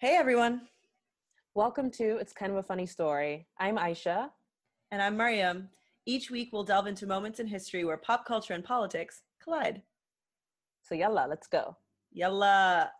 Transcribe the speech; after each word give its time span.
Hey 0.00 0.16
everyone, 0.16 0.62
Welcome 1.54 1.90
to 1.90 2.16
It's 2.16 2.32
Kind 2.32 2.50
of 2.50 2.56
a 2.56 2.62
Funny 2.62 2.86
Story. 2.86 3.46
I'm 3.58 3.76
Aisha. 3.76 4.30
and 4.90 5.02
I'm 5.02 5.14
Mariam. 5.14 5.68
Each 6.06 6.30
week 6.30 6.48
we'll 6.54 6.64
delve 6.64 6.86
into 6.86 7.06
moments 7.06 7.38
in 7.38 7.46
history 7.46 7.84
where 7.84 7.98
pop 7.98 8.24
culture 8.24 8.54
and 8.54 8.64
politics 8.64 9.20
collide. 9.44 9.82
So, 10.84 10.94
yalla, 10.94 11.26
let's 11.28 11.46
go. 11.46 11.76
Yalla! 12.12 12.90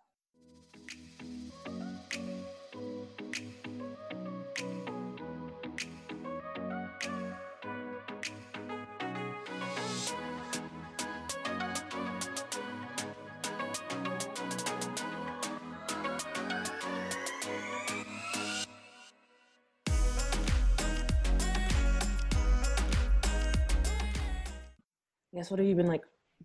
Yes, 25.40 25.50
what 25.50 25.58
have 25.58 25.66
you 25.66 25.74
been 25.74 25.86
like 25.86 26.02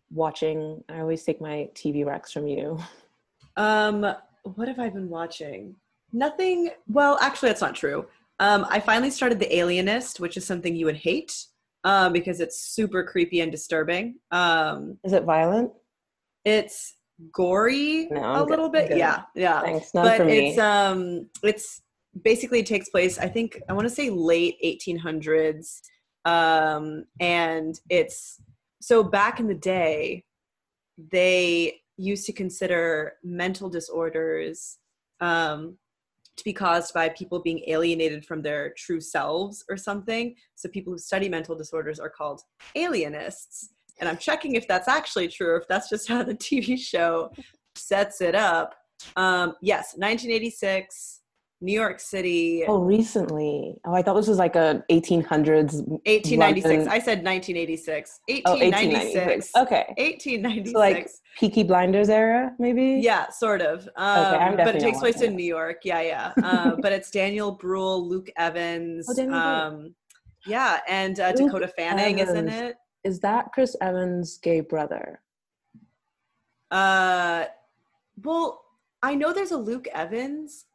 watching? 0.09 0.81
I 0.87 1.01
always 1.01 1.21
take 1.25 1.41
my 1.41 1.69
TV 1.75 2.05
recs 2.05 2.31
from 2.31 2.47
you. 2.47 2.79
Um, 3.57 4.05
what 4.43 4.69
have 4.69 4.79
I 4.79 4.87
been 4.87 5.09
watching? 5.09 5.75
Nothing. 6.13 6.69
Well, 6.87 7.17
actually, 7.21 7.49
that's 7.49 7.59
not 7.59 7.75
true. 7.75 8.05
Um, 8.39 8.65
I 8.69 8.79
finally 8.79 9.09
started 9.09 9.37
The 9.37 9.53
Alienist, 9.53 10.21
which 10.21 10.37
is 10.37 10.45
something 10.45 10.77
you 10.77 10.85
would 10.85 10.95
hate 10.95 11.35
um, 11.83 12.13
because 12.13 12.39
it's 12.39 12.57
super 12.61 13.03
creepy 13.03 13.41
and 13.41 13.51
disturbing. 13.51 14.15
Um, 14.31 14.97
Is 15.03 15.11
it 15.11 15.23
violent? 15.23 15.73
it's 16.45 16.95
gory 17.33 18.07
No, 18.11 18.35
a 18.35 18.39
good, 18.39 18.49
little 18.49 18.69
bit. 18.69 18.95
Yeah, 18.95 19.23
yeah. 19.35 19.59
Thanks, 19.61 19.93
not 19.93 20.03
but 20.03 20.17
for 20.19 20.25
me. 20.25 20.51
it's 20.51 20.57
um 20.57 21.29
it's 21.43 21.81
basically 22.23 22.59
it 22.59 22.65
takes 22.65 22.87
place 22.89 23.17
i 23.19 23.27
think 23.27 23.61
i 23.67 23.73
want 23.73 23.85
to 23.85 23.93
say 23.93 24.09
late 24.09 24.55
1800s 24.63 25.81
um 26.23 27.03
and 27.19 27.79
it's 27.89 28.39
so 28.85 29.03
back 29.03 29.39
in 29.39 29.47
the 29.47 29.55
day 29.55 30.23
they 31.11 31.81
used 31.97 32.25
to 32.27 32.33
consider 32.33 33.13
mental 33.23 33.67
disorders 33.67 34.77
um 35.21 35.75
to 36.37 36.43
be 36.43 36.53
caused 36.53 36.93
by 36.93 37.09
people 37.09 37.39
being 37.39 37.61
alienated 37.65 38.23
from 38.25 38.43
their 38.43 38.73
true 38.77 38.99
selves 38.99 39.63
or 39.69 39.77
something. 39.77 40.35
So 40.55 40.67
people 40.67 40.91
who 40.91 40.99
study 40.99 41.29
mental 41.29 41.55
disorders 41.55 41.97
are 41.97 42.09
called 42.09 42.41
alienists. 42.75 43.69
And 43.99 44.09
i'm 44.09 44.17
checking 44.17 44.55
if 44.55 44.67
that's 44.67 44.89
actually 44.89 45.29
true 45.29 45.51
or 45.53 45.57
if 45.57 45.67
that's 45.67 45.89
just 45.89 46.07
how 46.07 46.21
the 46.21 46.35
tv 46.47 46.77
show 46.77 47.31
sets 47.75 48.21
it 48.21 48.35
up. 48.35 48.75
Um, 49.15 49.55
yes, 49.61 49.93
1986, 49.95 51.21
New 51.61 51.73
York 51.73 51.99
City, 51.99 52.63
oh, 52.67 52.79
recently. 52.79 53.75
Oh, 53.85 53.93
I 53.93 54.01
thought 54.01 54.15
this 54.15 54.27
was 54.27 54.37
like 54.37 54.55
a 54.55 54.83
1800s. 54.91 55.87
1896. 56.05 56.65
London. 56.65 56.87
I 56.89 56.99
said 56.99 57.23
1986. 57.23 58.19
Oh, 58.45 58.51
1896. 58.51 59.51
1896. 59.53 59.55
Okay. 59.55 59.85
1896. 59.97 60.71
So, 60.71 60.79
like 60.79 61.09
Peaky 61.39 61.63
Blinders 61.63 62.09
era, 62.09 62.51
maybe? 62.59 62.99
yeah, 63.01 63.29
sort 63.29 63.61
of. 63.61 63.87
Um, 63.95 64.35
I'm 64.35 64.57
but 64.57 64.75
it 64.75 64.81
takes 64.81 64.99
place 64.99 65.15
watching 65.15 65.31
in 65.31 65.37
New 65.37 65.45
York. 65.45 65.81
Yeah, 65.83 66.01
yeah. 66.01 66.33
Uh, 66.43 66.75
but 66.81 66.91
it's 66.91 67.09
Daniel 67.09 67.53
Bruhl, 67.53 68.07
Luke 68.07 68.29
Evans. 68.37 69.07
Oh, 69.17 69.33
um, 69.33 69.95
yeah, 70.45 70.81
and 70.87 71.19
uh, 71.19 71.31
Dakota 71.31 71.67
Fanning 71.69 72.19
Evans. 72.19 72.51
it. 72.51 72.75
Is 73.03 73.19
that 73.21 73.51
Chris 73.53 73.75
Evans' 73.81 74.37
gay 74.41 74.61
brother? 74.61 75.21
Uh, 76.71 77.45
well, 78.23 78.63
I 79.01 79.15
know 79.15 79.31
there's 79.31 79.51
a 79.51 79.57
Luke 79.57 79.87
Evans, 79.93 80.65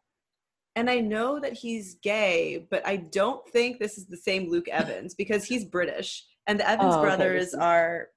and 0.81 0.89
I 0.89 0.99
know 1.01 1.39
that 1.41 1.53
he's 1.53 1.97
gay, 2.03 2.67
but 2.71 2.85
I 2.87 2.97
don't 2.97 3.47
think 3.51 3.79
this 3.79 3.99
is 3.99 4.07
the 4.07 4.17
same 4.17 4.51
Luke 4.51 4.67
Evans 4.69 5.15
because 5.15 5.45
he's 5.45 5.65
British, 5.65 6.25
and 6.47 6.59
the 6.59 6.69
Evans 6.69 6.95
Oh, 6.97 7.03
brothers 7.03 7.53
are 7.53 8.09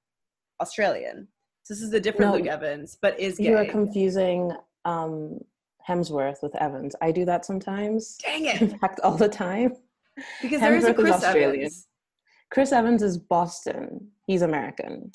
Australian. 0.62 1.28
So 1.64 1.74
this 1.74 1.82
is 1.82 1.92
a 1.92 2.00
different 2.00 2.32
No, 2.32 2.38
Luke 2.38 2.46
Evans, 2.46 2.96
but 3.00 3.20
is 3.20 3.36
gay. 3.36 3.50
You 3.50 3.56
are 3.58 3.66
confusing 3.66 4.50
um, 4.86 5.38
Hemsworth 5.86 6.42
with 6.42 6.56
Evans. 6.56 6.96
I 7.02 7.12
do 7.12 7.26
that 7.26 7.44
sometimes. 7.44 8.16
Dang 8.22 8.46
it! 8.46 8.62
In 8.62 8.78
fact, 8.78 9.00
all 9.04 9.16
the 9.16 9.28
time. 9.28 9.74
Because 10.40 10.60
there 10.62 10.74
is 10.74 10.84
a 10.84 10.94
Hemsworth 10.94 10.98
is 10.98 11.04
Chris 11.04 11.24
Australian. 11.24 11.60
Evans. 11.60 11.88
Chris 12.50 12.72
Evans 12.72 13.02
is 13.02 13.18
Boston. 13.18 14.08
He's 14.26 14.40
American. 14.40 15.12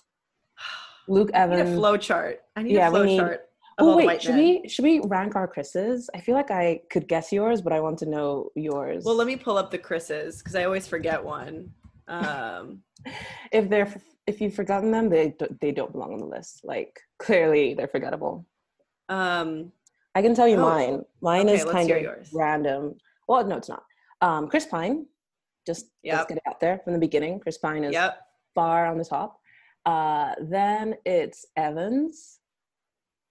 Luke 1.07 1.31
Evans. 1.33 1.61
I 1.61 1.63
need 1.65 1.71
a 1.73 1.75
flow 1.75 1.97
chart. 1.97 2.41
I 2.55 2.61
need 2.63 2.73
Yeah, 2.73 2.89
a 2.89 2.91
flow 2.91 3.05
need- 3.05 3.17
chart 3.17 3.48
Oh 3.79 3.95
wait, 3.97 4.21
should 4.21 4.35
men. 4.35 4.61
we 4.63 4.67
should 4.69 4.83
we 4.83 4.99
rank 5.05 5.35
our 5.35 5.47
Chris's? 5.47 6.09
I 6.13 6.19
feel 6.21 6.35
like 6.35 6.51
I 6.51 6.81
could 6.89 7.07
guess 7.07 7.31
yours, 7.31 7.61
but 7.61 7.73
I 7.73 7.79
want 7.79 7.97
to 7.99 8.05
know 8.05 8.49
yours. 8.55 9.03
Well, 9.05 9.15
let 9.15 9.27
me 9.27 9.35
pull 9.35 9.57
up 9.57 9.71
the 9.71 9.77
Chris's 9.77 10.39
because 10.39 10.55
I 10.55 10.65
always 10.65 10.87
forget 10.87 11.23
one. 11.23 11.71
Um, 12.07 12.81
if 13.51 13.69
they're 13.69 13.93
if 14.27 14.41
you've 14.41 14.53
forgotten 14.53 14.91
them, 14.91 15.09
they 15.09 15.35
they 15.61 15.71
don't 15.71 15.91
belong 15.91 16.13
on 16.13 16.19
the 16.19 16.25
list. 16.25 16.61
Like 16.63 16.99
clearly, 17.17 17.73
they're 17.73 17.87
forgettable. 17.87 18.45
um, 19.09 19.71
I 20.15 20.21
can 20.21 20.33
tell 20.35 20.47
you 20.47 20.57
Oh, 20.57 20.61
mine. 20.61 21.05
Mine 21.21 21.47
okay, 21.47 21.55
is 21.57 21.63
kind 21.65 21.89
of 21.91 22.01
yours. 22.01 22.29
random. 22.33 22.95
Well, 23.27 23.45
no, 23.45 23.57
it's 23.57 23.69
not. 23.69 23.83
Um, 24.21 24.47
Chris 24.47 24.65
Pine. 24.65 25.05
Just 25.67 25.85
Yep. 26.03 26.15
let's 26.15 26.27
get 26.29 26.37
it 26.37 26.43
out 26.47 26.59
there 26.59 26.79
from 26.83 26.93
the 26.93 26.99
beginning. 26.99 27.39
Chris 27.39 27.57
Pine 27.59 27.83
is 27.83 27.93
yep. 27.93 28.19
far 28.55 28.87
on 28.87 28.97
the 28.97 29.05
top. 29.05 29.39
Uh, 29.85 30.33
then 30.41 30.95
it's 31.05 31.45
Evans. 31.55 32.38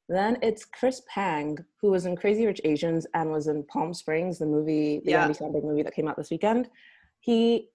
Then 0.08 0.38
it's 0.42 0.64
Chris 0.64 1.02
Pang, 1.12 1.58
who 1.80 1.90
was 1.90 2.06
in 2.06 2.16
Crazy 2.16 2.46
Rich 2.46 2.62
Asians 2.64 3.06
and 3.14 3.30
was 3.30 3.46
in 3.46 3.62
Palm 3.64 3.92
Springs, 3.92 4.38
the 4.38 4.46
movie, 4.46 5.00
the 5.04 5.10
Yeah. 5.12 5.22
Andy 5.24 5.34
Samberg 5.38 5.64
movie 5.64 5.82
that 5.82 5.94
came 5.94 6.08
out 6.08 6.16
this 6.16 6.30
weekend. 6.30 6.70
He 7.20 7.70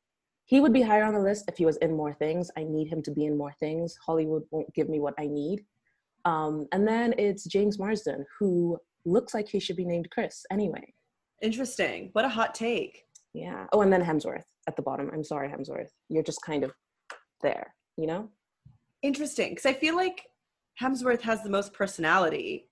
he 0.46 0.60
would 0.60 0.74
be 0.74 0.82
higher 0.82 1.06
on 1.06 1.14
the 1.14 1.22
list 1.22 1.46
if 1.48 1.58
he 1.58 1.66
was 1.66 1.78
in 1.78 1.96
more 1.96 2.14
things. 2.14 2.52
I 2.58 2.66
need 2.66 2.90
him 2.90 3.02
to 3.04 3.12
be 3.12 3.26
in 3.26 3.38
more 3.38 3.54
things. 3.62 3.98
Hollywood 4.06 4.44
won't 4.52 4.74
give 4.74 4.90
me 4.90 5.00
what 5.00 5.14
I 5.18 5.26
need. 5.28 5.64
Um, 6.26 6.68
and 6.74 6.86
then 6.86 7.14
it's 7.18 7.46
James 7.46 7.80
Marsden, 7.80 8.26
who 8.40 8.78
looks 9.06 9.34
like 9.34 9.48
he 9.48 9.60
should 9.62 9.78
be 9.78 9.86
named 9.86 10.10
Chris 10.12 10.46
anyway. 10.52 10.94
Interesting. 11.42 12.10
What 12.12 12.26
a 12.26 12.30
hot 12.30 12.54
take. 12.54 13.04
Yeah. 13.34 13.68
Oh, 13.72 13.82
and 13.82 13.92
then 13.92 14.04
Hemsworth 14.04 14.44
at 14.68 14.76
the 14.76 14.82
bottom. 14.82 15.10
I'm 15.14 15.24
sorry, 15.24 15.48
Hemsworth. 15.48 15.90
You're 16.10 16.24
just 16.24 16.42
kind 16.42 16.66
of 16.66 16.72
there, 17.42 17.74
you 17.98 18.08
know? 18.08 18.30
Interesting, 19.02 19.50
because 19.52 19.66
I 19.66 19.74
feel 19.74 19.96
like 19.96 20.24
Hemsworth 20.82 21.22
has 21.22 21.44
the 21.44 21.50
most 21.50 21.74
personality. 21.74 22.70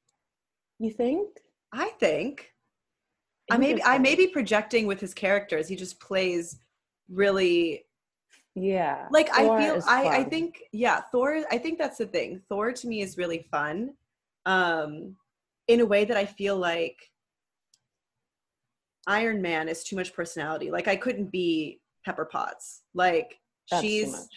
You 0.80 0.92
think? 0.92 1.30
I 1.74 1.90
think. 2.00 2.50
I 3.50 3.58
may 3.58 3.82
I 3.84 3.98
may 3.98 4.16
be 4.16 4.28
projecting 4.28 4.88
with 4.88 5.00
his 5.00 5.14
characters. 5.14 5.68
He 5.68 5.76
just 5.76 6.00
plays 6.00 6.60
really 7.10 7.86
Yeah. 8.56 9.08
like 9.12 9.30
Thor 9.30 9.58
I 9.58 9.62
feel 9.64 9.82
I 9.88 10.08
I 10.20 10.24
think 10.24 10.62
yeah, 10.72 11.02
Thor 11.12 11.44
I 11.52 11.58
think 11.58 11.78
that's 11.78 11.98
the 11.98 12.06
thing. 12.06 12.42
Thor 12.50 12.72
to 12.72 12.88
me 12.88 13.02
is 13.02 13.18
really 13.18 13.46
fun. 13.52 13.94
Um 14.46 15.18
in 15.68 15.82
a 15.82 15.86
way 15.86 16.06
that 16.06 16.18
I 16.18 16.26
feel 16.26 16.56
like 16.58 16.98
Iron 19.08 19.42
Man 19.42 19.68
is 19.68 19.84
too 19.84 19.96
much 19.96 20.14
personality. 20.14 20.72
Like 20.72 20.88
I 20.88 20.96
couldn't 20.96 21.32
be 21.32 21.82
Pepper 22.06 22.26
Potts. 22.26 22.84
Like 22.94 23.40
That's 23.70 23.84
she's 23.84 24.28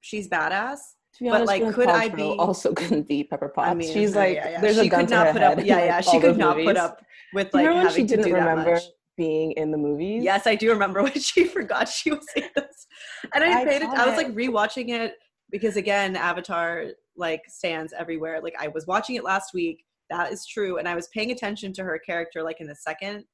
she's 0.00 0.28
badass. 0.28 0.78
To 1.18 1.24
be 1.24 1.30
but, 1.30 1.42
honest, 1.42 1.62
like, 1.62 1.74
could 1.74 1.88
I 1.88 2.08
be- 2.08 2.22
also 2.22 2.72
couldn't 2.74 3.08
be 3.08 3.24
Pepper 3.24 3.48
Potts. 3.48 3.70
I 3.70 3.74
mean, 3.74 3.92
she's 3.92 4.14
like, 4.14 4.36
yeah, 4.36 4.50
yeah. 4.50 4.60
there's 4.60 4.76
she 4.76 4.86
a 4.86 4.88
gun 4.88 5.00
could 5.00 5.10
not 5.10 5.32
put 5.32 5.42
head 5.42 5.58
up. 5.58 5.64
Yeah, 5.64 5.84
yeah. 5.84 5.96
like, 5.96 6.04
She 6.04 6.20
could 6.20 6.38
not 6.38 6.56
put 6.56 6.76
up 6.76 7.04
with 7.34 7.52
like 7.52 7.66
remember 7.66 7.88
when 7.88 7.96
she 7.96 8.04
didn't 8.04 8.24
do 8.24 8.32
that 8.32 8.38
remember 8.38 8.80
being 9.16 9.52
in 9.52 9.72
the 9.72 9.76
movies? 9.76 10.22
Yes, 10.22 10.46
I 10.46 10.54
do 10.54 10.70
remember 10.70 11.02
when 11.04 11.18
she 11.18 11.44
forgot 11.44 11.88
she 11.88 12.12
was 12.12 12.26
in 12.36 12.44
this. 12.54 12.86
And 13.34 13.42
I 13.42 13.60
I 13.60 13.64
paid 13.64 13.82
it. 13.82 13.88
I 13.88 14.06
was 14.06 14.16
like 14.16 14.32
rewatching 14.34 14.90
it 14.90 15.16
because 15.50 15.76
again, 15.76 16.14
Avatar 16.14 16.84
like 17.16 17.42
stands 17.48 17.92
everywhere. 17.92 18.40
Like 18.40 18.54
I 18.58 18.68
was 18.68 18.86
watching 18.86 19.16
it 19.16 19.24
last 19.24 19.52
week. 19.52 19.84
That 20.10 20.32
is 20.32 20.46
true, 20.46 20.78
and 20.78 20.88
I 20.88 20.94
was 20.94 21.08
paying 21.08 21.32
attention 21.32 21.72
to 21.74 21.84
her 21.84 21.98
character 21.98 22.42
like 22.42 22.60
in 22.60 22.66
the 22.68 22.76
second 22.76 23.24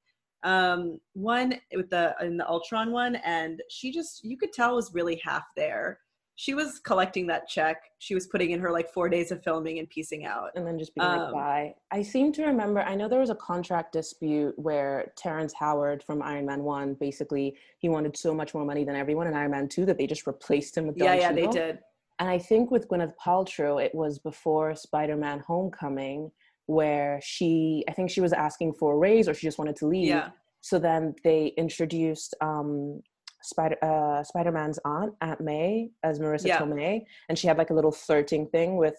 um 0.42 0.98
one 1.14 1.54
with 1.74 1.88
the 1.90 2.14
in 2.22 2.38
the 2.38 2.48
Ultron 2.48 2.90
one, 2.90 3.16
and 3.16 3.62
she 3.68 3.92
just 3.92 4.24
you 4.24 4.38
could 4.38 4.52
tell 4.54 4.76
was 4.76 4.92
really 4.94 5.20
half 5.22 5.44
there. 5.54 6.00
She 6.36 6.54
was 6.54 6.80
collecting 6.80 7.26
that 7.28 7.48
check. 7.48 7.82
She 7.98 8.14
was 8.14 8.26
putting 8.26 8.50
in 8.50 8.60
her 8.60 8.70
like 8.70 8.92
four 8.92 9.08
days 9.08 9.30
of 9.30 9.42
filming 9.42 9.78
and 9.78 9.88
piecing 9.88 10.24
out. 10.24 10.50
and 10.56 10.66
then 10.66 10.78
just 10.78 10.94
being 10.94 11.06
like, 11.06 11.20
Um, 11.20 11.32
bye. 11.32 11.74
I 11.92 12.02
seem 12.02 12.32
to 12.32 12.44
remember, 12.44 12.80
I 12.80 12.96
know 12.96 13.08
there 13.08 13.20
was 13.20 13.30
a 13.30 13.36
contract 13.36 13.92
dispute 13.92 14.58
where 14.58 15.12
Terrence 15.16 15.52
Howard 15.52 16.02
from 16.02 16.22
Iron 16.22 16.46
Man 16.46 16.64
1, 16.64 16.94
basically, 16.94 17.56
he 17.78 17.88
wanted 17.88 18.16
so 18.16 18.34
much 18.34 18.52
more 18.52 18.64
money 18.64 18.84
than 18.84 18.96
everyone 18.96 19.26
in 19.28 19.34
Iron 19.34 19.52
Man 19.52 19.68
2 19.68 19.86
that 19.86 19.96
they 19.96 20.06
just 20.06 20.26
replaced 20.26 20.76
him 20.76 20.88
with 20.88 20.96
Don 20.96 21.06
Yeah, 21.06 21.14
yeah, 21.14 21.32
they 21.32 21.46
did. 21.46 21.78
And 22.18 22.28
I 22.28 22.38
think 22.38 22.70
with 22.70 22.88
Gwyneth 22.88 23.14
Paltrow, 23.24 23.82
it 23.84 23.94
was 23.94 24.18
before 24.18 24.74
Spider 24.74 25.16
Man 25.16 25.40
Homecoming, 25.40 26.30
where 26.66 27.20
she, 27.22 27.84
I 27.88 27.92
think 27.92 28.10
she 28.10 28.20
was 28.20 28.32
asking 28.32 28.74
for 28.74 28.94
a 28.94 28.96
raise 28.96 29.28
or 29.28 29.34
she 29.34 29.46
just 29.46 29.58
wanted 29.58 29.76
to 29.76 29.86
leave. 29.86 30.08
Yeah. 30.08 30.30
So 30.60 30.78
then 30.78 31.14
they 31.24 31.52
introduced 31.58 32.34
um, 32.40 33.02
Spider 33.44 33.76
uh, 33.82 34.22
Spider 34.24 34.52
Man's 34.52 34.78
aunt, 34.84 35.12
Aunt 35.20 35.40
May, 35.40 35.90
as 36.02 36.18
Marisa 36.18 36.46
Yeah. 36.46 36.58
Tomei, 36.60 37.02
and 37.28 37.38
she 37.38 37.46
had 37.46 37.58
like 37.58 37.70
a 37.70 37.74
little 37.74 37.92
flirting 37.92 38.46
thing 38.48 38.76
with 38.76 38.96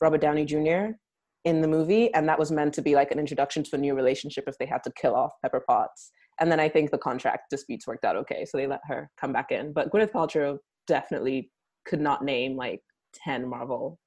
Robert 0.00 0.20
Downey 0.20 0.44
Jr. 0.44 0.96
in 1.44 1.60
the 1.60 1.68
movie, 1.68 2.12
and 2.14 2.28
that 2.28 2.38
was 2.38 2.50
meant 2.50 2.74
to 2.74 2.82
be 2.82 2.94
like 2.94 3.10
an 3.10 3.18
introduction 3.18 3.62
to 3.64 3.76
a 3.76 3.78
new 3.78 3.94
relationship 3.94 4.44
if 4.46 4.56
they 4.58 4.66
had 4.66 4.82
to 4.84 4.92
kill 5.00 5.14
off 5.14 5.32
Pepper 5.42 5.62
Potts. 5.66 6.10
And 6.40 6.50
then 6.50 6.58
I 6.58 6.68
think 6.68 6.90
the 6.90 6.98
contract 6.98 7.50
disputes 7.50 7.86
worked 7.86 8.04
out 8.04 8.16
okay, 8.16 8.44
so 8.46 8.56
they 8.56 8.66
let 8.66 8.80
her 8.84 9.10
come 9.20 9.32
back 9.32 9.52
in. 9.52 9.72
But 9.72 9.92
Gwyneth 9.92 10.12
Paltrow 10.12 10.58
definitely 10.86 11.50
could 11.84 12.00
not 12.00 12.24
name 12.24 12.56
like 12.56 12.80
ten 13.14 13.46
Marvel 13.48 13.98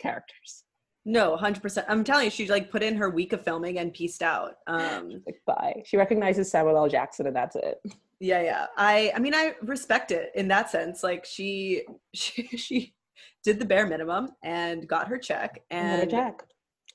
characters. 0.00 0.64
No, 1.04 1.36
hundred 1.36 1.62
percent. 1.62 1.86
I'm 1.90 2.02
telling 2.02 2.24
you, 2.24 2.30
she 2.30 2.48
like 2.48 2.70
put 2.70 2.82
in 2.82 2.96
her 2.96 3.10
week 3.10 3.34
of 3.34 3.44
filming 3.44 3.78
and 3.78 3.92
pieced 3.92 4.22
out. 4.22 4.54
Um, 4.66 5.22
like 5.26 5.36
bye. 5.46 5.82
She 5.84 5.98
recognizes 5.98 6.50
Samuel 6.50 6.78
L. 6.78 6.88
Jackson, 6.88 7.26
and 7.26 7.36
that's 7.36 7.56
it. 7.56 7.76
Yeah, 8.20 8.42
yeah. 8.42 8.66
I, 8.76 9.12
I 9.14 9.18
mean, 9.18 9.34
I 9.34 9.54
respect 9.62 10.10
it 10.10 10.30
in 10.34 10.48
that 10.48 10.70
sense. 10.70 11.02
Like 11.02 11.24
she, 11.24 11.82
she, 12.14 12.46
she 12.56 12.94
did 13.42 13.58
the 13.58 13.64
bare 13.64 13.86
minimum 13.86 14.30
and 14.42 14.86
got 14.88 15.08
her 15.08 15.18
check 15.18 15.60
and, 15.70 16.10
check. 16.10 16.42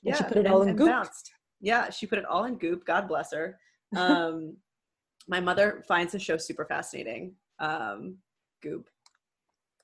Yeah, 0.02 0.16
she 0.16 0.24
put 0.24 0.36
it 0.38 0.46
all 0.46 0.62
and, 0.62 0.70
in 0.70 0.76
goop. 0.76 0.88
Bounced. 0.88 1.30
Yeah, 1.60 1.90
she 1.90 2.06
put 2.06 2.18
it 2.18 2.24
all 2.24 2.44
in 2.44 2.56
goop. 2.56 2.86
God 2.86 3.06
bless 3.06 3.32
her. 3.32 3.58
Um, 3.96 4.56
my 5.28 5.40
mother 5.40 5.84
finds 5.86 6.12
the 6.12 6.18
show 6.18 6.36
super 6.36 6.64
fascinating. 6.64 7.34
Um, 7.58 8.16
goop. 8.62 8.88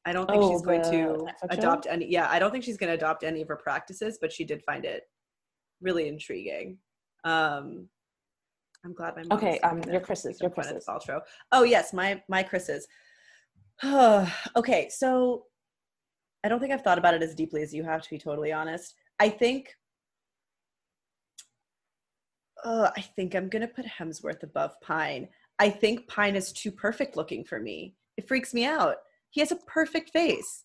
I 0.06 0.12
don't 0.12 0.28
think 0.30 0.42
Oh, 0.42 0.52
she's 0.52 0.62
going 0.62 0.82
to 0.82 0.88
Netflix 0.88 1.52
show? 1.52 1.58
adopt 1.58 1.86
any. 1.90 2.10
Yeah, 2.10 2.28
I 2.30 2.38
don't 2.38 2.50
think 2.50 2.64
she's 2.64 2.76
going 2.76 2.88
to 2.88 2.94
adopt 2.94 3.24
any 3.24 3.42
of 3.42 3.48
her 3.48 3.56
practices, 3.56 4.18
but 4.20 4.32
she 4.32 4.44
did 4.44 4.62
find 4.64 4.84
it 4.84 5.02
really 5.80 6.08
intriguing. 6.08 6.78
Um, 7.24 7.88
I'm 8.86 8.94
glad 8.94 9.16
my 9.16 9.24
mom 9.24 9.36
Okay, 9.36 9.58
um, 9.60 9.82
your 9.82 10.00
Chris's, 10.00 10.40
your 10.40 10.48
Chris's. 10.48 10.86
Paltrow. 10.86 11.20
Oh 11.50 11.64
yes, 11.64 11.92
my 11.92 12.22
my 12.28 12.44
Chris's. 12.44 12.86
okay, 13.84 14.88
so 14.88 15.46
I 16.44 16.48
don't 16.48 16.60
think 16.60 16.72
I've 16.72 16.82
thought 16.82 16.98
about 16.98 17.14
it 17.14 17.22
as 17.22 17.34
deeply 17.34 17.62
as 17.62 17.74
you 17.74 17.82
have 17.82 18.02
to 18.02 18.10
be 18.10 18.18
totally 18.18 18.52
honest. 18.52 18.94
I 19.18 19.28
think 19.28 19.74
uh, 22.64 22.90
I 22.96 23.00
think 23.00 23.34
I'm 23.34 23.48
gonna 23.48 23.66
put 23.66 23.86
Hemsworth 23.86 24.44
above 24.44 24.80
Pine. 24.80 25.28
I 25.58 25.68
think 25.68 26.06
Pine 26.06 26.36
is 26.36 26.52
too 26.52 26.70
perfect 26.70 27.16
looking 27.16 27.42
for 27.42 27.58
me. 27.58 27.96
It 28.16 28.28
freaks 28.28 28.54
me 28.54 28.64
out. 28.64 28.98
He 29.30 29.40
has 29.40 29.50
a 29.50 29.56
perfect 29.56 30.10
face. 30.10 30.64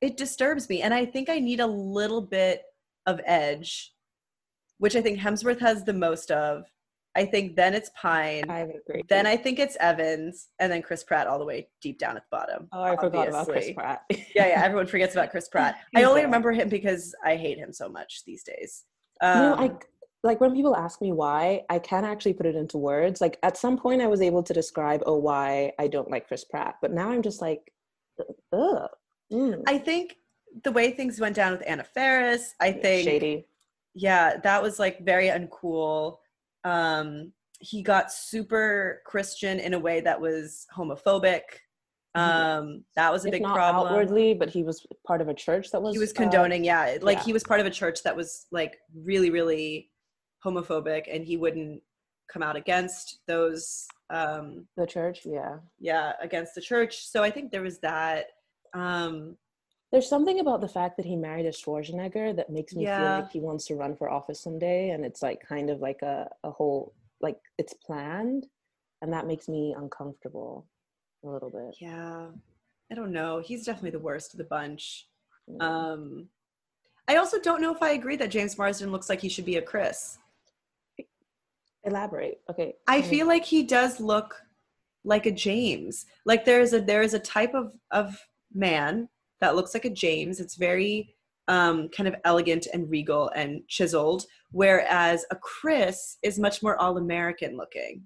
It 0.00 0.16
disturbs 0.16 0.70
me, 0.70 0.80
and 0.80 0.94
I 0.94 1.04
think 1.04 1.28
I 1.28 1.38
need 1.38 1.60
a 1.60 1.66
little 1.66 2.22
bit 2.22 2.62
of 3.04 3.20
edge, 3.26 3.92
which 4.78 4.96
I 4.96 5.02
think 5.02 5.18
Hemsworth 5.18 5.60
has 5.60 5.84
the 5.84 5.92
most 5.92 6.30
of. 6.30 6.71
I 7.14 7.24
think 7.26 7.56
then 7.56 7.74
it's 7.74 7.90
Pine. 8.00 8.48
I 8.48 8.60
agree. 8.60 9.02
Then 9.08 9.26
I 9.26 9.36
think 9.36 9.58
it's 9.58 9.76
Evans, 9.80 10.48
and 10.58 10.72
then 10.72 10.80
Chris 10.82 11.04
Pratt 11.04 11.26
all 11.26 11.38
the 11.38 11.44
way 11.44 11.68
deep 11.80 11.98
down 11.98 12.16
at 12.16 12.22
the 12.30 12.36
bottom. 12.36 12.68
oh, 12.72 12.82
I 12.82 12.96
forgot 12.96 13.28
about 13.28 13.48
Chris. 13.48 13.70
Pratt. 13.72 14.02
Yeah, 14.34 14.46
yeah. 14.46 14.62
Everyone 14.64 14.86
forgets 14.86 15.14
about 15.14 15.30
Chris 15.30 15.48
Pratt. 15.48 15.76
I 15.96 16.04
only 16.04 16.22
remember 16.22 16.52
him 16.52 16.68
because 16.68 17.14
I 17.24 17.36
hate 17.36 17.58
him 17.58 17.72
so 17.72 17.88
much 17.88 18.22
these 18.24 18.42
days. 18.42 18.84
you 19.22 19.28
know, 19.28 19.54
I 19.54 19.66
Um, 19.66 19.78
like 20.24 20.40
when 20.40 20.54
people 20.54 20.76
ask 20.76 21.02
me 21.02 21.12
why, 21.12 21.64
I 21.68 21.78
can't 21.78 22.06
actually 22.06 22.34
put 22.34 22.46
it 22.46 22.54
into 22.54 22.78
words. 22.78 23.20
Like 23.20 23.38
at 23.42 23.56
some 23.56 23.76
point, 23.76 24.00
I 24.00 24.06
was 24.06 24.22
able 24.22 24.42
to 24.44 24.52
describe, 24.54 25.02
oh, 25.04 25.16
why 25.16 25.72
I 25.78 25.88
don't 25.88 26.10
like 26.10 26.28
Chris 26.28 26.44
Pratt, 26.44 26.76
but 26.80 26.92
now 26.92 27.10
I'm 27.10 27.22
just 27.22 27.40
like, 27.42 27.72
ugh. 28.52 28.88
Mm. 29.32 29.62
I 29.66 29.78
think 29.78 30.16
the 30.64 30.72
way 30.72 30.92
things 30.92 31.18
went 31.18 31.34
down 31.34 31.52
with 31.52 31.62
Anna 31.66 31.84
Faris, 31.84 32.54
I 32.60 32.72
think, 32.72 33.04
shady. 33.04 33.46
yeah, 33.94 34.36
that 34.42 34.62
was 34.62 34.78
like 34.78 35.04
very 35.04 35.26
uncool. 35.28 36.18
Um, 36.64 37.32
he 37.60 37.82
got 37.82 38.12
super 38.12 39.02
Christian 39.06 39.60
in 39.60 39.74
a 39.74 39.78
way 39.78 40.00
that 40.00 40.20
was 40.20 40.66
homophobic. 40.76 41.42
Um, 42.14 42.84
that 42.96 43.10
was 43.10 43.24
a 43.24 43.28
If 43.28 43.32
big 43.32 43.42
not 43.42 43.54
problem. 43.54 43.86
outwardly, 43.88 44.34
but 44.34 44.50
he 44.50 44.62
was 44.62 44.86
part 45.06 45.20
of 45.20 45.28
a 45.28 45.34
church 45.34 45.70
that 45.70 45.80
was. 45.80 45.94
he 45.94 45.98
was 45.98 46.10
uh, 46.10 46.16
condoning 46.16 46.62
yeah 46.62 46.98
like 47.00 47.18
yeah. 47.18 47.24
he 47.24 47.32
was 47.32 47.42
part 47.42 47.60
of 47.60 47.64
a 47.66 47.70
church 47.70 48.02
that 48.02 48.14
was 48.14 48.46
like 48.50 48.76
really 48.94 49.30
really 49.30 49.90
homophobic 50.44 51.04
and 51.10 51.24
he 51.24 51.36
wouldn't 51.38 51.80
come 52.30 52.42
out 52.42 52.56
against 52.56 53.20
those 53.26 53.86
um 54.10 54.66
the 54.76 54.86
church. 54.86 55.20
Yeah, 55.24 55.56
yeah 55.80 56.12
against 56.20 56.54
the 56.54 56.60
church 56.60 57.06
so 57.06 57.22
i 57.22 57.30
think 57.30 57.50
there 57.50 57.62
was 57.62 57.78
that 57.80 58.26
um 58.74 59.36
there's 59.92 60.08
something 60.08 60.40
about 60.40 60.60
the 60.60 60.68
fact 60.68 60.96
that 60.96 61.06
he 61.06 61.14
married 61.16 61.46
a 61.46 61.50
Schwarzenegger 61.50 62.34
that 62.34 62.50
makes 62.50 62.74
me 62.74 62.86
feel 62.86 63.04
like 63.20 63.30
he 63.30 63.40
wants 63.40 63.66
to 63.66 63.76
run 63.76 63.94
for 63.94 64.10
office 64.10 64.40
someday, 64.40 64.90
and 64.90 65.04
it's 65.04 65.22
like 65.22 65.40
kind 65.46 65.70
of 65.70 65.80
like 65.80 66.02
a 66.02 66.28
a 66.42 66.50
whole 66.50 66.94
like 67.20 67.38
it's 67.58 67.74
planned, 67.74 68.46
and 69.02 69.12
that 69.12 69.26
makes 69.26 69.48
me 69.48 69.74
uncomfortable 69.76 70.66
a 71.24 71.28
little 71.28 71.50
bit. 71.50 71.76
yeah 71.80 72.26
i 72.90 72.94
don't 72.94 73.12
know 73.12 73.38
he's 73.40 73.64
definitely 73.64 73.90
the 73.90 73.98
worst 73.98 74.34
of 74.34 74.38
the 74.38 74.44
bunch 74.44 75.06
um 75.60 76.26
i 77.06 77.14
also 77.14 77.38
don't 77.38 77.60
know 77.60 77.72
if 77.72 77.80
i 77.80 77.90
agree 77.90 78.16
that 78.16 78.30
james 78.30 78.58
marsden 78.58 78.90
looks 78.90 79.08
like 79.08 79.20
he 79.20 79.28
should 79.28 79.44
be 79.44 79.56
a 79.56 79.62
chris 79.62 80.18
Elaborate. 81.84 82.40
Okay. 82.48 82.76
I 82.86 83.02
feel 83.02 83.26
like 83.26 83.44
he 83.44 83.64
does 83.64 83.98
look 83.98 84.40
like 85.04 85.26
a 85.26 85.32
James. 85.32 86.06
Like 86.24 86.44
there's 86.44 86.72
a 86.72 86.80
there 86.80 87.02
is 87.02 87.12
a 87.12 87.18
type 87.18 87.54
of 87.54 87.72
of 87.90 88.24
man 88.54 89.08
that 89.42 89.56
looks 89.56 89.74
like 89.74 89.84
a 89.84 89.90
James. 89.90 90.40
It's 90.40 90.54
very 90.54 91.14
um, 91.48 91.88
kind 91.88 92.08
of 92.08 92.14
elegant 92.24 92.68
and 92.72 92.88
regal 92.88 93.28
and 93.34 93.60
chiseled, 93.68 94.24
whereas 94.52 95.26
a 95.30 95.36
Chris 95.36 96.16
is 96.22 96.38
much 96.38 96.62
more 96.62 96.80
all 96.80 96.96
American 96.96 97.56
looking. 97.56 98.04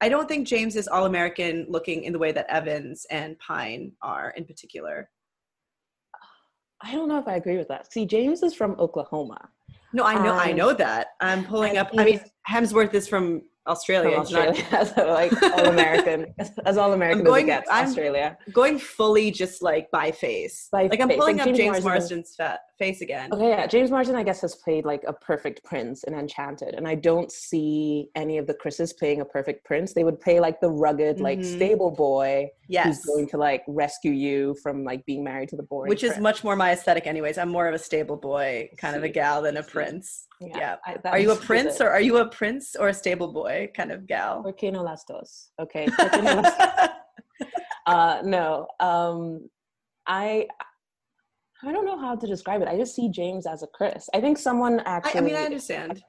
I 0.00 0.10
don't 0.10 0.28
think 0.28 0.46
James 0.46 0.76
is 0.76 0.86
all 0.86 1.06
American 1.06 1.64
looking 1.68 2.04
in 2.04 2.12
the 2.12 2.18
way 2.18 2.30
that 2.32 2.46
Evans 2.50 3.06
and 3.10 3.38
Pine 3.38 3.92
are 4.02 4.34
in 4.36 4.44
particular. 4.44 5.08
I 6.82 6.92
don't 6.92 7.08
know 7.08 7.18
if 7.18 7.26
I 7.26 7.36
agree 7.36 7.56
with 7.56 7.68
that. 7.68 7.90
See, 7.90 8.04
James 8.04 8.42
is 8.42 8.54
from 8.54 8.72
Oklahoma. 8.78 9.48
No, 9.94 10.04
I 10.04 10.22
know, 10.22 10.34
I 10.34 10.50
Um, 10.50 10.56
know 10.56 10.72
that. 10.74 11.08
I'm 11.22 11.44
pulling 11.46 11.78
up. 11.78 11.88
I 11.96 12.04
mean, 12.04 12.20
Hemsworth 12.46 12.92
is 12.92 13.08
from 13.08 13.42
Australia. 13.66 14.10
Not- 14.16 14.20
Australia, 14.26 14.86
so 14.94 15.06
like 15.12 15.42
all 15.42 15.66
American, 15.66 16.34
as 16.66 16.76
all 16.76 16.92
American 16.92 17.20
as 17.22 17.26
going- 17.26 17.44
it 17.44 17.46
gets. 17.46 17.70
I'm- 17.70 17.86
Australia. 17.88 18.36
going 18.52 18.78
fully 18.78 19.30
just 19.30 19.62
like 19.62 19.90
by 19.90 20.10
face. 20.10 20.68
By 20.70 20.86
like 20.86 21.00
I'm 21.00 21.08
face, 21.08 21.18
pulling 21.18 21.36
like 21.38 21.46
up 21.48 21.54
James 21.54 21.58
James 21.58 21.84
Marsden. 21.84 22.18
Marsden's 22.18 22.36
fa- 22.36 22.58
face 22.78 23.00
again. 23.00 23.32
Okay, 23.32 23.48
yeah, 23.50 23.66
James 23.66 23.90
Marsden, 23.90 24.16
I 24.16 24.22
guess, 24.22 24.40
has 24.40 24.54
played 24.56 24.84
like 24.84 25.02
a 25.06 25.12
perfect 25.12 25.62
prince 25.64 26.04
in 26.04 26.14
Enchanted, 26.14 26.74
and 26.74 26.86
I 26.88 26.94
don't 26.94 27.30
see 27.30 28.08
any 28.14 28.38
of 28.38 28.46
the 28.46 28.54
Chris's 28.54 28.92
playing 28.92 29.20
a 29.20 29.24
perfect 29.24 29.64
prince. 29.64 29.92
They 29.94 30.04
would 30.04 30.20
play 30.20 30.40
like 30.40 30.60
the 30.60 30.70
rugged, 30.70 31.20
like 31.20 31.38
Mhm. 31.38 31.56
stable 31.56 31.90
boy 31.90 32.50
Yes. 32.68 32.86
who's 32.86 33.04
going 33.04 33.28
to 33.28 33.36
like 33.36 33.62
rescue 33.68 34.12
you 34.12 34.56
from 34.62 34.84
like 34.84 35.04
being 35.06 35.22
married 35.22 35.48
to 35.50 35.56
the 35.56 35.62
boy, 35.62 35.86
Which 35.86 36.02
is 36.02 36.18
much 36.18 36.42
more 36.44 36.56
my 36.56 36.72
aesthetic, 36.72 37.06
anyways. 37.06 37.38
I'm 37.38 37.48
more 37.50 37.68
of 37.68 37.74
a 37.74 37.78
stable 37.78 38.16
boy 38.16 38.70
kind 38.78 38.96
of 38.96 39.02
a 39.04 39.08
gal 39.08 39.42
than 39.42 39.56
a 39.56 39.62
prince. 39.62 40.26
Yeah. 40.40 40.76
I- 40.84 40.98
Are 41.04 41.18
you 41.18 41.30
a 41.30 41.36
prince 41.36 41.80
or 41.80 41.88
are 41.90 42.00
you 42.00 42.16
a 42.18 42.28
prince 42.28 42.74
or 42.76 42.88
a 42.88 42.94
stable 42.94 43.28
boy 43.32 43.70
kind 43.76 43.92
of 43.92 44.06
gal? 44.06 44.42
Qué 44.60 44.72
no 44.72 44.82
las 44.82 45.04
dos? 45.04 45.50
Okay. 45.60 45.86
no 46.22 46.42
uh, 47.86 48.22
no, 48.24 48.66
um, 48.80 49.48
I 50.06 50.48
I 51.66 51.72
don't 51.72 51.86
know 51.86 51.98
how 51.98 52.14
to 52.14 52.26
describe 52.26 52.60
it. 52.62 52.68
I 52.68 52.76
just 52.76 52.94
see 52.94 53.08
James 53.08 53.46
as 53.46 53.62
a 53.62 53.66
Chris. 53.66 54.08
I 54.14 54.20
think 54.20 54.38
someone 54.38 54.80
I, 54.80 54.96
actually 54.96 55.20
I 55.20 55.22
mean, 55.22 55.36
I 55.36 55.44
understand. 55.44 56.02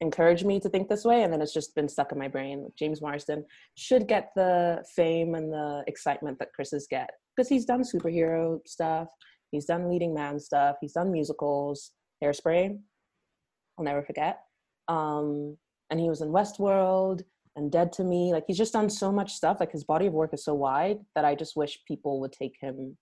encouraged 0.00 0.44
me 0.44 0.58
to 0.60 0.68
think 0.68 0.88
this 0.88 1.04
way, 1.04 1.22
and 1.22 1.32
then 1.32 1.40
it's 1.40 1.52
just 1.52 1.74
been 1.74 1.88
stuck 1.88 2.12
in 2.12 2.18
my 2.18 2.28
brain. 2.28 2.70
James 2.78 3.00
Marsden 3.00 3.44
should 3.76 4.08
get 4.08 4.30
the 4.34 4.84
fame 4.96 5.34
and 5.34 5.52
the 5.52 5.84
excitement 5.86 6.38
that 6.40 6.52
Chris's 6.52 6.86
get 6.88 7.10
because 7.36 7.48
he's 7.48 7.64
done 7.64 7.82
superhero 7.82 8.58
stuff, 8.66 9.08
he's 9.52 9.66
done 9.66 9.88
leading 9.88 10.12
man 10.12 10.40
stuff, 10.40 10.76
he's 10.80 10.92
done 10.92 11.12
musicals, 11.12 11.92
Hairspray. 12.22 12.76
I'll 13.78 13.84
never 13.84 14.02
forget. 14.02 14.40
Um, 14.88 15.56
and 15.90 16.00
he 16.00 16.08
was 16.08 16.22
in 16.22 16.28
Westworld 16.30 17.22
and 17.54 17.70
Dead 17.70 17.92
to 17.92 18.04
Me. 18.04 18.32
Like 18.32 18.44
he's 18.48 18.58
just 18.58 18.72
done 18.72 18.90
so 18.90 19.12
much 19.12 19.32
stuff. 19.34 19.58
Like 19.60 19.70
his 19.70 19.84
body 19.84 20.06
of 20.06 20.12
work 20.12 20.34
is 20.34 20.44
so 20.44 20.54
wide 20.54 20.98
that 21.14 21.24
I 21.24 21.36
just 21.36 21.56
wish 21.56 21.78
people 21.86 22.20
would 22.20 22.32
take 22.32 22.56
him 22.60 22.96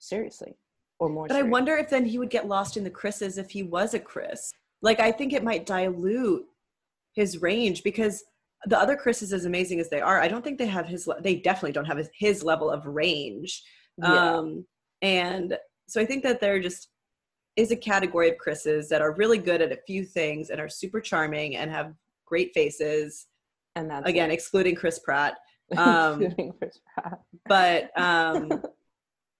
seriously 0.00 0.56
or 0.98 1.08
more. 1.08 1.26
But 1.26 1.36
I 1.36 1.42
wonder 1.42 1.76
if 1.76 1.90
then 1.90 2.04
he 2.04 2.18
would 2.18 2.30
get 2.30 2.48
lost 2.48 2.76
in 2.76 2.84
the 2.84 2.90
Chris's 2.90 3.38
if 3.38 3.50
he 3.50 3.62
was 3.62 3.94
a 3.94 3.98
Chris. 3.98 4.52
Like 4.82 5.00
I 5.00 5.12
think 5.12 5.32
it 5.32 5.44
might 5.44 5.66
dilute 5.66 6.44
his 7.14 7.40
range 7.40 7.82
because 7.82 8.22
the 8.66 8.78
other 8.78 8.96
Chris's, 8.96 9.32
as 9.32 9.44
amazing 9.44 9.80
as 9.80 9.90
they 9.90 10.00
are, 10.00 10.20
I 10.20 10.28
don't 10.28 10.42
think 10.42 10.58
they 10.58 10.66
have 10.66 10.86
his. 10.86 11.06
Le- 11.06 11.20
they 11.20 11.36
definitely 11.36 11.72
don't 11.72 11.84
have 11.84 11.98
his, 11.98 12.08
his 12.14 12.42
level 12.42 12.70
of 12.70 12.86
range. 12.86 13.62
Yeah. 13.98 14.36
Um, 14.36 14.64
and 15.02 15.58
so 15.86 16.00
I 16.00 16.06
think 16.06 16.22
that 16.22 16.40
there 16.40 16.58
just 16.60 16.88
is 17.56 17.70
a 17.70 17.76
category 17.76 18.28
of 18.30 18.38
Chris's 18.38 18.88
that 18.88 19.02
are 19.02 19.14
really 19.14 19.38
good 19.38 19.62
at 19.62 19.70
a 19.70 19.78
few 19.86 20.04
things 20.04 20.50
and 20.50 20.60
are 20.60 20.68
super 20.68 21.00
charming 21.00 21.56
and 21.56 21.70
have 21.70 21.94
great 22.26 22.52
faces. 22.54 23.26
and 23.76 23.88
that's 23.90 24.08
Again, 24.08 24.30
it. 24.30 24.34
excluding 24.34 24.74
Chris 24.74 24.98
Pratt. 24.98 25.36
um, 25.76 26.22
Including 26.22 26.52
Chris 26.58 26.80
Pratt. 26.94 27.20
But 27.46 27.98
um, 28.00 28.62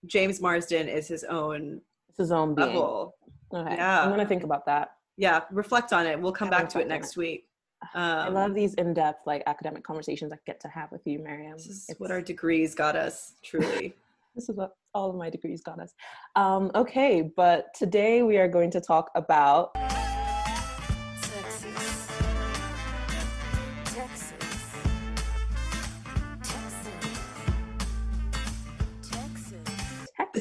James 0.07 0.41
Marsden 0.41 0.89
is 0.89 1.09
his 1.09 1.25
own 1.25 1.81
It's 2.09 2.19
his 2.19 2.33
own 2.33 2.55
being. 2.55 2.69
level. 2.69 3.17
Okay. 3.53 3.75
Yeah. 3.77 4.03
I'm 4.03 4.11
gonna 4.11 4.27
think 4.27 4.43
about 4.45 4.67
that. 4.67 4.93
Yeah, 5.17 5.43
reflect 5.53 5.93
on 5.93 6.07
it. 6.07 6.21
We'll 6.21 6.33
come 6.33 6.51
back 6.51 6.69
to 6.71 6.81
it 6.81 6.89
next 6.89 7.17
week. 7.17 7.47
I 7.95 8.27
Um, 8.27 8.35
love 8.35 8.55
these 8.55 8.75
in-depth 8.75 9.27
like 9.27 9.43
academic 9.47 9.85
conversations 9.85 10.33
I 10.33 10.39
get 10.47 10.61
to 10.61 10.69
have 10.69 10.91
with 10.91 11.07
you, 11.07 11.19
Mariam. 11.21 11.57
This 11.57 11.67
is 11.67 11.85
It's- 11.89 12.01
what 12.01 12.11
our 12.11 12.21
degrees 12.23 12.75
got 12.75 12.97
us, 12.97 13.35
truly. 13.43 13.95
This 14.35 14.49
is 14.49 14.57
what 14.57 14.75
all 14.95 15.11
of 15.11 15.17
my 15.17 15.31
degrees 15.31 15.63
got 15.63 15.79
us. 15.79 15.93
Um, 16.35 16.71
okay, 16.75 17.23
but 17.23 17.73
today 17.75 18.23
we 18.25 18.37
are 18.39 18.49
going 18.49 18.71
to 18.73 18.81
talk 18.81 19.11
about 19.15 19.71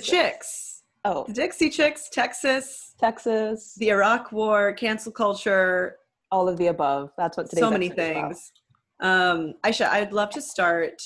chicks, 0.04 0.84
Oh, 1.06 1.26
the 1.28 1.34
Dixie 1.34 1.70
Chicks, 1.70 2.08
Texas, 2.10 2.94
Texas. 3.00 3.76
the 3.78 3.90
Iraq 3.90 4.32
War, 4.32 4.72
cancel 4.74 5.12
culture, 5.12 5.98
all 6.32 6.48
of 6.48 6.58
the 6.58 6.68
above. 6.68 7.12
That's 7.18 7.36
what 7.38 7.50
today's 7.50 7.62
so 7.64 7.70
many 7.72 7.88
episode 7.92 8.04
is 8.04 8.12
about. 8.12 8.28
things. 8.30 8.52
Um, 9.02 9.54
Aisha, 9.64 9.88
I'd 9.90 10.14
love 10.14 10.30
to 10.32 10.42
start 10.42 11.02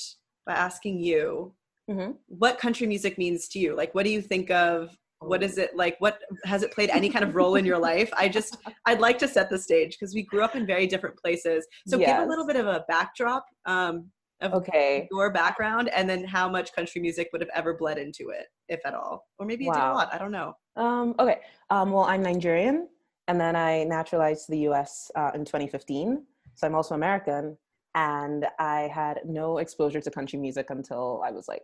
by 0.46 0.52
asking 0.54 1.00
you 1.00 1.54
Mhm. 1.90 2.16
what 2.28 2.58
country 2.58 2.86
music 2.86 3.18
means 3.18 3.48
to 3.48 3.58
you. 3.58 3.74
Like, 3.74 3.92
what 3.94 4.04
do 4.04 4.10
you 4.10 4.22
think 4.22 4.50
of? 4.50 4.96
What 5.20 5.42
is 5.42 5.58
it 5.58 5.74
like? 5.74 5.96
What 6.00 6.20
has 6.44 6.62
it 6.62 6.70
played 6.70 6.90
any 6.90 7.08
kind 7.10 7.24
of 7.24 7.34
role 7.34 7.56
in 7.56 7.64
your 7.64 7.78
life? 7.78 8.08
I 8.16 8.28
just, 8.28 8.56
I'd 8.86 9.00
like 9.00 9.18
to 9.18 9.26
set 9.26 9.50
the 9.50 9.58
stage 9.58 9.98
because 9.98 10.14
we 10.14 10.22
grew 10.22 10.42
up 10.42 10.54
in 10.54 10.64
very 10.64 10.86
different 10.86 11.16
places. 11.16 11.66
So, 11.88 11.98
give 11.98 12.18
a 12.18 12.24
little 12.26 12.46
bit 12.46 12.54
of 12.56 12.68
a 12.68 12.84
backdrop 12.86 13.44
um, 13.66 14.12
of 14.40 14.54
Okay. 14.54 15.08
your 15.10 15.32
background 15.32 15.88
and 15.88 16.08
then 16.08 16.22
how 16.22 16.48
much 16.48 16.72
country 16.72 17.00
music 17.00 17.30
would 17.32 17.40
have 17.40 17.50
ever 17.52 17.74
bled 17.74 17.98
into 17.98 18.28
it, 18.28 18.46
if 18.68 18.80
at 18.84 18.94
all. 18.94 19.26
Or 19.38 19.46
maybe 19.46 19.66
it 19.66 19.72
did 19.72 19.82
a 19.82 19.92
lot. 19.92 20.12
I 20.12 20.18
don't 20.18 20.32
know. 20.32 20.54
Um, 20.76 21.14
okay. 21.18 21.40
Um, 21.70 21.90
well, 21.90 22.04
I'm 22.04 22.22
Nigerian, 22.22 22.88
and 23.26 23.40
then 23.40 23.56
I 23.56 23.84
naturalized 23.84 24.46
to 24.46 24.52
the 24.52 24.60
U.S. 24.60 25.10
Uh, 25.14 25.30
in 25.34 25.44
2015. 25.44 26.24
So 26.54 26.66
I'm 26.66 26.74
also 26.74 26.94
American, 26.94 27.56
and 27.94 28.46
I 28.58 28.90
had 28.92 29.20
no 29.24 29.58
exposure 29.58 30.00
to 30.00 30.10
country 30.10 30.38
music 30.38 30.70
until 30.70 31.22
I 31.24 31.30
was 31.30 31.48
like 31.48 31.62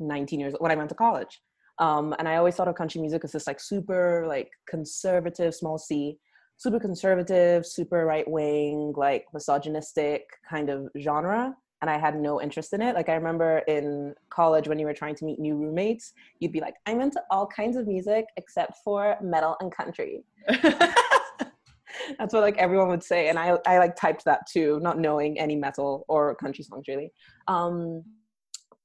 19 0.00 0.40
years 0.40 0.54
old 0.54 0.62
when 0.62 0.70
I 0.70 0.76
went 0.76 0.88
to 0.90 0.94
college. 0.94 1.40
Um, 1.78 2.14
and 2.18 2.28
I 2.28 2.36
always 2.36 2.54
thought 2.54 2.68
of 2.68 2.74
country 2.76 3.00
music 3.00 3.24
as 3.24 3.32
this 3.32 3.46
like 3.46 3.60
super 3.60 4.24
like 4.28 4.50
conservative, 4.68 5.54
small 5.54 5.78
c, 5.78 6.18
super 6.56 6.78
conservative, 6.78 7.66
super 7.66 8.06
right 8.06 8.28
wing, 8.28 8.92
like 8.96 9.26
misogynistic 9.32 10.22
kind 10.48 10.70
of 10.70 10.88
genre. 11.00 11.54
And 11.84 11.90
I 11.90 11.98
had 11.98 12.18
no 12.18 12.40
interest 12.40 12.72
in 12.72 12.80
it. 12.80 12.94
Like 12.94 13.10
I 13.10 13.14
remember 13.14 13.58
in 13.68 14.14
college 14.30 14.68
when 14.68 14.78
you 14.78 14.86
were 14.86 14.94
trying 14.94 15.14
to 15.16 15.26
meet 15.26 15.38
new 15.38 15.54
roommates, 15.54 16.14
you'd 16.40 16.50
be 16.50 16.62
like, 16.62 16.76
I'm 16.86 17.02
into 17.02 17.22
all 17.30 17.46
kinds 17.46 17.76
of 17.76 17.86
music 17.86 18.24
except 18.38 18.78
for 18.82 19.18
metal 19.20 19.54
and 19.60 19.70
country. 19.70 20.24
That's 20.48 22.32
what 22.32 22.40
like 22.40 22.56
everyone 22.56 22.88
would 22.88 23.02
say. 23.02 23.28
And 23.28 23.38
I, 23.38 23.58
I 23.66 23.76
like 23.76 23.96
typed 23.96 24.24
that 24.24 24.46
too, 24.50 24.80
not 24.80 24.98
knowing 24.98 25.38
any 25.38 25.56
metal 25.56 26.06
or 26.08 26.34
country 26.36 26.64
songs 26.64 26.88
really. 26.88 27.12
Um, 27.48 28.02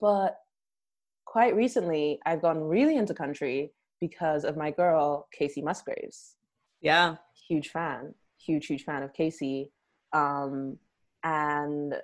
but 0.01 0.35
quite 1.23 1.55
recently, 1.55 2.19
I've 2.25 2.41
gone 2.41 2.59
really 2.59 2.97
into 2.97 3.13
country 3.13 3.71
because 4.01 4.43
of 4.43 4.57
my 4.57 4.71
girl, 4.71 5.29
Kacey 5.39 5.63
Musgraves. 5.63 6.35
yeah. 6.81 7.15
Huge 7.47 7.69
fan, 7.69 8.13
huge, 8.45 8.65
huge 8.65 8.83
fan 8.83 9.03
of 9.03 9.13
Kacey. 9.13 9.71
Um, 10.11 10.77
and 11.23 11.95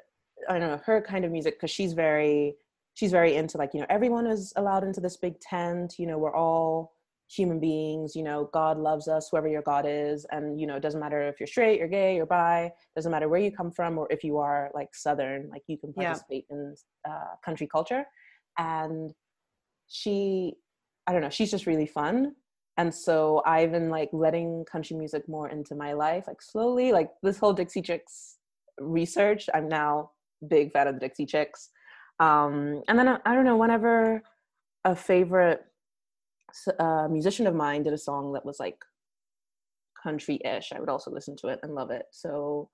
I 0.50 0.60
don't 0.60 0.70
know 0.70 0.82
her 0.86 1.02
kind 1.02 1.26
of 1.26 1.32
music 1.32 1.56
because 1.56 1.72
she's 1.72 1.94
very, 1.94 2.56
she's 2.94 3.12
very 3.12 3.36
into 3.36 3.58
like, 3.58 3.74
you 3.74 3.80
know, 3.80 3.88
everyone 3.90 4.28
is 4.28 4.54
allowed 4.56 4.84
into 4.84 5.02
this 5.02 5.18
big 5.18 5.40
tent. 5.40 5.96
You 5.98 6.08
know, 6.08 6.18
we're 6.18 6.36
all 6.36 6.96
human 7.30 7.60
beings 7.60 8.16
you 8.16 8.22
know 8.22 8.50
god 8.54 8.78
loves 8.78 9.08
us 9.08 9.30
whoever 9.32 9.48
your 9.48 9.62
god 9.64 9.86
is 9.88 10.26
and 10.32 10.60
you 10.60 10.68
know 10.68 10.76
it 10.76 10.82
doesn't 10.82 11.00
matter 11.00 11.28
if 11.28 11.40
you're 11.40 11.48
straight 11.48 11.80
you're 11.80 11.88
gay 11.88 12.16
you're 12.16 12.26
bi 12.26 12.72
doesn't 12.96 13.12
matter 13.12 13.28
where 13.28 13.40
you 13.40 13.52
come 13.52 13.72
from 13.72 13.98
or 13.98 14.08
if 14.12 14.24
you 14.24 14.38
are 14.38 14.70
like 14.76 14.90
southern 14.94 15.50
like 15.50 15.64
you 15.68 15.78
can 15.78 15.92
Yeah. 15.94 16.04
participate 16.04 16.46
in 16.52 16.76
uh, 17.10 17.36
country 17.44 17.68
culture 17.68 18.06
and 18.60 19.12
she 19.88 20.54
i 21.08 21.12
don't 21.12 21.22
know 21.22 21.30
she's 21.30 21.50
just 21.50 21.66
really 21.66 21.88
fun 21.88 22.34
and 22.78 22.94
so 22.94 23.42
i've 23.46 23.72
been 23.72 23.90
like 23.90 24.10
letting 24.14 24.64
country 24.72 24.96
music 24.96 25.28
more 25.28 25.50
into 25.50 25.74
my 25.74 25.94
life 25.94 26.26
like 26.28 26.42
slowly 26.44 26.92
like 26.92 27.10
this 27.24 27.40
whole 27.40 27.54
dixie 27.54 27.82
chicks 27.82 28.38
research 28.80 29.50
i'm 29.56 29.68
now 29.68 30.12
big 30.48 30.72
fan 30.72 30.88
of 30.88 30.96
the 30.96 31.00
dixie 31.00 31.26
chicks 31.26 31.70
um 32.20 32.82
and 32.88 32.98
then 32.98 33.08
i, 33.08 33.18
I 33.26 33.34
don't 33.34 33.46
know 33.46 33.58
whenever 33.58 34.22
a 34.84 34.96
favorite 34.96 35.66
uh, 36.80 37.08
musician 37.10 37.48
of 37.48 37.56
mine 37.56 37.84
did 37.84 37.94
a 37.94 37.98
song 37.98 38.34
that 38.34 38.46
was 38.46 38.60
like 38.60 38.78
country-ish 40.02 40.72
i 40.74 40.80
would 40.80 40.90
also 40.90 41.12
listen 41.12 41.36
to 41.38 41.48
it 41.48 41.60
and 41.64 41.74
love 41.74 41.92
it 41.92 42.06
so 42.12 42.70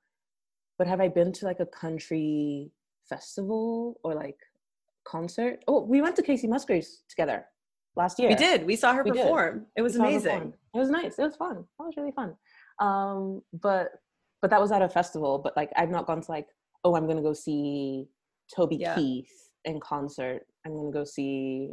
but 0.77 0.87
have 0.87 1.01
i 1.01 1.07
been 1.07 1.31
to 1.31 1.45
like 1.45 1.59
a 1.59 1.65
country 1.65 2.71
festival 3.07 3.99
or 4.03 4.13
like 4.13 4.37
concert 5.07 5.63
oh 5.67 5.81
we 5.81 6.01
went 6.01 6.15
to 6.15 6.21
kacey 6.21 6.47
musgraves 6.47 7.03
together 7.09 7.45
last 7.95 8.19
year 8.19 8.29
We 8.29 8.35
did. 8.35 8.65
We 8.65 8.75
saw 8.75 8.93
her 8.93 9.03
We 9.03 9.11
did. 9.11 9.23
perform. 9.23 9.65
It 9.75 9.81
was 9.81 9.93
we 9.95 9.99
amazing. 9.99 10.53
It 10.73 10.77
was 10.77 10.89
nice. 10.89 11.19
It 11.19 11.23
was 11.23 11.35
fun. 11.35 11.65
That 11.77 11.85
was 11.85 11.97
really 11.97 12.11
fun. 12.11 12.35
Um, 12.79 13.41
but 13.53 13.89
but 14.41 14.49
that 14.49 14.61
was 14.61 14.71
at 14.71 14.81
a 14.81 14.89
festival. 14.89 15.39
But 15.39 15.55
like 15.57 15.71
I've 15.75 15.89
not 15.89 16.07
gone 16.07 16.21
to 16.21 16.31
like 16.31 16.47
oh 16.83 16.95
I'm 16.95 17.07
gonna 17.07 17.21
go 17.21 17.33
see 17.33 18.07
Toby 18.53 18.77
Yeah. 18.77 18.95
Keith 18.95 19.31
in 19.65 19.79
concert. 19.79 20.41
I'm 20.65 20.75
gonna 20.75 20.91
go 20.91 21.03
see 21.03 21.71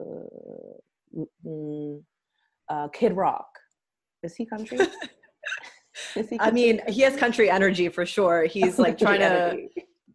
uh, 0.00 1.24
mm, 1.46 2.02
uh, 2.68 2.88
Kid 2.88 3.14
Rock. 3.14 3.48
Is 4.22 4.34
he 4.36 4.46
country? 4.46 4.78
Is 6.16 6.28
he 6.28 6.38
I 6.40 6.50
mean, 6.50 6.80
he 6.88 7.02
has 7.02 7.16
country 7.16 7.50
energy 7.50 7.88
for 7.88 8.06
sure. 8.06 8.44
He's 8.44 8.78
like 8.78 8.98
trying 9.06 9.20
to 9.20 9.68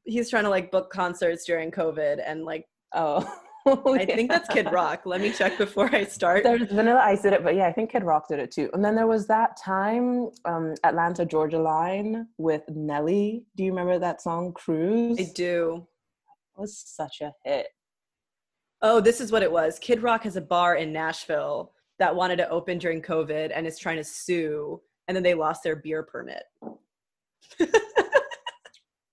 he's 0.06 0.29
trying 0.29 0.44
to 0.44 0.50
like 0.50 0.72
book 0.72 0.89
concerts 0.91 1.46
during 1.46 1.72
COVID 1.72 2.22
and 2.25 2.46
like 2.46 2.65
Oh, 2.94 3.29
I 3.86 4.06
think 4.06 4.30
that's 4.30 4.48
Kid 4.50 4.72
Rock. 4.72 5.02
Let 5.06 5.22
me 5.22 5.32
check 5.32 5.58
before 5.58 5.94
I 5.94 6.06
start. 6.06 6.44
There's 6.44 6.70
Vanilla 6.72 7.02
Ice 7.02 7.22
did 7.22 7.34
it, 7.34 7.44
but 7.44 7.56
yeah, 7.56 7.68
I 7.68 7.74
think 7.74 7.92
Kid 7.92 8.04
Rock 8.04 8.28
did 8.28 8.40
it 8.40 8.52
too. 8.52 8.70
And 8.74 8.84
then 8.84 8.96
there 8.96 9.08
was 9.08 9.28
that 9.28 9.58
time, 9.58 10.30
um, 10.46 10.76
Atlanta 10.84 11.26
Georgia 11.26 11.60
line 11.60 12.28
with 12.38 12.64
Nelly. 12.70 13.46
Do 13.56 13.64
you 13.64 13.72
remember 13.72 14.00
that 14.00 14.22
song 14.22 14.54
Cruise? 14.54 15.20
I 15.20 15.32
do. 15.36 15.86
It 16.56 16.62
was 16.62 16.78
such 16.78 17.22
a 17.22 17.34
hit. 17.44 17.68
Oh, 18.82 19.02
this 19.02 19.20
is 19.20 19.32
what 19.32 19.44
it 19.44 19.52
was. 19.52 19.80
Kid 19.80 20.02
Rock 20.02 20.24
has 20.24 20.36
a 20.36 20.42
bar 20.42 20.76
in 20.76 20.94
Nashville 20.94 21.74
that 22.00 22.16
wanted 22.16 22.38
to 22.38 22.50
open 22.50 22.78
during 22.78 23.02
COVID 23.02 23.52
and 23.54 23.66
is 23.66 23.80
trying 23.80 23.98
to 23.98 24.04
sue, 24.04 24.80
and 25.08 25.16
then 25.16 25.24
they 25.24 25.34
lost 25.34 25.64
their 25.64 25.76
beer 25.76 26.04
permit. 26.04 26.44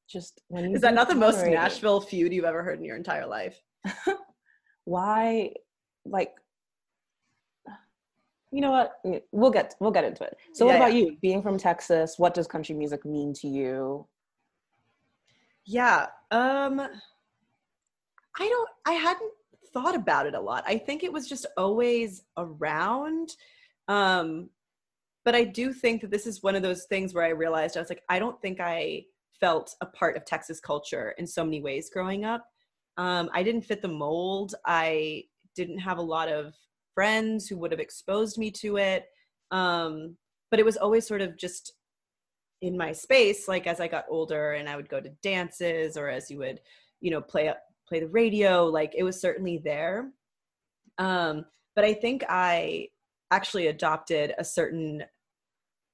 Just 0.09 0.43
when 0.49 0.75
Is 0.75 0.83
that 0.83 0.95
not 0.95 1.09
the 1.09 1.15
most 1.15 1.45
Nashville 1.45 2.01
feud 2.01 2.33
you've 2.33 2.45
ever 2.45 2.63
heard 2.63 2.79
in 2.79 2.85
your 2.85 2.97
entire 2.97 3.27
life? 3.27 3.61
Why, 4.85 5.53
like, 6.05 6.35
you 8.51 8.61
know 8.61 8.71
what? 8.71 8.93
We'll 9.33 9.51
get 9.51 9.75
we'll 9.81 9.91
get 9.91 10.05
into 10.05 10.23
it. 10.25 10.37
So, 10.53 10.65
what 10.67 10.73
Yeah, 10.73 10.77
about 10.77 10.93
you? 10.95 11.17
Being 11.21 11.43
from 11.43 11.59
Texas, 11.59 12.15
what 12.19 12.35
does 12.35 12.47
country 12.47 12.75
music 12.75 13.05
mean 13.05 13.33
to 13.35 13.49
you? 13.49 14.07
Yeah. 15.67 16.07
Um 16.31 16.81
I 16.81 18.49
don't 18.49 18.69
I 18.87 18.93
hadn't 18.93 19.33
thought 19.73 19.95
about 19.95 20.27
it 20.27 20.35
a 20.35 20.41
lot. 20.41 20.65
I 20.67 20.79
think 20.79 21.03
it 21.03 21.13
was 21.13 21.29
just 21.29 21.47
always 21.57 22.23
around. 22.37 23.31
Um 23.89 24.51
but 25.25 25.35
I 25.35 25.45
do 25.45 25.73
think 25.73 26.03
that 26.03 26.11
this 26.11 26.27
is 26.27 26.43
one 26.43 26.55
of 26.55 26.63
those 26.63 26.85
things 26.85 27.15
where 27.15 27.25
I 27.25 27.31
realized 27.31 27.77
I 27.77 27.81
was 27.81 27.89
like 27.89 28.03
I 28.09 28.19
don't 28.19 28.41
think 28.41 28.61
I 28.61 29.05
felt 29.41 29.75
a 29.81 29.87
part 29.87 30.17
of 30.17 30.25
Texas 30.25 30.61
culture 30.61 31.15
in 31.19 31.27
so 31.27 31.45
many 31.45 31.61
ways 31.61 31.91
growing 31.93 32.25
up. 32.25 32.47
Um 32.97 33.31
I 33.33 33.43
didn't 33.43 33.63
fit 33.63 33.83
the 33.83 33.89
mold. 33.89 34.55
I 34.67 35.25
didn't 35.57 35.79
have 35.79 35.99
a 35.99 36.03
lot 36.03 36.29
of 36.29 36.55
friends 36.95 37.49
who 37.49 37.57
would 37.59 37.73
have 37.73 37.81
exposed 37.81 38.39
me 38.39 38.51
to 38.53 38.77
it. 38.77 39.07
Um 39.51 40.17
but 40.51 40.61
it 40.61 40.65
was 40.65 40.77
always 40.77 41.07
sort 41.07 41.21
of 41.21 41.37
just 41.37 41.73
in 42.65 42.77
my 42.77 42.93
space 42.93 43.47
like 43.47 43.67
as 43.67 43.79
i 43.81 43.87
got 43.87 44.07
older 44.09 44.53
and 44.53 44.69
i 44.69 44.77
would 44.77 44.89
go 44.89 45.01
to 45.01 45.11
dances 45.23 45.97
or 45.97 46.09
as 46.09 46.31
you 46.31 46.39
would 46.39 46.61
you 47.01 47.11
know 47.11 47.21
play 47.21 47.49
up 47.49 47.59
play 47.87 48.01
the 48.01 48.09
radio 48.09 48.65
like 48.65 48.95
it 48.97 49.03
was 49.03 49.21
certainly 49.21 49.61
there 49.63 50.11
um 50.99 51.45
but 51.75 51.85
i 51.85 51.93
think 51.93 52.25
i 52.29 52.89
actually 53.31 53.67
adopted 53.67 54.33
a 54.39 54.45
certain 54.45 55.03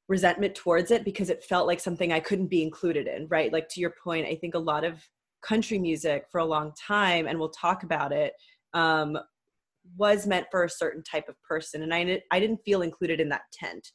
resentment 0.08 0.54
towards 0.54 0.90
it 0.90 1.04
because 1.04 1.30
it 1.30 1.42
felt 1.42 1.66
like 1.66 1.80
something 1.80 2.12
i 2.12 2.20
couldn't 2.20 2.48
be 2.48 2.62
included 2.62 3.06
in 3.08 3.26
right 3.28 3.52
like 3.52 3.68
to 3.68 3.80
your 3.80 3.94
point 4.04 4.26
i 4.26 4.34
think 4.34 4.54
a 4.54 4.58
lot 4.58 4.84
of 4.84 5.08
country 5.42 5.78
music 5.78 6.24
for 6.30 6.38
a 6.38 6.44
long 6.44 6.72
time 6.74 7.26
and 7.26 7.38
we'll 7.38 7.50
talk 7.50 7.82
about 7.82 8.12
it 8.12 8.32
um 8.74 9.18
was 9.96 10.26
meant 10.26 10.46
for 10.50 10.64
a 10.64 10.70
certain 10.70 11.02
type 11.02 11.28
of 11.28 11.34
person 11.42 11.82
and 11.82 11.94
i, 11.94 12.20
I 12.30 12.40
didn't 12.40 12.60
feel 12.64 12.82
included 12.82 13.20
in 13.20 13.28
that 13.30 13.42
tent 13.52 13.90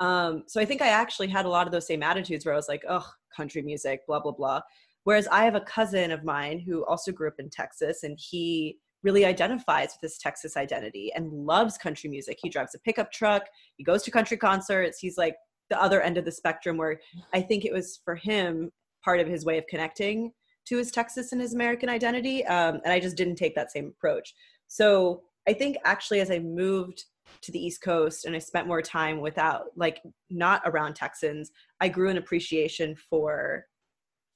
um, 0.00 0.44
so 0.46 0.60
I 0.60 0.64
think 0.64 0.80
I 0.80 0.88
actually 0.88 1.28
had 1.28 1.44
a 1.44 1.50
lot 1.50 1.66
of 1.66 1.72
those 1.72 1.86
same 1.86 2.02
attitudes 2.02 2.44
where 2.44 2.54
I 2.54 2.56
was 2.56 2.68
like, 2.68 2.82
oh, 2.88 3.06
country 3.36 3.62
music, 3.62 4.00
blah, 4.06 4.18
blah, 4.18 4.32
blah. 4.32 4.60
Whereas 5.04 5.28
I 5.28 5.44
have 5.44 5.54
a 5.54 5.60
cousin 5.60 6.10
of 6.10 6.24
mine 6.24 6.58
who 6.58 6.84
also 6.86 7.12
grew 7.12 7.28
up 7.28 7.34
in 7.38 7.50
Texas 7.50 8.02
and 8.02 8.18
he 8.18 8.78
really 9.02 9.24
identifies 9.24 9.88
with 9.88 10.00
this 10.02 10.18
Texas 10.18 10.56
identity 10.56 11.12
and 11.14 11.30
loves 11.30 11.78
country 11.78 12.10
music. 12.10 12.38
He 12.40 12.50
drives 12.50 12.74
a 12.74 12.80
pickup 12.80 13.12
truck, 13.12 13.44
he 13.76 13.84
goes 13.84 14.02
to 14.04 14.10
country 14.10 14.36
concerts. 14.36 14.98
He's 14.98 15.16
like 15.16 15.36
the 15.68 15.80
other 15.80 16.00
end 16.00 16.18
of 16.18 16.24
the 16.24 16.32
spectrum 16.32 16.76
where 16.76 17.00
I 17.32 17.40
think 17.40 17.64
it 17.64 17.72
was 17.72 18.00
for 18.04 18.16
him 18.16 18.70
part 19.04 19.20
of 19.20 19.28
his 19.28 19.44
way 19.44 19.56
of 19.56 19.66
connecting 19.68 20.32
to 20.70 20.76
his 20.76 20.92
Texas 20.92 21.32
and 21.32 21.40
his 21.40 21.52
American 21.52 21.88
identity. 21.88 22.46
Um, 22.46 22.80
and 22.84 22.92
I 22.92 23.00
just 23.00 23.16
didn't 23.16 23.36
take 23.36 23.56
that 23.56 23.72
same 23.72 23.88
approach. 23.88 24.34
so 24.68 25.22
I 25.48 25.52
think 25.52 25.76
actually 25.84 26.20
as 26.20 26.30
I 26.30 26.38
moved 26.38 27.04
to 27.42 27.50
the 27.50 27.58
East 27.58 27.82
Coast 27.82 28.24
and 28.24 28.36
I 28.36 28.38
spent 28.38 28.68
more 28.68 28.82
time 28.82 29.20
without 29.20 29.66
like 29.74 30.00
not 30.28 30.62
around 30.64 30.94
Texans, 30.94 31.50
I 31.80 31.88
grew 31.88 32.08
an 32.08 32.18
appreciation 32.18 32.94
for 32.94 33.66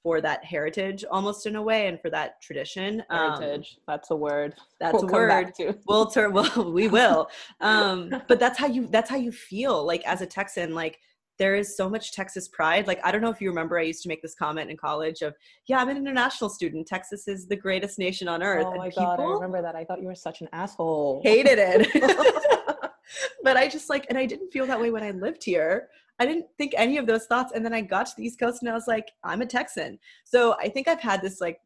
for 0.02 0.20
that 0.20 0.44
heritage 0.44 1.04
almost 1.10 1.46
in 1.46 1.56
a 1.56 1.62
way 1.62 1.86
and 1.86 2.00
for 2.00 2.10
that 2.10 2.40
tradition. 2.42 3.02
Um, 3.10 3.40
Heritage. 3.40 3.78
that's 3.86 4.10
a 4.10 4.16
word. 4.16 4.54
that's 4.80 4.92
we'll 4.94 5.08
a 5.08 5.12
word. 5.12 5.52
We'll 5.86 6.06
turn 6.06 6.32
well 6.38 6.72
we 6.72 6.88
will. 6.88 7.28
Um 7.60 8.22
but 8.26 8.40
that's 8.40 8.58
how 8.58 8.66
you 8.66 8.88
that's 8.88 9.10
how 9.10 9.16
you 9.16 9.30
feel 9.30 9.86
like 9.86 10.02
as 10.06 10.20
a 10.20 10.26
Texan 10.26 10.74
like 10.74 10.98
there 11.38 11.54
is 11.54 11.76
so 11.76 11.88
much 11.88 12.12
Texas 12.12 12.48
pride. 12.48 12.86
Like 12.86 13.00
I 13.04 13.10
don't 13.10 13.20
know 13.20 13.30
if 13.30 13.40
you 13.40 13.48
remember 13.48 13.78
I 13.78 13.82
used 13.82 14.02
to 14.02 14.08
make 14.08 14.22
this 14.22 14.34
comment 14.34 14.70
in 14.70 14.76
college 14.76 15.22
of 15.22 15.34
yeah, 15.66 15.78
I'm 15.78 15.88
an 15.88 15.96
international 15.96 16.50
student. 16.50 16.86
Texas 16.86 17.28
is 17.28 17.46
the 17.46 17.56
greatest 17.56 17.98
nation 17.98 18.28
on 18.28 18.42
earth. 18.42 18.66
Oh 18.66 18.70
and 18.70 18.78
my 18.78 18.90
god, 18.90 19.20
I 19.20 19.24
remember 19.24 19.62
that. 19.62 19.74
I 19.74 19.84
thought 19.84 20.00
you 20.00 20.08
were 20.08 20.14
such 20.14 20.40
an 20.40 20.48
asshole. 20.52 21.20
hated 21.24 21.58
it. 21.58 22.84
but 23.42 23.56
I 23.56 23.68
just 23.68 23.90
like, 23.90 24.06
and 24.08 24.18
I 24.18 24.26
didn't 24.26 24.50
feel 24.50 24.66
that 24.66 24.80
way 24.80 24.90
when 24.90 25.02
I 25.02 25.10
lived 25.10 25.44
here. 25.44 25.88
I 26.18 26.26
didn't 26.26 26.46
think 26.58 26.74
any 26.76 26.96
of 26.98 27.06
those 27.06 27.26
thoughts. 27.26 27.52
And 27.54 27.64
then 27.64 27.74
I 27.74 27.80
got 27.80 28.06
to 28.06 28.12
the 28.16 28.24
East 28.24 28.38
Coast 28.38 28.62
and 28.62 28.70
I 28.70 28.74
was 28.74 28.86
like, 28.86 29.10
I'm 29.24 29.42
a 29.42 29.46
Texan. 29.46 29.98
So 30.24 30.54
I 30.60 30.68
think 30.68 30.86
I've 30.86 31.00
had 31.00 31.22
this 31.22 31.40
like 31.40 31.58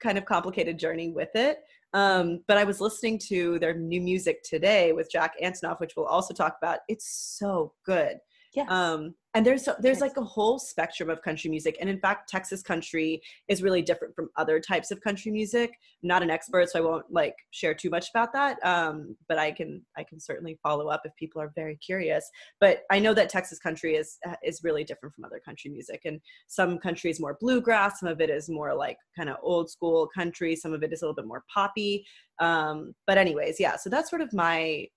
kind 0.00 0.18
of 0.18 0.24
complicated 0.24 0.78
journey 0.78 1.10
with 1.10 1.34
it. 1.34 1.58
Um, 1.94 2.40
but 2.46 2.56
I 2.56 2.64
was 2.64 2.80
listening 2.80 3.18
to 3.28 3.58
their 3.58 3.74
new 3.74 4.00
music 4.00 4.42
today 4.44 4.92
with 4.92 5.10
Jack 5.10 5.34
Antonoff, 5.42 5.80
which 5.80 5.94
we'll 5.96 6.06
also 6.06 6.32
talk 6.32 6.56
about. 6.60 6.80
It's 6.88 7.36
so 7.38 7.74
good. 7.84 8.18
Yes. 8.54 8.70
Um, 8.70 9.14
and 9.34 9.46
there's 9.46 9.66
there's 9.80 10.02
like 10.02 10.18
a 10.18 10.24
whole 10.24 10.58
spectrum 10.58 11.08
of 11.08 11.22
country 11.22 11.48
music, 11.48 11.78
and 11.80 11.88
in 11.88 11.98
fact, 11.98 12.28
Texas 12.28 12.62
country 12.62 13.22
is 13.48 13.62
really 13.62 13.80
different 13.80 14.14
from 14.14 14.28
other 14.36 14.60
types 14.60 14.90
of 14.90 15.00
country 15.00 15.32
music. 15.32 15.70
I'm 16.02 16.08
not 16.08 16.22
an 16.22 16.28
expert, 16.28 16.68
so 16.68 16.78
I 16.78 16.82
won't 16.82 17.10
like 17.10 17.34
share 17.50 17.72
too 17.72 17.88
much 17.88 18.10
about 18.10 18.34
that. 18.34 18.58
Um, 18.62 19.16
but 19.28 19.38
I 19.38 19.50
can 19.52 19.80
I 19.96 20.04
can 20.04 20.20
certainly 20.20 20.58
follow 20.62 20.88
up 20.88 21.00
if 21.06 21.16
people 21.16 21.40
are 21.40 21.50
very 21.54 21.76
curious. 21.76 22.28
But 22.60 22.82
I 22.90 22.98
know 22.98 23.14
that 23.14 23.30
Texas 23.30 23.58
country 23.58 23.96
is 23.96 24.18
uh, 24.28 24.34
is 24.44 24.62
really 24.62 24.84
different 24.84 25.14
from 25.14 25.24
other 25.24 25.40
country 25.42 25.70
music, 25.70 26.02
and 26.04 26.20
some 26.48 26.76
country 26.76 27.10
is 27.10 27.18
more 27.18 27.38
bluegrass, 27.40 28.00
some 28.00 28.10
of 28.10 28.20
it 28.20 28.28
is 28.28 28.50
more 28.50 28.74
like 28.74 28.98
kind 29.16 29.30
of 29.30 29.36
old 29.42 29.70
school 29.70 30.10
country, 30.14 30.54
some 30.56 30.74
of 30.74 30.82
it 30.82 30.92
is 30.92 31.00
a 31.00 31.06
little 31.06 31.16
bit 31.16 31.26
more 31.26 31.44
poppy. 31.52 32.04
Um, 32.38 32.94
but 33.06 33.16
anyways, 33.16 33.58
yeah. 33.58 33.76
So 33.76 33.88
that's 33.88 34.10
sort 34.10 34.20
of 34.20 34.34
my 34.34 34.88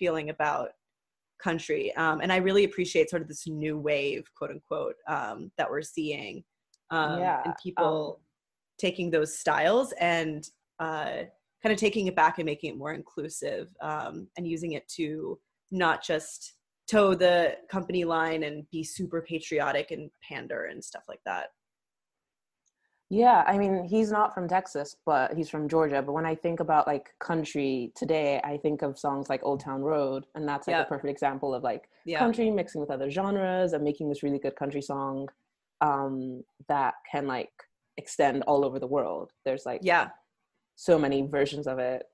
feeling 0.00 0.30
about 0.30 0.70
country 1.44 1.94
um, 1.96 2.20
and 2.22 2.32
i 2.32 2.36
really 2.36 2.64
appreciate 2.64 3.10
sort 3.10 3.22
of 3.22 3.28
this 3.28 3.46
new 3.46 3.78
wave 3.78 4.24
quote 4.36 4.50
unquote 4.50 4.96
um, 5.08 5.50
that 5.58 5.70
we're 5.70 5.82
seeing 5.82 6.42
um, 6.90 7.18
Yeah, 7.20 7.42
and 7.44 7.54
people 7.62 8.20
taking 8.78 9.10
those 9.10 9.38
styles 9.38 9.92
and 10.00 10.48
uh, 10.78 11.22
kind 11.62 11.72
of 11.72 11.76
taking 11.76 12.06
it 12.06 12.16
back 12.16 12.38
and 12.38 12.46
making 12.46 12.70
it 12.70 12.78
more 12.78 12.92
inclusive 12.92 13.68
um, 13.80 14.28
and 14.36 14.46
using 14.46 14.72
it 14.72 14.86
to 14.88 15.38
not 15.70 16.02
just 16.02 16.54
toe 16.90 17.14
the 17.14 17.56
company 17.70 18.04
line 18.04 18.42
and 18.42 18.68
be 18.70 18.84
super 18.84 19.22
patriotic 19.22 19.90
and 19.90 20.10
pander 20.28 20.66
and 20.66 20.84
stuff 20.84 21.04
like 21.08 21.20
that 21.24 21.48
Yeah, 23.10 23.44
I 23.46 23.58
mean, 23.58 23.84
he's 23.84 24.10
not 24.10 24.34
from 24.34 24.48
Texas, 24.48 24.96
but 25.04 25.34
he's 25.34 25.48
from 25.50 25.68
Georgia. 25.68 26.02
But 26.02 26.12
when 26.12 26.24
I 26.26 26.34
think 26.34 26.60
about 26.60 26.86
like 26.86 27.10
country 27.20 27.92
today, 27.94 28.40
I 28.42 28.56
think 28.56 28.82
of 28.82 28.98
songs 28.98 29.28
like 29.28 29.40
Old 29.44 29.60
Town 29.60 29.82
Road, 29.82 30.26
and 30.34 30.48
that's 30.48 30.66
like 30.66 30.76
a 30.76 30.88
perfect 30.88 31.10
example 31.10 31.54
of 31.54 31.62
like 31.62 31.88
country 32.18 32.50
mixing 32.50 32.80
with 32.80 32.90
other 32.90 33.10
genres 33.10 33.72
and 33.72 33.84
making 33.84 34.08
this 34.08 34.22
really 34.22 34.38
good 34.38 34.56
country 34.56 34.82
song 34.82 35.28
um, 35.80 36.42
that 36.68 36.94
can 37.10 37.26
like 37.26 37.52
extend 37.98 38.42
all 38.44 38.64
over 38.64 38.78
the 38.78 38.86
world. 38.86 39.32
There's 39.44 39.66
like 39.66 39.80
yeah 39.82 40.08
so 40.76 40.98
many 40.98 41.22
versions 41.22 41.66
of 41.66 41.78
it. 41.78 42.04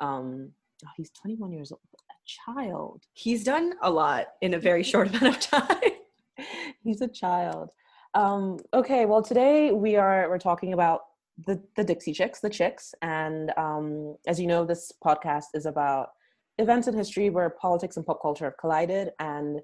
Um, 0.00 0.52
oh, 0.84 0.88
he's 0.96 1.10
21 1.10 1.52
years 1.52 1.72
old, 1.72 1.80
a 2.10 2.14
child. 2.24 3.02
he's 3.12 3.44
done 3.44 3.74
a 3.82 3.90
lot 3.90 4.26
in 4.42 4.54
a 4.54 4.58
very 4.58 4.82
short 4.82 5.08
amount 5.08 5.26
of 5.26 5.40
time 5.40 5.92
he's 6.82 7.00
a 7.00 7.08
child. 7.08 7.70
Um, 8.16 8.60
okay, 8.72 9.04
well 9.04 9.20
today 9.20 9.72
we 9.72 9.96
are 9.96 10.30
we're 10.30 10.38
talking 10.38 10.72
about 10.72 11.02
the 11.46 11.62
the 11.76 11.84
Dixie 11.84 12.14
Chicks, 12.14 12.40
the 12.40 12.48
Chicks, 12.48 12.94
and 13.02 13.52
um, 13.58 14.16
as 14.26 14.40
you 14.40 14.46
know, 14.46 14.64
this 14.64 14.90
podcast 15.04 15.48
is 15.52 15.66
about 15.66 16.08
events 16.56 16.88
in 16.88 16.96
history 16.96 17.28
where 17.28 17.50
politics 17.50 17.98
and 17.98 18.06
pop 18.06 18.22
culture 18.22 18.46
have 18.46 18.56
collided, 18.56 19.10
and 19.18 19.60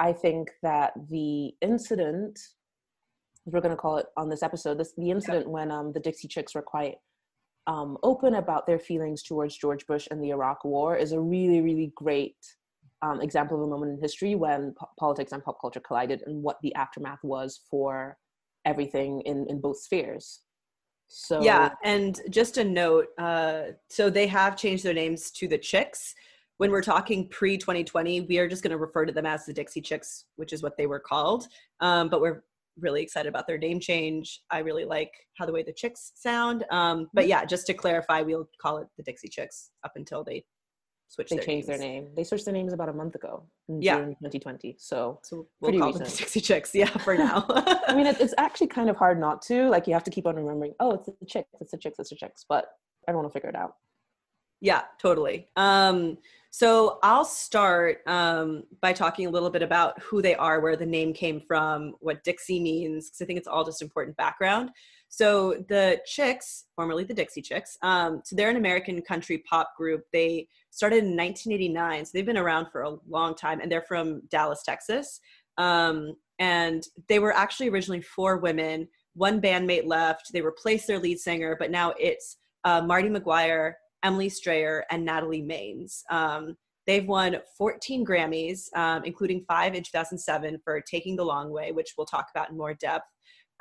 I 0.00 0.12
think 0.14 0.50
that 0.64 0.94
the 1.10 1.54
incident, 1.60 2.40
as 3.46 3.52
we're 3.52 3.60
going 3.60 3.70
to 3.70 3.80
call 3.80 3.98
it 3.98 4.06
on 4.16 4.28
this 4.28 4.42
episode, 4.42 4.78
this 4.78 4.94
the 4.98 5.12
incident 5.12 5.48
when 5.48 5.70
um, 5.70 5.92
the 5.92 6.00
Dixie 6.00 6.26
Chicks 6.26 6.56
were 6.56 6.62
quite 6.62 6.96
um, 7.68 7.98
open 8.02 8.34
about 8.34 8.66
their 8.66 8.80
feelings 8.80 9.22
towards 9.22 9.56
George 9.56 9.86
Bush 9.86 10.08
and 10.10 10.20
the 10.20 10.30
Iraq 10.30 10.64
War 10.64 10.96
is 10.96 11.12
a 11.12 11.20
really 11.20 11.60
really 11.60 11.92
great 11.94 12.34
um, 13.02 13.20
example 13.20 13.56
of 13.56 13.64
a 13.64 13.70
moment 13.70 13.92
in 13.92 14.00
history 14.00 14.34
when 14.34 14.74
po- 14.78 14.88
politics 14.98 15.32
and 15.32 15.42
pop 15.44 15.60
culture 15.60 15.80
collided 15.80 16.22
and 16.26 16.42
what 16.42 16.58
the 16.62 16.74
aftermath 16.74 17.22
was 17.22 17.60
for 17.70 18.16
everything 18.64 19.20
in, 19.22 19.46
in 19.48 19.60
both 19.60 19.80
spheres. 19.80 20.40
So 21.08 21.42
Yeah, 21.42 21.70
and 21.84 22.20
just 22.30 22.56
a 22.56 22.64
note. 22.64 23.08
Uh, 23.18 23.62
so 23.90 24.08
they 24.08 24.26
have 24.28 24.56
changed 24.56 24.84
their 24.84 24.94
names 24.94 25.30
to 25.32 25.48
the 25.48 25.58
Chicks. 25.58 26.14
When 26.56 26.70
we're 26.70 26.82
talking 26.82 27.28
pre 27.28 27.58
2020, 27.58 28.22
we 28.22 28.38
are 28.38 28.48
just 28.48 28.62
going 28.62 28.70
to 28.70 28.78
refer 28.78 29.04
to 29.04 29.12
them 29.12 29.26
as 29.26 29.44
the 29.44 29.52
Dixie 29.52 29.82
Chicks, 29.82 30.24
which 30.36 30.52
is 30.52 30.62
what 30.62 30.76
they 30.78 30.86
were 30.86 31.00
called. 31.00 31.48
Um, 31.80 32.08
but 32.08 32.20
we're 32.20 32.44
really 32.78 33.02
excited 33.02 33.28
about 33.28 33.46
their 33.46 33.58
name 33.58 33.80
change. 33.80 34.40
I 34.50 34.60
really 34.60 34.84
like 34.86 35.10
how 35.36 35.44
the 35.44 35.52
way 35.52 35.62
the 35.62 35.72
Chicks 35.72 36.12
sound. 36.14 36.64
Um, 36.70 37.08
but 37.12 37.26
yeah, 37.26 37.44
just 37.44 37.66
to 37.66 37.74
clarify, 37.74 38.22
we'll 38.22 38.48
call 38.60 38.78
it 38.78 38.86
the 38.96 39.02
Dixie 39.02 39.28
Chicks 39.28 39.70
up 39.84 39.92
until 39.96 40.24
they 40.24 40.44
switch. 41.12 41.28
they 41.30 41.36
their 41.36 41.44
changed 41.44 41.68
their 41.68 41.78
name. 41.78 42.08
They 42.16 42.24
switched 42.24 42.44
their 42.44 42.54
names 42.54 42.72
about 42.72 42.88
a 42.88 42.92
month 42.92 43.14
ago 43.14 43.44
in 43.68 43.82
Yeah. 43.82 43.96
June 43.98 44.08
2020. 44.08 44.76
So 44.78 45.20
So 45.22 45.46
we'll 45.60 45.72
call 45.78 45.92
them 45.92 45.98
the 45.98 46.04
recent. 46.04 46.18
Dixie 46.18 46.40
Chicks. 46.40 46.74
Yeah, 46.74 46.86
for 46.86 47.14
now. 47.16 47.44
I 47.50 47.94
mean, 47.94 48.06
it's 48.06 48.34
actually 48.38 48.68
kind 48.68 48.88
of 48.90 48.96
hard 48.96 49.20
not 49.20 49.42
to. 49.42 49.68
Like 49.68 49.86
you 49.86 49.92
have 49.92 50.04
to 50.04 50.10
keep 50.10 50.26
on 50.26 50.36
remembering. 50.36 50.74
Oh, 50.80 50.92
it's 50.92 51.06
the 51.06 51.26
chicks. 51.26 51.48
It's 51.60 51.70
the 51.72 51.78
chicks. 51.78 51.98
It's 51.98 52.10
the 52.10 52.16
chicks. 52.16 52.44
But 52.48 52.66
everyone 53.08 53.24
will 53.24 53.32
figure 53.32 53.48
it 53.50 53.56
out. 53.56 53.74
Yeah, 54.60 54.82
totally. 55.00 55.48
Um, 55.56 56.18
so 56.50 56.98
I'll 57.02 57.24
start 57.24 57.98
um, 58.06 58.62
by 58.80 58.92
talking 58.92 59.26
a 59.26 59.30
little 59.30 59.50
bit 59.50 59.62
about 59.62 60.00
who 60.00 60.22
they 60.22 60.34
are, 60.36 60.60
where 60.60 60.76
the 60.76 60.86
name 60.86 61.12
came 61.12 61.40
from, 61.40 61.94
what 62.00 62.22
Dixie 62.22 62.60
means, 62.60 63.08
because 63.08 63.22
I 63.22 63.24
think 63.24 63.38
it's 63.38 63.48
all 63.48 63.64
just 63.64 63.82
important 63.82 64.16
background. 64.16 64.70
So 65.12 65.62
the 65.68 66.00
Chicks, 66.06 66.64
formerly 66.74 67.04
the 67.04 67.12
Dixie 67.12 67.42
Chicks, 67.42 67.76
um, 67.82 68.22
so 68.24 68.34
they're 68.34 68.48
an 68.48 68.56
American 68.56 69.02
country 69.02 69.44
pop 69.46 69.76
group. 69.76 70.04
They 70.10 70.48
started 70.70 71.04
in 71.04 71.16
1989, 71.18 72.06
so 72.06 72.10
they've 72.14 72.24
been 72.24 72.38
around 72.38 72.68
for 72.72 72.80
a 72.80 72.96
long 73.06 73.34
time, 73.34 73.60
and 73.60 73.70
they're 73.70 73.82
from 73.82 74.22
Dallas, 74.30 74.62
Texas. 74.64 75.20
Um, 75.58 76.16
and 76.38 76.82
they 77.10 77.18
were 77.18 77.36
actually 77.36 77.68
originally 77.68 78.00
four 78.00 78.38
women. 78.38 78.88
One 79.12 79.38
bandmate 79.38 79.84
left. 79.84 80.32
They 80.32 80.40
replaced 80.40 80.86
their 80.86 80.98
lead 80.98 81.18
singer, 81.18 81.56
but 81.58 81.70
now 81.70 81.92
it's 82.00 82.38
uh, 82.64 82.80
Martie 82.80 83.10
Maguire, 83.10 83.76
Emily 84.02 84.30
Strayer, 84.30 84.86
and 84.90 85.04
Natalie 85.04 85.42
Maines. 85.42 86.04
Um, 86.10 86.56
they've 86.86 87.06
won 87.06 87.36
14 87.58 88.06
Grammys, 88.06 88.74
um, 88.74 89.04
including 89.04 89.44
five 89.46 89.74
in 89.74 89.82
2007 89.82 90.58
for 90.64 90.80
Taking 90.80 91.16
the 91.16 91.24
Long 91.24 91.50
Way, 91.50 91.70
which 91.70 91.92
we'll 91.98 92.06
talk 92.06 92.28
about 92.34 92.48
in 92.48 92.56
more 92.56 92.72
depth. 92.72 93.11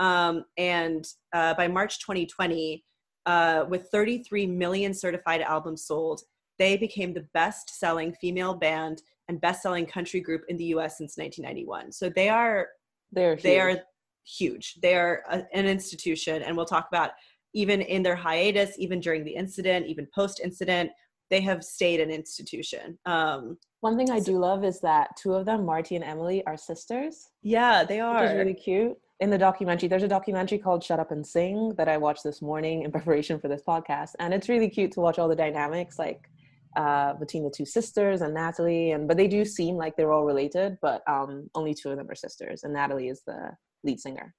Um, 0.02 0.44
and 0.58 1.06
uh, 1.34 1.54
by 1.54 1.68
March 1.68 2.00
2020, 2.00 2.84
uh, 3.28 3.66
with 3.70 3.88
33 3.92 4.48
million 4.48 4.94
certified 4.94 5.42
albums 5.42 5.86
sold, 5.86 6.22
they 6.58 6.76
became 6.76 7.14
the 7.14 7.28
best 7.36 7.80
selling 7.80 8.12
female 8.20 8.56
band 8.56 9.04
and 9.28 9.40
best 9.40 9.62
selling 9.62 9.86
country 9.86 10.20
group 10.20 10.42
in 10.50 10.58
the 10.58 10.66
US 10.76 10.98
since 10.98 11.18
1991. 11.18 11.92
So 11.92 12.10
they 12.10 12.30
are 12.30 12.68
They're 13.12 13.36
they 13.36 13.56
huge. 13.56 13.62
are 13.78 13.82
huge. 14.26 14.76
They 14.82 14.96
are 14.96 15.24
a, 15.30 15.44
an 15.54 15.68
institution, 15.68 16.42
and 16.42 16.58
we'll 16.58 16.66
talk 16.66 16.88
about 16.92 17.12
even 17.54 17.82
in 17.82 18.02
their 18.02 18.16
hiatus, 18.16 18.72
even 18.80 19.00
during 19.00 19.24
the 19.24 19.36
incident, 19.36 19.86
even 19.86 20.08
post 20.16 20.40
incident, 20.44 20.90
they 21.30 21.42
have 21.42 21.64
stayed 21.64 22.00
an 22.00 22.10
institution. 22.10 22.98
Um, 23.06 23.58
One 23.82 23.98
thing 23.98 24.10
I 24.12 24.20
do 24.20 24.38
love 24.38 24.64
is 24.66 24.80
that 24.82 25.10
two 25.18 25.34
of 25.34 25.46
them, 25.46 25.66
Martie 25.66 25.96
and 25.96 26.04
Emily, 26.04 26.44
are 26.46 26.58
sisters. 26.58 27.30
yeah, 27.44 27.84
they 27.84 27.96
which 27.98 28.04
are. 28.04 28.36
really 28.38 28.54
cute. 28.54 28.98
In 29.22 29.30
the 29.30 29.38
documentary, 29.38 29.88
there's 29.88 30.02
a 30.02 30.08
documentary 30.08 30.58
called 30.58 30.84
Shut 30.84 31.00
Up 31.00 31.12
and 31.12 31.26
Sing 31.26 31.76
that 31.78 31.88
I 31.88 31.96
watched 31.98 32.24
this 32.24 32.42
morning 32.42 32.82
in 32.82 32.92
preparation 32.98 33.40
for 33.40 33.48
this 33.48 33.62
podcast. 33.62 34.14
And 34.18 34.34
it's 34.34 34.50
really 34.50 34.68
cute 34.68 34.92
to 34.94 35.00
watch 35.00 35.20
all 35.20 35.28
the 35.28 35.36
dynamics 35.36 36.00
like 36.00 36.28
uh, 36.76 37.14
between 37.14 37.44
the 37.44 37.52
two 37.52 37.66
sisters 37.66 38.22
and 38.22 38.34
Natalie. 38.34 38.92
And 38.92 39.08
but 39.08 39.18
they 39.18 39.28
do 39.28 39.46
seem 39.46 39.76
like 39.76 39.96
they're 39.96 40.12
all 40.12 40.26
related, 40.26 40.80
but 40.82 41.08
um, 41.08 41.52
only 41.54 41.76
two 41.76 41.92
of 41.92 41.98
them 41.98 42.10
are 42.10 42.16
sisters, 42.16 42.64
and 42.64 42.74
Natalie 42.74 43.10
is 43.10 43.22
the 43.22 43.52
lead 43.84 44.00
singer. 44.00 44.34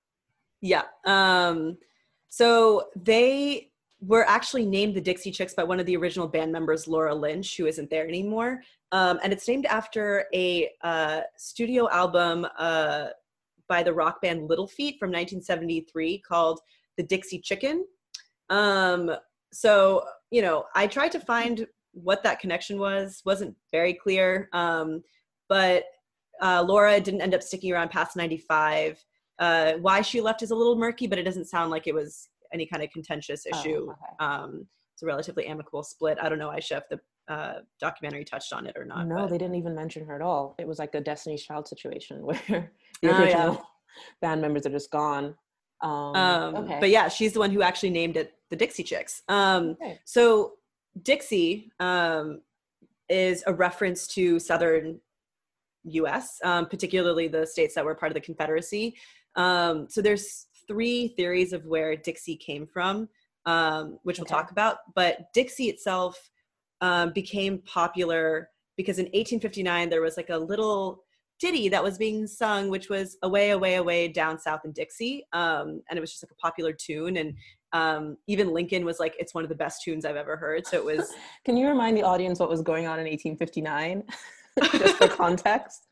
Yeah. 0.61 0.83
Um, 1.07 1.79
so 2.29 2.89
they 2.97 3.71
were 4.01 4.29
actually 4.29 4.67
named 4.67 4.97
the 4.97 5.01
Dixie 5.01 5.31
Chicks 5.31 5.55
by 5.55 5.63
one 5.63 5.79
of 5.79 5.87
the 5.87 5.97
original 5.97 6.27
band 6.27 6.51
members, 6.51 6.89
Laura 6.89 7.15
Lynch, 7.15 7.57
who 7.57 7.67
isn't 7.67 7.89
there 7.89 8.09
anymore. 8.09 8.63
Um, 8.91 9.21
and 9.23 9.33
it's 9.33 9.47
named 9.47 9.67
after 9.67 10.27
a 10.35 10.71
uh, 10.83 11.21
studio 11.37 11.89
album 11.91 12.47
uh, 12.59 13.09
by 13.69 13.83
the 13.83 13.93
rock 13.93 14.21
band 14.23 14.49
Little 14.49 14.67
Feat 14.67 14.97
from 14.99 15.09
1973 15.09 16.19
called 16.21 16.61
The 16.97 17.03
Dixie 17.03 17.41
Chicken. 17.41 17.85
Um, 18.51 19.11
so, 19.53 20.05
you 20.31 20.43
know, 20.43 20.65
I 20.75 20.87
tried 20.87 21.13
to 21.13 21.21
find 21.21 21.67
what 21.93 22.23
that 22.23 22.41
connection 22.41 22.79
was 22.79 23.21
wasn't 23.25 23.55
very 23.71 23.95
clear. 23.95 24.49
Um, 24.53 25.03
but 25.49 25.85
uh, 26.41 26.65
Laura 26.67 27.01
didn't 27.01 27.21
end 27.21 27.35
up 27.35 27.43
sticking 27.43 27.73
around 27.73 27.91
past 27.91 28.17
95. 28.17 29.03
Uh, 29.39 29.73
why 29.75 30.01
she 30.03 30.21
left 30.21 30.43
is 30.43 30.51
a 30.51 30.55
little 30.55 30.77
murky, 30.77 31.07
but 31.07 31.19
it 31.19 31.25
doesn't 31.25 31.47
sound 31.49 31.71
like 31.71 31.87
it 31.87 31.95
was 31.95 32.29
any 32.53 32.67
kind 32.67 32.83
of 32.83 32.91
contentious 32.91 33.47
Oh, 33.53 33.59
issue. 33.61 33.91
okay. 33.91 34.17
Um, 34.25 34.67
it's 34.95 35.03
a 35.03 35.07
relatively 35.07 35.47
amicable 35.47 35.83
split. 35.83 36.19
I 36.21 36.29
don't 36.29 36.39
know, 36.39 36.51
Aisha, 36.51 36.79
if 36.79 36.89
the 36.91 37.01
uh, 37.29 37.55
documentary 37.81 38.25
touched 38.25 38.53
on 38.53 38.67
it 38.67 38.77
or 38.77 38.85
not. 38.85 39.07
no, 39.07 39.17
but- 39.17 39.31
they 39.31 39.39
didn't 39.39 39.55
even 39.57 39.75
mention 39.75 40.05
her 40.07 40.15
at 40.15 40.23
all. 40.23 40.55
It 40.59 40.67
was 40.67 40.79
like 40.79 40.95
a 40.95 41.01
Destiny's 41.01 41.43
Child 41.45 41.69
situation 41.69 42.25
where 42.27 42.71
the 43.03 43.09
Oh, 43.11 43.25
yeah. 43.25 43.57
band 44.21 44.41
members 44.41 44.67
are 44.67 44.71
just 44.71 44.91
gone. 44.91 45.35
Um, 45.83 45.91
Um, 46.17 46.55
okay. 46.57 46.79
But 46.81 46.91
yeah, 46.91 47.09
she's 47.09 47.33
the 47.33 47.39
one 47.41 47.51
who 47.51 47.63
actually 47.63 47.91
named 47.91 48.17
it 48.17 48.35
the 48.51 48.57
Dixie 48.57 48.83
Chicks. 48.85 49.23
Um, 49.29 49.71
Okay. 49.81 49.99
So 50.05 50.55
Dixie 51.03 51.71
um, 51.81 52.43
is 53.09 53.43
a 53.47 53.53
reference 53.55 54.07
to 54.09 54.39
Southern 54.39 55.01
U.S., 55.85 56.39
um, 56.45 56.67
particularly 56.67 57.29
the 57.29 57.47
states 57.47 57.75
that 57.75 57.85
were 57.85 57.95
part 57.95 58.13
of 58.13 58.15
the 58.15 58.21
Confederacy. 58.21 58.95
Um, 59.37 59.87
so 59.89 60.03
there's 60.03 60.47
three 60.69 61.09
theories 61.09 61.53
of 61.53 61.65
where 61.67 61.97
Dixie 61.97 62.37
came 62.37 62.67
from, 62.67 63.09
um, 63.47 63.99
which 64.03 64.19
we'll 64.19 64.27
talk 64.27 64.51
about. 64.53 64.79
But 64.95 65.33
Dixie 65.33 65.69
itself 65.69 66.31
um, 66.83 67.13
became 67.13 67.63
popular 67.65 68.51
because 68.77 68.99
in 68.99 69.07
1859 69.07 69.89
there 69.89 70.03
was 70.03 70.17
like 70.17 70.29
a 70.31 70.37
little 70.37 71.05
ditty 71.41 71.69
that 71.69 71.83
was 71.83 71.99
being 71.99 72.27
sung, 72.27 72.69
which 72.69 72.91
was 72.91 73.17
"Away, 73.23 73.51
Away, 73.51 73.77
Away 73.77 74.09
Down 74.09 74.39
South 74.39 74.61
in 74.65 74.73
Dixie," 74.73 75.25
um, 75.33 75.81
and 75.89 75.97
it 75.97 76.01
was 76.01 76.11
just 76.11 76.23
like 76.23 76.31
a 76.31 76.37
popular 76.37 76.73
tune. 76.73 77.17
And 77.17 77.35
um, 77.73 78.17
even 78.27 78.53
Lincoln 78.53 78.85
was 78.85 79.01
like, 79.01 79.15
"It's 79.19 79.35
one 79.35 79.45
of 79.45 79.49
the 79.49 79.57
best 79.57 79.83
tunes 79.83 80.05
I've 80.05 80.17
ever 80.17 80.37
heard." 80.37 80.67
So 80.67 80.77
it 80.77 80.85
was 80.85 81.13
Can 81.45 81.57
you 81.57 81.69
remind 81.69 81.97
the 81.97 82.03
audience 82.03 82.39
what 82.39 82.49
was 82.51 82.63
going 82.63 82.87
on 82.87 82.99
in 82.99 83.07
1859? 83.07 84.05
Just 84.73 84.97
for 84.97 85.09
context. 85.09 85.87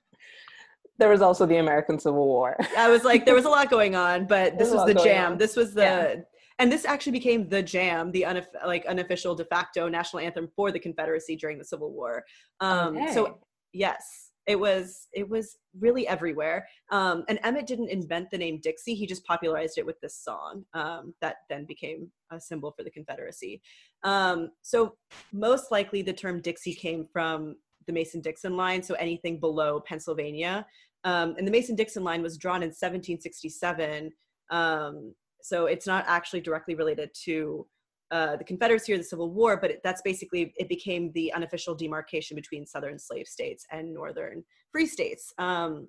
There 0.99 1.09
was 1.09 1.23
also 1.23 1.47
the 1.47 1.57
American 1.57 1.99
Civil 1.99 2.27
War. 2.27 2.59
I 2.77 2.91
was 2.91 3.05
like, 3.05 3.25
there 3.25 3.35
was 3.35 3.47
a 3.47 3.49
lot 3.49 3.71
going 3.71 3.97
on, 3.97 4.27
but 4.27 4.59
this 4.59 4.71
was 4.71 4.87
the 4.87 4.93
jam. 4.93 5.33
on. 5.33 5.39
This 5.39 5.57
was 5.57 5.73
the, 5.73 5.81
Yeah. 5.81 6.15
And 6.61 6.71
this 6.71 6.85
actually 6.85 7.13
became 7.13 7.49
the 7.49 7.63
jam, 7.63 8.13
the 8.13 8.27
like 8.67 8.85
unofficial 8.87 9.35
de 9.35 9.47
facto 9.47 9.89
national 9.89 10.21
anthem 10.21 10.49
for 10.55 10.71
the 10.71 10.79
Confederacy 10.79 11.35
during 11.35 11.59
the 11.59 11.65
Civil 11.65 11.91
War. 11.91 12.23
Um, 12.61 12.97
So 13.15 13.39
yes, 13.73 14.31
it 14.47 14.61
was 14.61 15.09
it 15.15 15.27
was 15.29 15.57
really 15.79 16.07
everywhere. 16.07 16.69
Um, 16.91 17.25
and 17.29 17.41
Emmett 17.43 17.67
didn't 17.67 17.89
invent 17.89 18.31
the 18.31 18.37
name 18.37 18.61
Dixie; 18.63 18.95
he 18.95 19.07
just 19.07 19.25
popularized 19.25 19.79
it 19.79 19.87
with 19.87 19.99
this 20.03 20.19
song 20.23 20.65
um, 20.75 21.15
that 21.23 21.37
then 21.49 21.65
became 21.65 22.11
a 22.31 22.39
symbol 22.39 22.75
for 22.77 22.85
the 22.85 22.91
Confederacy. 22.91 23.63
Um, 24.05 24.51
so 24.61 24.97
most 25.33 25.71
likely, 25.71 26.03
the 26.03 26.13
term 26.13 26.43
Dixie 26.43 26.75
came 26.75 27.07
from 27.11 27.57
the 27.87 27.93
Mason-Dixon 27.95 28.55
line, 28.55 28.83
so 28.83 28.95
anything 28.95 29.41
below 29.41 29.81
Pennsylvania. 29.81 30.67
Um, 31.05 31.35
and 31.39 31.47
the 31.47 31.51
Mason-Dixon 31.51 32.05
line 32.05 32.23
was 32.23 32.37
drawn 32.37 32.63
in 32.63 32.69
1767. 32.69 34.13
Um, 34.51 35.15
so 35.43 35.67
it's 35.67 35.87
not 35.87 36.05
actually 36.07 36.41
directly 36.41 36.75
related 36.75 37.11
to 37.25 37.67
uh, 38.11 38.37
the 38.37 38.45
Confederacy 38.45 38.93
or 38.93 38.99
the 38.99 39.05
Civil 39.05 39.31
War, 39.31 39.57
but 39.57 39.71
it, 39.71 39.81
that's 39.85 40.03
basically 40.03 40.53
it 40.59 40.69
became 40.69 41.13
the 41.13 41.33
unofficial 41.33 41.75
demarcation 41.75 42.35
between 42.35 42.67
Southern 42.67 42.99
slave 42.99 43.27
states 43.27 43.65
and 43.71 43.95
Northern 43.95 44.43
free 44.73 44.87
states. 44.87 45.33
Um, 45.39 45.89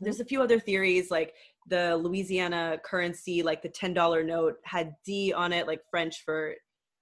There's 0.00 0.20
a 0.20 0.24
few 0.24 0.42
other 0.42 0.60
theories, 0.60 1.10
like 1.10 1.34
the 1.68 1.96
Louisiana 1.96 2.78
currency, 2.84 3.42
like 3.42 3.62
the 3.62 3.68
ten 3.68 3.94
dollar 3.94 4.22
note 4.22 4.56
had 4.64 4.94
D 5.04 5.32
on 5.32 5.52
it, 5.52 5.66
like 5.66 5.80
French 5.90 6.22
for 6.24 6.54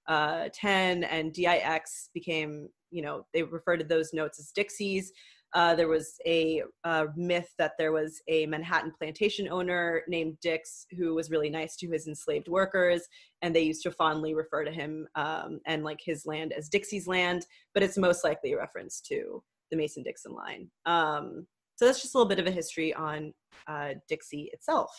uh, 0.07 0.49
ten, 0.53 1.03
and 1.03 1.33
DIX 1.33 2.09
became, 2.13 2.69
you 2.89 3.01
know, 3.01 3.25
they 3.33 3.43
referred 3.43 3.79
to 3.81 3.85
those 3.85 4.13
notes 4.13 4.39
as 4.39 4.51
Dixies. 4.51 5.11
Uh, 5.53 5.75
there 5.75 5.87
was 5.87 6.15
a 6.25 6.63
uh, 6.83 7.07
myth 7.15 7.53
that 7.57 7.73
there 7.77 7.91
was 7.91 8.21
a 8.27 8.45
Manhattan 8.45 8.91
plantation 8.97 9.49
owner 9.49 10.03
named 10.07 10.37
Dix 10.41 10.85
who 10.97 11.13
was 11.13 11.29
really 11.29 11.49
nice 11.49 11.75
to 11.77 11.89
his 11.89 12.07
enslaved 12.07 12.47
workers, 12.47 13.01
and 13.41 13.53
they 13.53 13.61
used 13.61 13.83
to 13.83 13.91
fondly 13.91 14.33
refer 14.33 14.63
to 14.63 14.71
him 14.71 15.07
um, 15.15 15.59
and 15.65 15.83
like 15.83 15.99
his 16.03 16.25
land 16.25 16.53
as 16.53 16.69
Dixie's 16.69 17.07
land. 17.07 17.45
But 17.73 17.83
it's 17.83 17.97
most 17.97 18.23
likely 18.23 18.53
a 18.53 18.57
reference 18.57 19.01
to 19.01 19.43
the 19.71 19.77
Mason-Dixon 19.77 20.33
line. 20.33 20.69
Um, 20.85 21.47
so 21.75 21.85
that's 21.85 22.01
just 22.01 22.15
a 22.15 22.17
little 22.17 22.29
bit 22.29 22.39
of 22.39 22.47
a 22.47 22.51
history 22.51 22.93
on 22.93 23.33
uh, 23.67 23.95
Dixie 24.07 24.49
itself. 24.53 24.91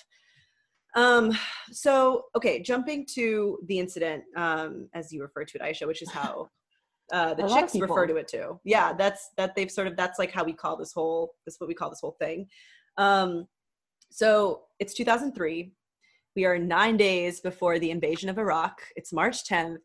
Um, 0.95 1.37
so 1.71 2.25
okay, 2.37 2.61
jumping 2.61 3.07
to 3.15 3.59
the 3.67 3.79
incident, 3.79 4.25
um, 4.37 4.89
as 4.95 5.13
you 5.13 5.23
refer 5.23 5.45
to 5.45 5.59
it, 5.59 5.63
Aisha, 5.63 5.87
which 5.87 6.03
is 6.03 6.11
how 6.11 6.49
uh, 7.13 7.35
the 7.35 7.45
A 7.45 7.47
lot 7.47 7.65
of 7.65 7.71
chicks 7.73 7.81
refer 7.81 8.07
to 8.07 8.17
it 8.17 8.29
too. 8.29 8.61
Yeah, 8.65 8.93
that's 8.93 9.31
that 9.37 9.55
they've 9.55 9.71
sort 9.71 9.87
of 9.87 9.97
that's 9.97 10.19
like 10.19 10.31
how 10.31 10.45
we 10.45 10.53
call 10.53 10.77
this 10.77 10.93
whole 10.93 11.35
this 11.45 11.55
is 11.55 11.61
what 11.61 11.69
we 11.69 11.75
call 11.75 11.91
this 11.91 12.01
whole 12.01 12.17
thing. 12.19 12.47
Um, 12.97 13.47
so 14.11 14.63
it's 14.79 14.95
2003. 14.95 15.73
We 16.35 16.45
are 16.45 16.59
nine 16.59 16.97
days 16.97 17.41
before 17.41 17.79
the 17.79 17.91
invasion 17.91 18.29
of 18.29 18.39
Iraq. 18.39 18.81
It's 18.97 19.13
March 19.13 19.45
10th. 19.45 19.79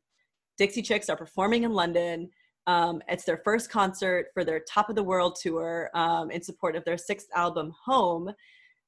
Dixie 0.58 0.82
Chicks 0.82 1.10
are 1.10 1.18
performing 1.18 1.64
in 1.64 1.74
London. 1.74 2.30
Um, 2.68 3.02
it's 3.08 3.24
their 3.24 3.42
first 3.44 3.70
concert 3.70 4.28
for 4.34 4.44
their 4.44 4.62
Top 4.62 4.90
of 4.90 4.96
the 4.96 5.04
World 5.04 5.38
tour 5.42 5.90
um, 5.94 6.32
in 6.32 6.42
support 6.42 6.76
of 6.76 6.84
their 6.86 6.98
sixth 6.98 7.28
album, 7.36 7.74
Home. 7.86 8.32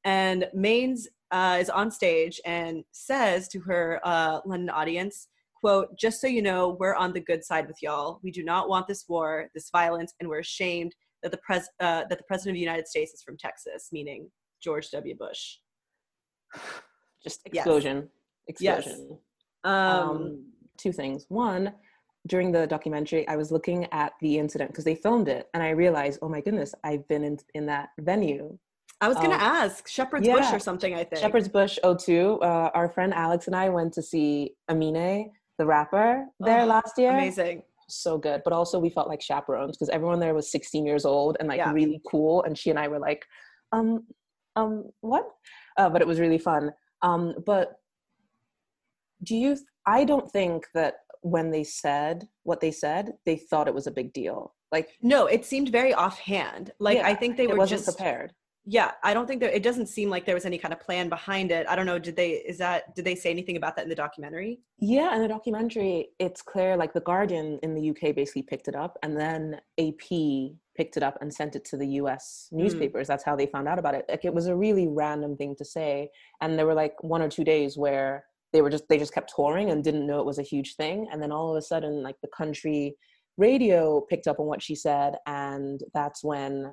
And 0.04 0.48
Maines 0.56 1.08
uh, 1.32 1.58
is 1.60 1.70
on 1.70 1.92
stage 1.92 2.40
and 2.46 2.84
says 2.92 3.48
to 3.50 3.60
her 3.62 4.00
uh, 4.04 4.40
London 4.46 4.70
audience, 4.70 5.28
quote, 5.60 5.98
just 5.98 6.22
so 6.22 6.28
you 6.28 6.42
know, 6.42 6.78
we're 6.80 6.96
on 6.96 7.14
the 7.14 7.20
good 7.20 7.44
side 7.44 7.68
with 7.68 7.78
y'all. 7.82 8.20
We 8.24 8.32
do 8.32 8.44
not 8.44 8.70
want 8.70 8.88
this 8.88 9.06
war, 9.08 9.50
this 9.54 9.70
violence, 9.72 10.14
and 10.20 10.30
we're 10.30 10.40
ashamed 10.40 10.96
that 11.24 11.32
the, 11.32 11.38
pres- 11.38 11.70
uh, 11.80 12.06
that 12.10 12.18
the 12.18 12.24
president 12.28 12.52
of 12.52 12.56
the 12.56 12.62
United 12.62 12.88
States 12.88 13.14
is 13.14 13.22
from 13.22 13.38
Texas, 13.38 13.90
meaning 13.92 14.30
George 14.62 14.90
W. 14.92 15.16
Bush. 15.18 15.58
Just 17.24 17.42
Yes. 17.52 17.66
explosion. 17.66 18.10
Yes. 18.60 18.86
Explosion. 18.88 19.18
Um, 19.66 19.74
um, 19.74 20.46
two 20.78 20.94
things. 20.94 21.26
One, 21.28 21.74
during 22.28 22.52
the 22.52 22.66
documentary, 22.66 23.28
I 23.28 23.36
was 23.36 23.52
looking 23.52 23.86
at 23.92 24.14
the 24.22 24.38
incident 24.38 24.72
because 24.72 24.86
they 24.86 24.96
filmed 24.96 25.28
it, 25.28 25.50
and 25.54 25.62
I 25.62 25.72
realized, 25.72 26.20
oh 26.22 26.30
my 26.30 26.40
goodness, 26.40 26.74
I've 26.84 27.06
been 27.10 27.24
in 27.24 27.38
in 27.54 27.66
that 27.66 27.90
venue, 28.00 28.58
I 29.02 29.08
was 29.08 29.18
going 29.18 29.30
to 29.30 29.36
um, 29.36 29.42
ask 29.42 29.88
Shepherd's 29.88 30.28
Bush 30.28 30.52
or 30.52 30.60
something, 30.60 30.94
I 30.94 31.06
think. 31.06 31.22
Shepherd's 31.22 31.48
Bush 31.48 31.80
O2. 31.84 32.42
Uh, 32.42 32.46
our 32.74 32.90
friend 32.90 33.14
Alex 33.14 33.48
and 33.48 33.56
I 33.56 33.70
went 33.70 33.94
to 33.94 34.02
see 34.02 34.56
Amine, 34.70 35.32
the 35.60 35.66
rapper, 35.66 36.26
there 36.40 36.62
Oh, 36.62 36.66
last 36.66 36.98
year. 36.98 37.12
Amazing. 37.12 37.62
So 37.90 38.18
good, 38.18 38.42
but 38.44 38.54
also 38.54 38.80
we 38.80 38.90
felt 38.90 39.08
like 39.08 39.22
chaperones 39.22 39.76
because 39.78 39.90
everyone 39.90 40.20
there 40.20 40.34
was 40.34 40.52
16 40.52 40.86
years 40.86 41.06
old 41.06 41.38
and 41.40 41.48
like 41.50 41.58
Yeah. 41.58 41.74
really 41.74 42.02
cool, 42.10 42.42
and 42.44 42.58
she 42.58 42.70
and 42.72 42.80
I 42.80 42.88
were 42.88 43.00
like, 43.00 43.26
um, 43.72 44.08
um, 44.56 44.90
what? 45.02 45.26
Uh, 45.78 45.90
but 45.90 46.02
it 46.02 46.08
was 46.08 46.20
really 46.20 46.38
fun. 46.38 46.72
Um, 47.02 47.36
but 47.46 47.76
do 49.24 49.36
you? 49.36 49.58
I 49.86 50.06
don't 50.06 50.32
think 50.32 50.68
that 50.74 51.00
when 51.22 51.52
they 51.52 51.64
said 51.64 52.28
what 52.44 52.62
they 52.62 52.72
said, 52.72 53.14
they 53.26 53.36
thought 53.36 53.68
it 53.68 53.74
was 53.74 53.88
a 53.88 53.92
big 53.92 54.14
deal. 54.14 54.56
Like, 54.72 54.90
No, 55.02 55.26
it 55.26 55.44
seemed 55.46 55.70
very 55.70 55.94
offhand. 55.94 56.72
Like 56.80 57.00
I 57.00 57.16
think 57.16 57.36
they 57.38 57.48
were 57.48 57.66
just 57.66 57.86
prepared. 57.86 58.34
Yeah. 58.70 58.92
I 59.04 59.16
don't 59.16 59.26
think 59.26 59.42
that 59.42 59.56
it 59.56 59.64
doesn't 59.64 59.88
seem 59.88 60.12
like 60.12 60.28
there 60.28 60.36
was 60.36 60.46
any 60.46 60.60
kind 60.60 60.72
of 60.72 60.80
plan 60.80 61.10
behind 61.10 61.52
it. 61.52 61.66
I 61.68 61.76
don't 61.76 61.88
know. 61.88 61.98
Did 61.98 62.16
they? 62.16 62.34
Is 62.34 62.60
that? 62.60 62.94
Did 62.96 63.04
they 63.04 63.16
say 63.16 63.32
anything 63.32 63.58
about 63.58 63.76
that 63.76 63.84
in 63.84 63.90
the 63.90 63.96
documentary? 63.96 64.60
Yeah, 64.78 65.16
in 65.16 65.24
the 65.24 65.28
documentary, 65.28 66.10
it's 66.20 66.44
clear 66.44 66.78
like 66.78 66.94
the 66.94 67.02
Guardian 67.02 67.58
in 67.64 67.74
the 67.74 67.90
UK 67.90 68.16
basically 68.16 68.44
picked 68.44 68.68
it 68.68 68.76
up, 68.76 68.98
and 69.02 69.20
then 69.20 69.60
AP 69.80 70.54
picked 70.78 70.98
it 70.98 71.04
up 71.04 71.18
and 71.20 71.34
sent 71.34 71.56
it 71.56 71.66
to 71.66 71.78
the 71.78 71.88
US 72.02 72.48
hmm. 72.52 72.58
newspapers. 72.58 73.08
That's 73.08 73.24
how 73.24 73.36
they 73.36 73.48
found 73.48 73.68
out 73.68 73.80
about 73.80 73.96
it. 73.96 74.06
Like 74.08 74.24
it 74.24 74.34
was 74.34 74.46
a 74.46 74.56
really 74.56 74.88
random 74.88 75.36
thing 75.36 75.56
to 75.58 75.66
say, 75.66 76.10
and 76.42 76.58
there 76.58 76.68
were 76.68 76.76
like 76.76 77.02
one 77.04 77.24
or 77.24 77.30
two 77.30 77.44
days 77.44 77.76
where 77.76 78.26
they 78.54 78.62
were 78.62 78.70
just 78.70 78.88
they 78.88 79.00
just 79.00 79.16
kept 79.16 79.34
touring 79.36 79.72
and 79.72 79.84
didn't 79.84 80.06
know 80.06 80.20
it 80.20 80.26
was 80.28 80.38
a 80.38 80.44
huge 80.44 80.76
thing, 80.76 81.08
and 81.12 81.24
then 81.24 81.32
all 81.32 81.50
of 81.50 81.58
a 81.58 81.62
sudden, 81.64 82.04
like 82.04 82.18
the 82.22 82.30
country 82.38 82.96
radio 83.38 84.02
picked 84.02 84.28
up 84.28 84.40
on 84.40 84.46
what 84.46 84.62
she 84.62 84.76
said, 84.76 85.16
and 85.26 85.82
that's 85.96 86.24
when 86.24 86.72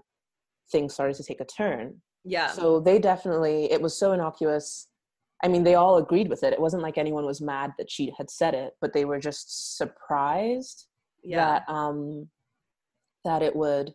things 0.71 0.95
started 0.95 1.17
to 1.17 1.25
take 1.25 1.41
a 1.41 1.45
turn. 1.45 2.01
Yeah. 2.25 2.49
So 2.49 2.81
they 2.81 2.99
definitely, 2.99 3.71
it 3.71 3.81
was 3.81 3.97
so 3.99 4.13
innocuous. 4.13 4.89
I 5.43 5.49
mean, 5.49 5.65
they 5.65 5.75
all 5.75 5.99
agreed 5.99 6.29
with 6.29 6.43
it. 6.43 6.53
It 6.53 6.61
wasn't 6.61 6.83
like 6.83 6.99
anyone 6.99 7.25
was 7.25 7.41
mad 7.41 7.73
that 7.79 7.91
she 7.91 8.13
had 8.17 8.31
said 8.31 8.55
it, 8.55 8.73
but 8.81 8.93
they 8.93 9.05
were 9.05 9.21
just 9.21 9.77
surprised 9.77 10.87
yeah. 11.23 11.61
that 11.67 11.73
um 11.73 12.29
that 13.25 13.43
it 13.43 13.55
would 13.55 13.93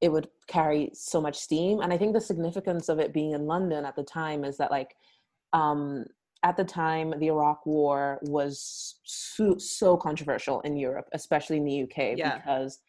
it 0.00 0.10
would 0.10 0.28
carry 0.48 0.90
so 0.94 1.20
much 1.20 1.38
steam. 1.38 1.80
And 1.80 1.92
I 1.92 1.98
think 1.98 2.12
the 2.12 2.20
significance 2.20 2.88
of 2.88 2.98
it 2.98 3.12
being 3.12 3.32
in 3.32 3.46
London 3.46 3.84
at 3.84 3.94
the 3.94 4.02
time 4.02 4.44
is 4.44 4.56
that 4.56 4.70
like 4.70 4.94
um 5.52 6.04
at 6.42 6.56
the 6.56 6.64
time 6.64 7.14
the 7.18 7.28
Iraq 7.28 7.64
war 7.66 8.18
was 8.22 8.96
so, 9.04 9.56
so 9.58 9.96
controversial 9.96 10.60
in 10.62 10.76
Europe, 10.76 11.08
especially 11.12 11.58
in 11.58 11.64
the 11.64 11.82
UK 11.82 12.16
Yeah. 12.16 12.38
because 12.38 12.80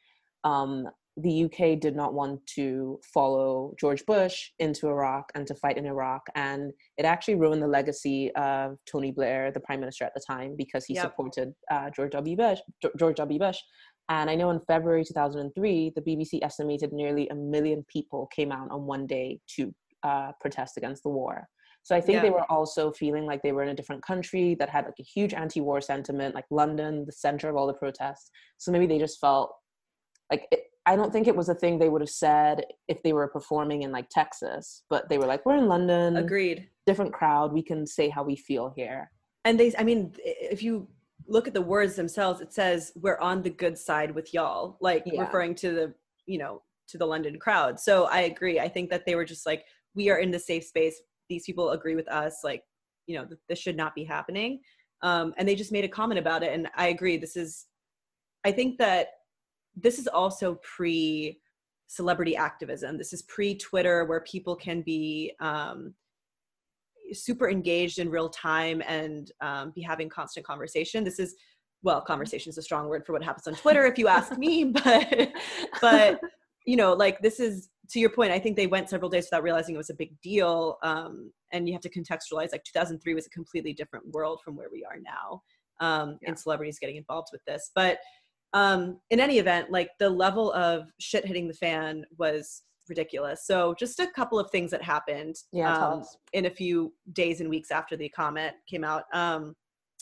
um 0.43 0.87
the 1.17 1.45
UK 1.45 1.79
did 1.79 1.95
not 1.95 2.13
want 2.13 2.45
to 2.55 2.99
follow 3.13 3.73
George 3.79 4.03
Bush 4.05 4.49
into 4.59 4.87
Iraq 4.87 5.31
and 5.35 5.45
to 5.45 5.53
fight 5.55 5.77
in 5.77 5.85
Iraq. 5.85 6.23
And 6.35 6.71
it 6.97 7.05
actually 7.05 7.35
ruined 7.35 7.61
the 7.61 7.67
legacy 7.67 8.31
of 8.35 8.77
Tony 8.91 9.11
Blair, 9.11 9.51
the 9.51 9.59
prime 9.59 9.79
minister 9.79 10.05
at 10.05 10.13
the 10.15 10.23
time, 10.25 10.55
because 10.57 10.85
he 10.85 10.95
Yep. 10.95 11.03
supported 11.03 11.53
uh, 11.69 11.91
George 11.95 12.11
W. 12.13 12.35
Bush. 12.35 12.59
George 12.97 13.17
W. 13.17 13.39
Bush. 13.39 13.59
And 14.09 14.29
I 14.29 14.35
know 14.35 14.49
in 14.49 14.59
February 14.61 15.05
2003, 15.05 15.93
the 15.95 16.01
BBC 16.01 16.39
estimated 16.43 16.91
nearly 16.91 17.29
a 17.29 17.35
million 17.35 17.85
people 17.87 18.27
came 18.35 18.51
out 18.51 18.69
on 18.71 18.85
one 18.85 19.05
day 19.05 19.39
to 19.55 19.73
uh, 20.03 20.31
protest 20.41 20.77
against 20.77 21.03
the 21.03 21.09
war. 21.09 21.47
So 21.83 21.95
I 21.95 22.01
think 22.01 22.21
they 22.21 22.29
were 22.29 22.49
also 22.49 22.91
feeling 22.91 23.25
like 23.25 23.41
they 23.43 23.51
were 23.51 23.63
in 23.63 23.69
a 23.69 23.75
different 23.75 24.03
country 24.03 24.55
that 24.55 24.69
had 24.69 24.85
like 24.85 24.93
a 24.99 25.03
huge 25.03 25.33
anti-war 25.33 25.81
sentiment, 25.81 26.33
like 26.33 26.45
London, 26.49 27.05
the 27.05 27.11
center 27.11 27.49
of 27.49 27.57
all 27.57 27.67
the 27.67 27.73
protests. 27.73 28.31
So 28.57 28.71
maybe 28.71 28.87
they 28.87 28.99
just 28.99 29.19
felt 29.19 29.53
like 30.31 30.47
it, 30.51 30.61
I 30.85 30.95
don't 30.95 31.11
think 31.13 31.27
it 31.27 31.35
was 31.35 31.49
a 31.49 31.55
thing 31.55 31.79
they 31.79 31.89
would 31.89 32.01
have 32.01 32.09
said 32.09 32.65
if 32.87 33.01
they 33.03 33.13
were 33.13 33.27
performing 33.27 33.83
in 33.83 33.91
like 33.91 34.09
Texas, 34.09 34.83
but 34.89 35.07
they 35.09 35.17
were 35.17 35.25
like, 35.25 35.45
"We're 35.45 35.57
in 35.57 35.67
London, 35.67 36.17
Agreed. 36.17 36.67
different 36.85 37.13
crowd. 37.13 37.53
We 37.53 37.63
can 37.63 37.87
say 37.87 38.09
how 38.09 38.23
we 38.23 38.35
feel 38.35 38.73
here." 38.75 39.11
And 39.45 39.59
they, 39.59 39.73
I 39.77 39.83
mean, 39.83 40.13
if 40.23 40.61
you 40.63 40.87
look 41.27 41.47
at 41.47 41.53
the 41.53 41.61
words 41.61 41.95
themselves, 41.95 42.41
it 42.41 42.51
says 42.53 42.91
we're 42.95 43.19
on 43.19 43.41
the 43.41 43.49
good 43.49 43.77
side 43.77 44.13
with 44.13 44.33
y'all, 44.33 44.77
like 44.81 45.03
Yeah. 45.05 45.21
referring 45.21 45.55
to 45.55 45.71
the, 45.71 45.93
you 46.25 46.37
know, 46.37 46.61
to 46.89 46.97
the 46.97 47.05
London 47.05 47.39
crowd. 47.39 47.79
So 47.79 48.05
I 48.05 48.21
agree. 48.21 48.59
I 48.59 48.67
think 48.67 48.89
that 48.89 49.05
they 49.05 49.15
were 49.15 49.23
just 49.25 49.45
like, 49.45 49.63
we 49.95 50.09
are 50.09 50.17
in 50.17 50.31
the 50.31 50.39
safe 50.39 50.65
space. 50.65 51.01
These 51.29 51.45
people 51.45 51.71
agree 51.71 51.95
with 51.95 52.09
us. 52.09 52.39
Like, 52.43 52.63
you 53.07 53.17
know, 53.17 53.25
th- 53.25 53.39
this 53.47 53.59
should 53.59 53.77
not 53.77 53.95
be 53.95 54.03
happening. 54.03 54.59
Um, 55.01 55.33
and 55.37 55.47
they 55.47 55.55
just 55.55 55.71
made 55.71 55.85
a 55.85 55.89
comment 55.89 56.19
about 56.19 56.43
it. 56.43 56.53
And 56.53 56.69
I 56.75 56.87
agree. 56.87 57.15
This 57.17 57.35
is, 57.37 57.67
I 58.45 58.51
think 58.51 58.77
that 58.79 59.07
this 59.75 59.99
is 59.99 60.07
also 60.07 60.55
pre 60.63 61.39
celebrity 61.87 62.35
activism. 62.35 62.97
This 62.97 63.13
is 63.13 63.21
pre 63.23 63.55
Twitter 63.55 64.05
where 64.05 64.21
people 64.21 64.55
can 64.55 64.81
be, 64.81 65.33
um, 65.39 65.93
super 67.11 67.49
engaged 67.49 67.99
in 67.99 68.09
real 68.09 68.29
time 68.29 68.81
and 68.87 69.31
um, 69.41 69.71
be 69.75 69.81
having 69.81 70.09
constant 70.09 70.45
conversation. 70.45 71.03
This 71.03 71.19
is 71.19 71.35
well, 71.83 71.99
conversation 72.01 72.49
is 72.49 72.57
a 72.57 72.61
strong 72.61 72.87
word 72.87 73.05
for 73.05 73.11
what 73.11 73.21
happens 73.21 73.45
on 73.45 73.55
Twitter, 73.55 73.85
if 73.85 73.97
you 73.97 74.07
ask 74.07 74.37
me. 74.37 74.73
But 74.83 75.29
but 75.81 76.19
you 76.65 76.77
know, 76.77 76.93
like 76.93 77.19
this 77.21 77.39
is 77.39 77.69
to 77.89 77.99
your 77.99 78.09
point. 78.09 78.31
I 78.31 78.39
think 78.39 78.55
they 78.55 78.67
went 78.67 78.89
several 78.89 79.09
days 79.09 79.25
without 79.25 79.43
realizing 79.43 79.75
it 79.75 79.79
was 79.79 79.89
a 79.89 79.95
big 79.95 80.19
deal, 80.21 80.77
um, 80.81 81.31
and 81.51 81.67
you 81.67 81.73
have 81.73 81.81
to 81.81 81.89
contextualize. 81.89 82.53
Like 82.53 82.63
2003 82.63 83.13
was 83.13 83.27
a 83.27 83.29
completely 83.29 83.73
different 83.73 84.05
world 84.13 84.39
from 84.43 84.55
where 84.55 84.69
we 84.71 84.85
are 84.85 84.97
now, 85.03 85.41
um, 85.85 86.17
Yeah. 86.21 86.29
and 86.29 86.39
celebrities 86.39 86.79
getting 86.79 86.95
involved 86.95 87.27
with 87.33 87.41
this. 87.45 87.71
But 87.75 87.99
um, 88.53 88.99
in 89.09 89.19
any 89.19 89.39
event, 89.39 89.71
like 89.71 89.89
the 89.99 90.09
level 90.09 90.51
of 90.53 90.87
shit 90.99 91.25
hitting 91.25 91.47
the 91.47 91.53
fan 91.53 92.05
was 92.17 92.63
ridiculous. 92.89 93.45
So 93.45 93.73
just 93.77 93.99
a 93.99 94.07
couple 94.07 94.39
of 94.39 94.49
things 94.51 94.71
that 94.71 94.81
happened 94.81 95.35
Yeah, 95.51 95.75
um, 95.75 96.03
in 96.33 96.45
a 96.45 96.49
few 96.49 96.93
days 97.13 97.41
and 97.41 97.49
weeks 97.49 97.71
after 97.71 97.95
the 97.95 98.09
comment 98.09 98.53
came 98.67 98.83
out. 98.83 99.05
Um, 99.13 99.55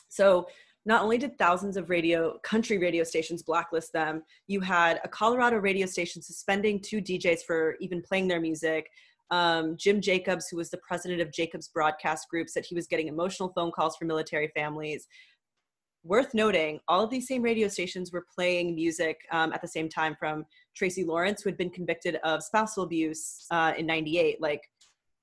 so 0.09 0.47
not 0.85 1.03
only 1.03 1.17
did 1.17 1.37
thousands 1.37 1.77
of 1.77 1.89
radio 1.89 2.39
country 2.43 2.77
radio 2.77 3.03
stations 3.03 3.43
blacklist 3.43 3.93
them, 3.93 4.23
you 4.47 4.59
had 4.59 4.99
a 5.03 5.07
Colorado 5.07 5.57
radio 5.57 5.85
station 5.85 6.21
suspending 6.21 6.79
two 6.79 7.01
DJs 7.01 7.43
for 7.45 7.75
even 7.79 8.01
playing 8.01 8.27
their 8.27 8.41
music. 8.41 8.89
Um, 9.29 9.77
Jim 9.77 10.01
Jacobs, 10.01 10.49
who 10.49 10.57
was 10.57 10.69
the 10.69 10.79
president 10.85 11.21
of 11.21 11.31
Jacobs 11.31 11.69
Broadcast 11.69 12.27
Group, 12.29 12.49
said 12.49 12.65
he 12.65 12.75
was 12.75 12.87
getting 12.87 13.07
emotional 13.07 13.53
phone 13.55 13.71
calls 13.71 13.95
from 13.95 14.07
military 14.07 14.51
families. 14.55 15.07
Worth 16.03 16.33
noting, 16.33 16.79
all 16.87 17.03
of 17.03 17.11
these 17.11 17.27
same 17.27 17.43
radio 17.43 17.67
stations 17.67 18.11
were 18.11 18.25
playing 18.33 18.73
music 18.73 19.19
um, 19.31 19.53
at 19.53 19.61
the 19.61 19.67
same 19.67 19.87
time 19.87 20.15
from 20.19 20.45
Tracy 20.75 21.03
Lawrence, 21.03 21.43
who 21.43 21.49
had 21.49 21.57
been 21.57 21.69
convicted 21.69 22.15
of 22.23 22.41
spousal 22.41 22.83
abuse 22.83 23.45
uh, 23.51 23.73
in 23.77 23.85
'98. 23.85 24.41
Like, 24.41 24.61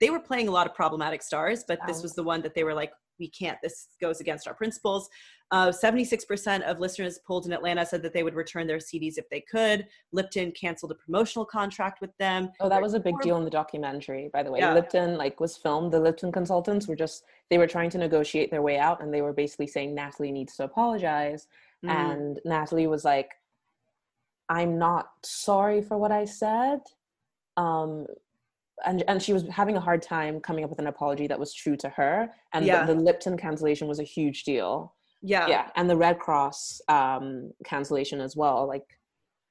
they 0.00 0.10
were 0.10 0.20
playing 0.20 0.46
a 0.46 0.52
lot 0.52 0.68
of 0.68 0.74
problematic 0.74 1.22
stars, 1.22 1.64
but 1.66 1.80
this 1.86 2.02
was 2.02 2.14
the 2.14 2.22
one 2.22 2.42
that 2.42 2.54
they 2.54 2.62
were 2.62 2.74
like, 2.74 2.92
we 3.18 3.28
can't, 3.28 3.58
this 3.62 3.88
goes 4.00 4.20
against 4.20 4.46
our 4.46 4.54
principles. 4.54 5.08
Uh, 5.50 5.68
76% 5.68 6.62
of 6.62 6.78
listeners 6.78 7.18
polled 7.26 7.46
in 7.46 7.52
Atlanta 7.52 7.84
said 7.86 8.02
that 8.02 8.12
they 8.12 8.22
would 8.22 8.34
return 8.34 8.66
their 8.66 8.76
CDs 8.78 9.14
if 9.16 9.28
they 9.30 9.40
could. 9.40 9.86
Lipton 10.12 10.52
canceled 10.52 10.92
a 10.92 10.94
promotional 10.94 11.44
contract 11.46 12.00
with 12.02 12.14
them. 12.18 12.50
Oh, 12.60 12.68
that 12.68 12.82
was 12.82 12.92
a 12.94 13.00
big 13.00 13.18
deal 13.20 13.38
in 13.38 13.44
the 13.44 13.50
documentary, 13.50 14.28
by 14.32 14.42
the 14.42 14.50
way. 14.50 14.58
Yeah. 14.58 14.74
Lipton 14.74 15.16
like 15.16 15.40
was 15.40 15.56
filmed. 15.56 15.90
The 15.92 16.00
Lipton 16.00 16.30
consultants 16.32 16.86
were 16.86 16.96
just 16.96 17.24
they 17.50 17.56
were 17.56 17.66
trying 17.66 17.88
to 17.90 17.98
negotiate 17.98 18.50
their 18.50 18.60
way 18.60 18.78
out, 18.78 19.02
and 19.02 19.12
they 19.12 19.22
were 19.22 19.32
basically 19.32 19.66
saying 19.66 19.94
Natalie 19.94 20.32
needs 20.32 20.54
to 20.56 20.64
apologize, 20.64 21.46
Mm. 21.84 21.90
and 21.90 22.40
Natalie 22.44 22.88
was 22.88 23.04
like, 23.04 23.30
"I'm 24.48 24.78
not 24.78 25.10
sorry 25.22 25.80
for 25.80 25.96
what 25.96 26.10
I 26.12 26.24
said," 26.24 26.80
um, 27.56 28.06
and 28.86 29.02
and 29.08 29.22
she 29.22 29.32
was 29.32 29.44
having 29.48 29.76
a 29.76 29.80
hard 29.80 30.02
time 30.02 30.40
coming 30.40 30.64
up 30.64 30.70
with 30.70 30.78
an 30.78 30.86
apology 30.86 31.26
that 31.28 31.38
was 31.38 31.52
true 31.54 31.76
to 31.76 31.88
her. 31.90 32.30
And 32.52 32.64
Yeah. 32.64 32.84
the, 32.86 32.94
the 32.94 33.00
Lipton 33.00 33.36
cancellation 33.36 33.88
was 33.88 33.98
a 34.00 34.04
huge 34.04 34.44
deal. 34.44 34.94
yeah. 35.22 35.46
yeah 35.48 35.64
and 35.76 35.90
the 35.90 35.96
red 35.96 36.16
cross 36.20 36.80
um 36.88 37.50
cancellation 37.64 38.20
as 38.20 38.36
well 38.36 38.68
like 38.68 38.84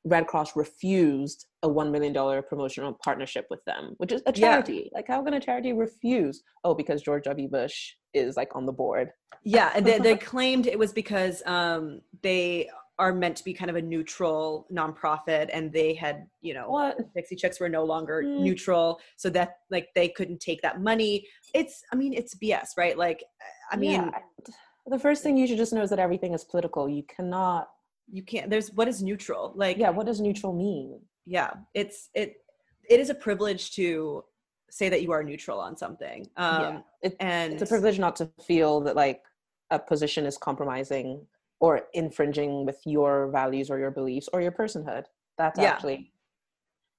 red 0.06 0.26
cross 0.28 0.56
refused 0.56 1.40
a 1.64 1.68
$1 1.68 1.92
million 1.92 2.14
promotional 2.44 2.94
partnership 3.04 3.46
with 3.50 3.60
them 3.66 3.94
which 3.98 4.14
is 4.14 4.22
a 4.26 4.32
Yeah. 4.34 4.52
charity 4.52 4.90
like 4.94 5.08
how 5.10 5.22
can 5.24 5.34
a 5.34 5.42
charity 5.42 5.74
refuse 5.74 6.42
oh 6.64 6.74
because 6.74 7.02
george 7.02 7.26
w 7.26 7.50
bush 7.50 7.96
is 8.14 8.38
like 8.38 8.56
on 8.56 8.66
the 8.66 8.72
board 8.72 9.08
Yeah, 9.44 9.70
and 9.76 9.86
they, 9.86 10.00
they 10.00 10.16
claimed 10.34 10.66
it 10.68 10.80
was 10.80 10.94
because 10.94 11.44
um, 11.46 11.84
they 12.24 12.70
are 13.00 13.14
meant 13.14 13.38
to 13.38 13.44
be 13.44 13.54
kind 13.54 13.70
of 13.70 13.76
a 13.76 13.82
neutral 13.82 14.68
nonprofit, 14.74 15.50
and 15.54 15.72
they 15.72 15.94
had, 15.94 16.26
you 16.42 16.54
know, 16.54 16.70
what 16.70 16.98
Dixie 17.14 17.36
Chicks 17.36 17.60
were 17.60 17.70
no 17.70 17.84
longer 17.84 18.24
Mm. 18.24 18.40
neutral, 18.40 19.00
so 19.18 19.30
that 19.30 19.58
like 19.70 19.90
they 19.94 20.10
couldn't 20.10 20.40
take 20.40 20.62
that 20.64 20.82
money. 20.82 21.28
It's, 21.54 21.84
I 21.94 21.96
mean, 21.96 22.14
it's 22.14 22.34
BS, 22.36 22.70
right? 22.78 22.98
Like, 22.98 23.24
I 23.72 23.76
mean, 23.78 23.92
Yeah. 23.92 24.20
the 24.88 24.98
first 25.00 25.22
thing 25.22 25.38
you 25.38 25.46
should 25.48 25.58
just 25.58 25.74
know 25.74 25.82
is 25.82 25.90
that 25.92 26.00
everything 26.00 26.34
is 26.34 26.44
political 26.44 26.88
you 26.90 27.04
cannot 27.04 27.70
you 28.10 28.24
can't. 28.24 28.50
There's 28.50 28.72
what 28.72 28.88
is 28.88 29.04
neutral? 29.04 29.52
Like, 29.54 29.78
yeah 29.78 29.90
what 29.90 30.06
does 30.06 30.22
neutral 30.22 30.54
mean 30.54 31.02
yeah, 31.26 31.52
it's 31.74 32.10
it. 32.14 32.36
It 32.90 33.02
is 33.02 33.10
a 33.10 33.16
privilege 33.16 33.76
to 33.76 34.24
say 34.72 34.88
that 34.88 35.02
you 35.02 35.12
are 35.12 35.24
neutral 35.26 35.60
on 35.60 35.76
something. 35.76 36.26
Um, 36.38 36.62
yeah 36.62 36.80
it, 37.02 37.16
and 37.20 37.54
it's 37.54 37.64
a 37.64 37.66
privilege 37.68 38.00
not 38.00 38.16
to 38.16 38.30
feel 38.46 38.80
that 38.82 38.96
like 38.96 39.22
a 39.72 39.78
position 39.78 40.26
is 40.26 40.38
compromising 40.38 41.28
or 41.60 41.82
infringing 41.94 42.66
with 42.66 42.80
your 42.86 43.30
values 43.32 43.70
or 43.70 43.80
your 43.80 43.92
beliefs 43.92 44.30
or 44.34 44.42
your 44.42 44.52
personhood 44.52 45.06
that's 45.38 45.60
Yeah. 45.60 45.72
actually 45.72 46.12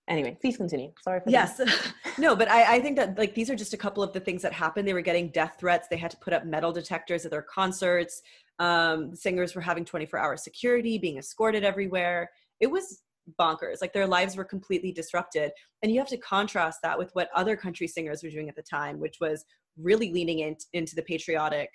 anyway 0.09 0.37
please 0.41 0.57
continue 0.57 0.93
sorry 1.03 1.21
for 1.21 1.31
Yes. 1.31 1.61
no, 2.19 2.35
but 2.35 2.51
I, 2.51 2.77
I 2.77 2.81
think 2.81 2.97
that 2.97 3.17
like 3.19 3.35
these 3.35 3.51
are 3.51 3.57
just 3.57 3.75
a 3.75 3.77
couple 3.77 4.03
of 4.03 4.13
the 4.13 4.21
things 4.21 4.43
that 4.43 4.53
happened. 4.53 4.89
They 4.89 4.95
were 4.95 5.01
getting 5.01 5.29
death 5.29 5.57
threats. 5.59 5.87
They 5.89 5.97
had 5.97 6.11
to 6.11 6.17
put 6.17 6.33
up 6.33 6.45
metal 6.45 6.73
detectors 6.73 7.25
at 7.25 7.31
their 7.31 7.43
concerts. 7.43 8.23
Um, 8.59 9.15
singers 9.15 9.55
were 9.55 9.61
having 9.61 9.85
24 9.85 10.19
hour 10.19 10.37
security, 10.37 10.99
being 10.99 11.19
escorted 11.19 11.63
everywhere. 11.63 12.31
It 12.61 12.67
was 12.69 13.03
bonkers. 13.39 13.81
Like 13.81 13.93
their 13.93 14.07
lives 14.07 14.37
were 14.37 14.45
completely 14.45 14.91
disrupted. 14.91 15.53
And 15.83 15.93
you 15.93 15.99
have 15.99 16.09
to 16.09 16.17
contrast 16.17 16.81
that 16.83 16.99
with 16.99 17.11
what 17.13 17.29
other 17.35 17.57
country 17.57 17.87
singers 17.87 18.23
were 18.23 18.31
doing 18.31 18.49
at 18.49 18.57
the 18.57 18.63
time, 18.63 18.99
which 18.99 19.19
was 19.21 19.45
really 19.81 20.13
leaning 20.13 20.41
in, 20.41 20.57
into 20.73 20.97
the 20.97 21.03
patriotic 21.03 21.71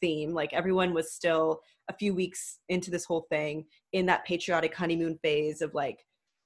theme. 0.00 0.32
Like 0.32 0.52
everyone 0.54 0.94
was 0.94 1.12
still 1.12 1.60
a 1.92 1.96
few 1.96 2.14
weeks 2.14 2.58
into 2.68 2.90
this 2.90 3.04
whole 3.04 3.26
thing 3.30 3.64
in 3.92 4.06
that 4.06 4.24
patriotic 4.24 4.74
honeymoon 4.74 5.18
phase 5.22 5.60
of 5.60 5.74
like, 5.74 5.98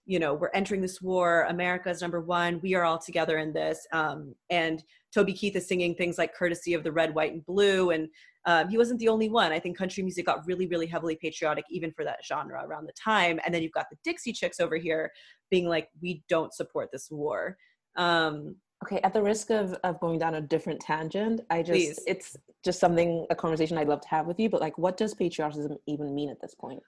you 0.05 0.19
know, 0.19 0.35
we're 0.35 0.51
entering 0.55 0.81
this 0.81 1.03
war. 1.03 1.47
America's 1.49 2.01
number 2.01 2.21
one. 2.21 2.61
We 2.63 2.75
are 2.75 2.85
all 2.85 2.99
together 2.99 3.39
in 3.39 3.53
this. 3.53 3.87
Um, 3.93 4.35
and 4.51 4.83
Toby 5.13 5.33
Keith 5.33 5.57
is 5.57 5.67
singing 5.67 5.95
things 5.95 6.19
like 6.19 6.35
"Courtesy 6.35 6.75
of 6.75 6.85
the 6.85 6.93
Red, 6.93 7.15
White, 7.15 7.33
and 7.33 7.45
Blue," 7.45 7.91
and 7.91 8.09
um, 8.45 8.69
he 8.69 8.79
wasn't 8.79 9.01
the 9.01 9.09
only 9.09 9.29
one. 9.29 9.51
I 9.51 9.59
think 9.59 9.77
country 9.77 10.05
music 10.05 10.27
got 10.27 10.47
really, 10.47 10.69
really 10.69 10.87
heavily 10.87 11.17
patriotic 11.17 11.65
even 11.71 11.91
for 11.91 12.05
that 12.05 12.25
genre 12.25 12.65
around 12.65 12.87
the 12.87 12.93
time. 12.93 13.41
And 13.45 13.53
then 13.53 13.63
you've 13.63 13.73
got 13.73 13.87
the 13.91 13.97
Dixie 14.05 14.33
Chicks 14.33 14.61
over 14.61 14.77
here 14.77 15.11
being 15.51 15.69
like, 15.69 15.89
"We 16.01 16.23
don't 16.29 16.55
support 16.55 16.91
this 16.93 17.09
war." 17.11 17.57
Um, 17.97 18.57
Okay, 18.85 19.01
at 19.03 19.13
the 19.15 19.23
risk 19.23 19.51
of, 19.51 19.73
of 19.85 19.99
going 20.01 20.19
down 20.19 20.35
a 20.35 20.41
different 20.41 20.81
tangent, 20.81 21.41
I 21.51 21.63
just 21.63 21.71
Please. 21.71 22.01
it's 22.07 22.37
just 22.65 22.79
something 22.79 23.27
a 23.31 23.35
conversation 23.35 23.79
I'd 23.79 23.89
love 23.89 24.03
to 24.03 24.09
have 24.09 24.27
with 24.27 24.39
you. 24.39 24.51
But 24.51 24.61
like, 24.61 24.77
what 24.77 24.97
does 24.97 25.15
patriotism 25.15 25.77
even 25.87 26.15
mean 26.15 26.29
at 26.29 26.41
this 26.41 26.55
point? 26.55 26.81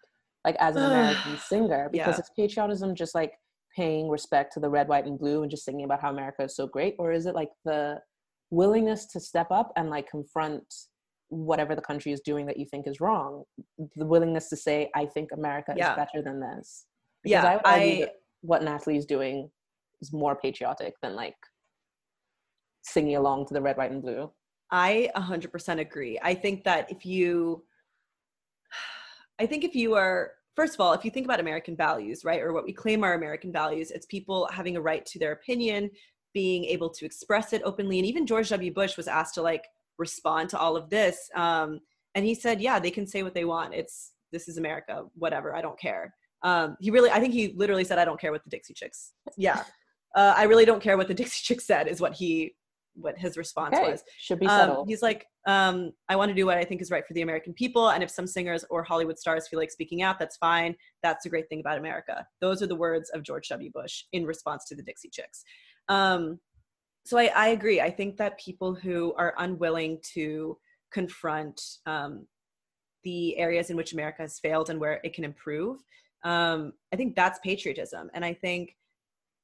Like, 0.44 0.56
as 0.60 0.76
an 0.76 0.82
American 0.90 1.38
singer, 1.38 1.88
because 1.90 2.16
Yeah. 2.16 2.20
is 2.20 2.30
patriotism 2.36 2.94
just 2.94 3.14
like 3.14 3.32
paying 3.74 4.08
respect 4.10 4.52
to 4.54 4.60
the 4.60 4.68
red, 4.68 4.88
white, 4.88 5.06
and 5.06 5.18
blue 5.18 5.42
and 5.42 5.50
just 5.50 5.64
singing 5.64 5.84
about 5.84 6.00
how 6.02 6.10
America 6.10 6.42
is 6.44 6.54
so 6.54 6.66
great, 6.66 6.94
or 6.98 7.10
is 7.12 7.24
it 7.26 7.34
like 7.34 7.50
the 7.64 8.00
willingness 8.50 9.06
to 9.06 9.20
step 9.20 9.46
up 9.50 9.72
and 9.76 9.88
like 9.88 10.08
confront 10.10 10.62
whatever 11.30 11.74
the 11.74 11.82
country 11.82 12.12
is 12.12 12.20
doing 12.20 12.44
that 12.46 12.58
you 12.58 12.66
think 12.66 12.86
is 12.86 13.00
wrong? 13.00 13.44
The 13.96 14.06
willingness 14.06 14.48
to 14.50 14.56
say, 14.56 14.90
"I 14.94 15.06
think 15.06 15.32
America 15.32 15.72
Yeah. 15.76 15.92
is 15.92 15.96
better 15.96 16.22
than 16.22 16.38
this." 16.40 16.86
Yeah, 17.24 17.46
I 17.46 17.56
would 17.56 17.66
argue 17.66 17.92
I- 17.94 18.00
that 18.00 18.14
what 18.42 18.62
Natalie 18.62 18.98
is 18.98 19.06
doing 19.06 19.50
is 20.02 20.12
more 20.12 20.36
patriotic 20.36 20.94
than 21.02 21.14
like 21.16 21.34
singing 22.92 23.16
along 23.16 23.46
to 23.46 23.54
the 23.54 23.60
red, 23.60 23.76
white, 23.76 23.90
and 23.90 24.02
blue. 24.02 24.30
I 24.70 25.10
100% 25.16 25.80
agree. 25.80 26.18
I 26.22 26.34
think 26.34 26.64
that 26.64 26.90
if 26.90 27.04
you, 27.06 27.64
I 29.38 29.46
think 29.46 29.64
if 29.64 29.74
you 29.74 29.94
are, 29.94 30.32
first 30.56 30.74
of 30.74 30.80
all, 30.80 30.92
if 30.92 31.04
you 31.04 31.10
think 31.10 31.26
about 31.26 31.40
American 31.40 31.76
values, 31.76 32.24
right, 32.24 32.40
or 32.40 32.52
what 32.52 32.64
we 32.64 32.72
claim 32.72 33.04
are 33.04 33.14
American 33.14 33.52
values, 33.52 33.90
it's 33.90 34.06
people 34.06 34.48
having 34.52 34.76
a 34.76 34.80
right 34.80 35.06
to 35.06 35.18
their 35.18 35.32
opinion, 35.32 35.90
being 36.34 36.64
able 36.64 36.90
to 36.90 37.06
express 37.06 37.52
it 37.52 37.62
openly. 37.64 37.98
And 37.98 38.06
even 38.06 38.26
George 38.26 38.50
W. 38.50 38.72
Bush 38.72 38.96
was 38.96 39.08
asked 39.08 39.34
to 39.34 39.42
like 39.42 39.64
respond 39.96 40.50
to 40.50 40.58
all 40.58 40.76
of 40.76 40.90
this. 40.90 41.30
Um, 41.34 41.80
and 42.14 42.24
he 42.24 42.34
said, 42.34 42.60
yeah, 42.60 42.78
they 42.78 42.90
can 42.90 43.06
say 43.06 43.22
what 43.22 43.34
they 43.34 43.44
want. 43.44 43.74
It's, 43.74 44.12
this 44.32 44.48
is 44.48 44.58
America, 44.58 45.04
whatever, 45.14 45.54
I 45.54 45.62
don't 45.62 45.78
care. 45.78 46.14
Um, 46.42 46.76
he 46.80 46.90
really, 46.90 47.10
I 47.10 47.20
think 47.20 47.34
he 47.34 47.52
literally 47.56 47.84
said, 47.84 47.98
"I 47.98 48.04
don't 48.04 48.20
care 48.20 48.32
what 48.32 48.44
the 48.44 48.50
Dixie 48.50 48.74
Chicks." 48.74 49.12
Yeah, 49.36 49.62
uh, 50.14 50.34
I 50.36 50.44
really 50.44 50.64
don't 50.64 50.82
care 50.82 50.96
what 50.96 51.08
the 51.08 51.14
Dixie 51.14 51.42
Chicks 51.42 51.66
said. 51.66 51.88
Is 51.88 52.00
what 52.00 52.14
he, 52.14 52.54
what 53.00 53.18
his 53.18 53.36
response 53.36 53.76
Okay, 53.76 53.92
was. 53.92 54.04
should 54.18 54.38
be 54.38 54.46
Um, 54.46 54.84
he's 54.86 55.02
like, 55.02 55.26
um, 55.46 55.92
I 56.08 56.16
want 56.16 56.30
to 56.30 56.34
do 56.34 56.46
what 56.46 56.58
I 56.58 56.64
think 56.64 56.82
is 56.82 56.90
right 56.90 57.06
for 57.06 57.14
the 57.14 57.22
American 57.22 57.52
people, 57.52 57.90
and 57.90 58.02
if 58.02 58.10
some 58.10 58.26
singers 58.26 58.64
or 58.70 58.82
Hollywood 58.82 59.18
stars 59.18 59.48
feel 59.48 59.58
like 59.58 59.70
speaking 59.70 60.02
out, 60.02 60.18
that's 60.18 60.36
fine. 60.36 60.74
That's 61.02 61.24
the 61.24 61.30
great 61.30 61.48
thing 61.48 61.60
about 61.60 61.78
America. 61.78 62.26
Those 62.40 62.62
are 62.62 62.66
the 62.66 62.76
words 62.76 63.10
of 63.10 63.22
George 63.22 63.48
W. 63.48 63.70
Bush 63.72 64.04
in 64.12 64.26
response 64.26 64.64
to 64.66 64.74
the 64.74 64.82
Dixie 64.82 65.10
Chicks. 65.10 65.44
Um, 65.88 66.38
so 67.06 67.16
I, 67.18 67.30
I 67.34 67.48
agree. 67.48 67.80
I 67.80 67.90
think 67.90 68.16
that 68.18 68.38
people 68.38 68.74
who 68.74 69.14
are 69.16 69.34
unwilling 69.38 69.98
to 70.14 70.58
confront 70.92 71.60
um, 71.86 72.26
the 73.04 73.38
areas 73.38 73.70
in 73.70 73.76
which 73.76 73.92
America 73.92 74.22
has 74.22 74.38
failed 74.38 74.68
and 74.68 74.78
where 74.78 75.00
it 75.04 75.14
can 75.14 75.24
improve, 75.24 75.78
um, 76.24 76.72
I 76.92 76.96
think 76.96 77.14
that's 77.14 77.38
patriotism. 77.38 78.10
And 78.12 78.24
I 78.24 78.34
think 78.34 78.76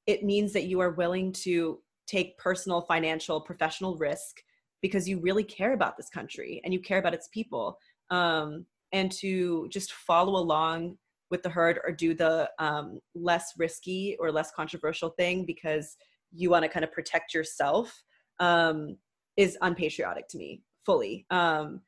it 0.07 0.23
means 0.23 0.53
that 0.53 0.65
you 0.65 0.81
are 0.81 0.91
willing 0.91 1.33
to 1.33 1.81
take 2.07 2.37
personal, 2.39 2.83
financial, 2.83 3.41
professional 3.41 3.97
risk 3.97 4.43
because 4.83 5.09
you 5.09 5.19
really 5.21 5.45
care 5.45 5.73
about 5.73 5.97
this 5.97 6.09
country 6.09 6.61
and 6.65 6.73
you 6.75 6.81
care 6.81 6.99
about 6.99 7.15
its 7.15 7.29
people. 7.29 7.79
Um, 8.11 8.67
and 8.93 9.11
to 9.13 9.67
just 9.71 9.93
follow 9.93 10.39
along 10.39 10.97
with 11.31 11.43
the 11.43 11.49
herd 11.49 11.81
or 11.85 11.91
do 11.91 12.15
the 12.15 12.49
um, 12.59 13.01
less 13.15 13.55
risky 13.59 14.17
or 14.21 14.31
less 14.31 14.53
controversial 14.53 15.11
thing 15.11 15.45
because 15.45 15.97
you 16.33 16.51
want 16.51 16.65
to 16.65 16.69
kind 16.69 16.85
of 16.85 16.93
protect 16.93 17.35
yourself 17.35 18.03
um, 18.41 18.97
is 19.37 19.59
unpatriotic 19.63 20.29
to 20.29 20.39
me 20.39 20.63
fully. 20.85 21.27
Um, 21.31 21.81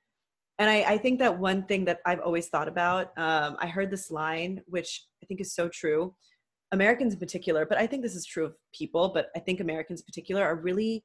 and 0.58 0.70
I, 0.70 0.82
I 0.94 0.98
think 0.98 1.18
that 1.18 1.38
one 1.38 1.64
thing 1.64 1.84
that 1.84 2.00
I've 2.06 2.20
always 2.20 2.48
thought 2.48 2.66
about, 2.66 3.08
um, 3.18 3.56
I 3.60 3.66
heard 3.66 3.90
this 3.90 4.10
line, 4.10 4.62
which 4.66 5.04
I 5.22 5.26
think 5.26 5.40
is 5.40 5.54
so 5.54 5.68
true. 5.68 6.14
Americans 6.72 7.14
in 7.14 7.20
particular, 7.20 7.64
but 7.66 7.78
I 7.78 7.86
think 7.86 8.02
this 8.02 8.16
is 8.16 8.26
true 8.26 8.44
of 8.44 8.54
people, 8.74 9.10
but 9.14 9.28
I 9.36 9.38
think 9.38 9.60
Americans 9.60 10.00
in 10.00 10.04
particular 10.04 10.42
are 10.42 10.56
really 10.56 11.04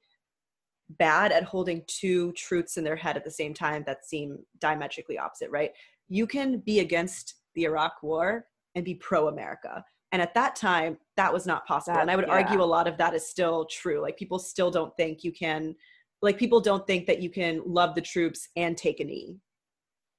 bad 0.97 1.32
at 1.32 1.43
holding 1.43 1.84
two 1.88 2.32
truths 2.34 2.78
in 2.78 2.84
their 2.84 2.95
head 2.95 3.15
at 3.15 3.24
the 3.24 3.32
same 3.32 3.54
time 3.54 3.84
that 3.86 4.06
seem 4.06 4.39
diametrically 4.60 5.17
opposite, 5.17 5.50
right? 5.52 5.71
You 6.10 6.28
can 6.28 6.60
be 6.60 6.80
against 6.80 7.36
the 7.56 7.63
Iraq 7.63 8.02
war 8.02 8.45
and 8.76 8.84
be 8.84 8.95
pro 8.95 9.28
America. 9.28 9.84
And 10.12 10.21
at 10.21 10.34
that 10.34 10.56
time, 10.56 10.97
that 11.15 11.32
was 11.32 11.45
not 11.45 11.65
possible. 11.65 11.95
That- 11.95 12.02
and 12.02 12.12
I 12.12 12.15
would 12.15 12.28
yeah. 12.28 12.34
argue 12.34 12.62
a 12.62 12.65
lot 12.65 12.88
of 12.88 12.97
that 12.97 13.13
is 13.13 13.28
still 13.28 13.65
true. 13.65 14.02
Like 14.02 14.17
people 14.17 14.39
still 14.39 14.71
don't 14.71 14.95
think 14.97 15.24
you 15.24 15.32
can, 15.32 15.76
like 16.21 16.38
people 16.38 16.60
don't 16.60 16.86
think 16.86 17.08
that 17.08 17.21
you 17.21 17.30
can 17.30 17.62
love 17.65 17.95
the 17.95 18.02
troops 18.02 18.50
and 18.56 18.76
take 18.76 19.00
a 19.00 19.06
knee. 19.06 19.38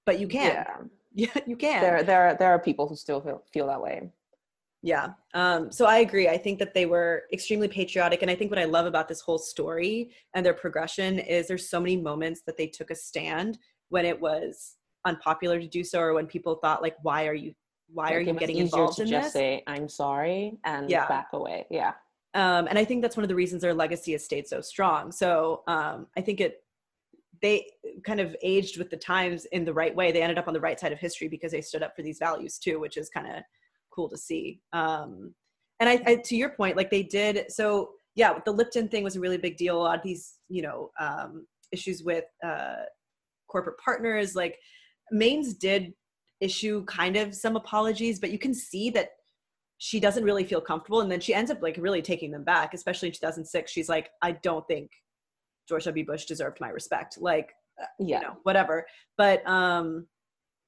But 0.06 0.18
you 0.18 0.28
can. 0.28 0.64
Yeah, 1.14 1.28
Yeah, 1.34 1.42
you 1.46 1.56
can. 1.56 1.80
there 1.82 2.02
there 2.02 2.36
there 2.38 2.50
are 2.50 2.58
people 2.58 2.88
who 2.88 2.96
still 2.96 3.20
feel 3.20 3.44
feel 3.52 3.66
that 3.66 3.80
way. 3.80 4.10
Yeah. 4.82 5.10
Um, 5.34 5.70
so 5.70 5.86
I 5.86 5.98
agree. 5.98 6.28
I 6.28 6.36
think 6.36 6.58
that 6.58 6.74
they 6.74 6.86
were 6.86 7.24
extremely 7.32 7.68
patriotic. 7.68 8.22
And 8.22 8.30
I 8.30 8.34
think 8.34 8.50
what 8.50 8.58
I 8.58 8.64
love 8.64 8.86
about 8.86 9.08
this 9.08 9.20
whole 9.20 9.38
story 9.38 10.10
and 10.34 10.44
their 10.44 10.54
progression 10.54 11.20
is 11.20 11.46
there's 11.46 11.70
so 11.70 11.80
many 11.80 11.96
moments 11.96 12.42
that 12.46 12.56
they 12.56 12.66
took 12.66 12.90
a 12.90 12.94
stand 12.94 13.58
when 13.90 14.04
it 14.04 14.20
was 14.20 14.76
unpopular 15.04 15.60
to 15.60 15.68
do 15.68 15.84
so 15.84 16.00
or 16.00 16.14
when 16.14 16.26
people 16.26 16.56
thought 16.56 16.82
like, 16.82 16.96
why 17.02 17.26
are 17.26 17.34
you 17.34 17.54
why 17.94 18.06
Like, 18.06 18.14
are 18.14 18.20
you 18.22 18.32
getting 18.38 18.56
involved 18.56 19.00
in 19.00 19.08
just 19.08 19.24
this? 19.24 19.32
say 19.34 19.62
I'm 19.66 19.88
sorry 19.88 20.58
and 20.64 20.88
Yeah. 20.88 21.06
back 21.08 21.28
away. 21.32 21.66
Yeah, 21.70 21.92
um, 22.34 22.66
and 22.66 22.78
I 22.78 22.84
think 22.84 23.02
that's 23.02 23.16
one 23.16 23.24
of 23.24 23.28
the 23.28 23.34
reasons 23.34 23.62
their 23.62 23.74
legacy 23.74 24.12
has 24.12 24.24
stayed 24.24 24.46
so 24.46 24.60
strong. 24.60 25.12
So 25.12 25.62
um, 25.66 26.06
I 26.16 26.22
think 26.22 26.40
it 26.40 26.64
they 27.42 27.66
kind 28.04 28.20
of 28.20 28.36
aged 28.42 28.78
with 28.78 28.88
the 28.88 28.96
times 28.96 29.44
in 29.46 29.64
the 29.64 29.74
right 29.74 29.94
way. 29.94 30.12
They 30.12 30.22
ended 30.22 30.38
up 30.38 30.46
on 30.48 30.54
the 30.54 30.60
right 30.60 30.78
side 30.78 30.92
of 30.92 30.98
history 30.98 31.26
because 31.28 31.50
they 31.52 31.60
stood 31.60 31.82
up 31.82 31.94
for 31.96 32.02
these 32.02 32.18
values 32.18 32.56
too, 32.58 32.78
which 32.78 32.96
is 32.96 33.10
kind 33.10 33.26
of 33.26 33.42
cool 33.94 34.08
to 34.08 34.16
see. 34.16 34.60
Um, 34.72 35.34
and 35.80 35.88
I, 35.88 36.00
I, 36.06 36.14
to 36.16 36.36
your 36.36 36.50
point, 36.50 36.76
like 36.76 36.90
they 36.90 37.02
did. 37.02 37.50
So 37.50 37.90
yeah, 38.14 38.38
the 38.44 38.52
Lipton 38.52 38.88
thing 38.88 39.04
was 39.04 39.16
a 39.16 39.20
really 39.20 39.38
big 39.38 39.56
deal. 39.56 39.76
A 39.76 39.82
lot 39.82 39.98
of 39.98 40.04
these, 40.04 40.34
you 40.48 40.62
know, 40.62 40.90
um, 41.00 41.46
issues 41.72 42.02
with 42.02 42.24
uh, 42.44 42.84
corporate 43.48 43.78
partners, 43.78 44.34
like 44.34 44.58
Maines 45.12 45.58
did 45.58 45.92
issue 46.40 46.84
kind 46.84 47.16
of 47.16 47.34
some 47.34 47.56
apologies, 47.56 48.20
but 48.20 48.30
you 48.30 48.38
can 48.38 48.54
see 48.54 48.90
that 48.90 49.10
she 49.84 49.98
doesn't 49.98 50.22
really 50.22 50.44
feel 50.44 50.60
comfortable 50.60 51.00
and 51.00 51.10
then 51.10 51.18
she 51.18 51.34
ends 51.34 51.50
up 51.50 51.60
like 51.60 51.76
really 51.76 52.00
taking 52.00 52.30
them 52.30 52.44
back 52.44 52.72
especially 52.72 53.08
in 53.08 53.12
2006 53.14 53.68
she's 53.68 53.88
like 53.88 54.10
i 54.22 54.30
don't 54.30 54.64
think 54.68 54.88
george 55.68 55.84
w 55.86 56.06
bush 56.06 56.24
deserved 56.24 56.58
my 56.60 56.68
respect 56.68 57.18
like 57.20 57.50
uh, 57.82 57.86
yeah. 57.98 58.20
you 58.20 58.22
know 58.22 58.36
whatever 58.44 58.86
but 59.18 59.44
um 59.44 60.06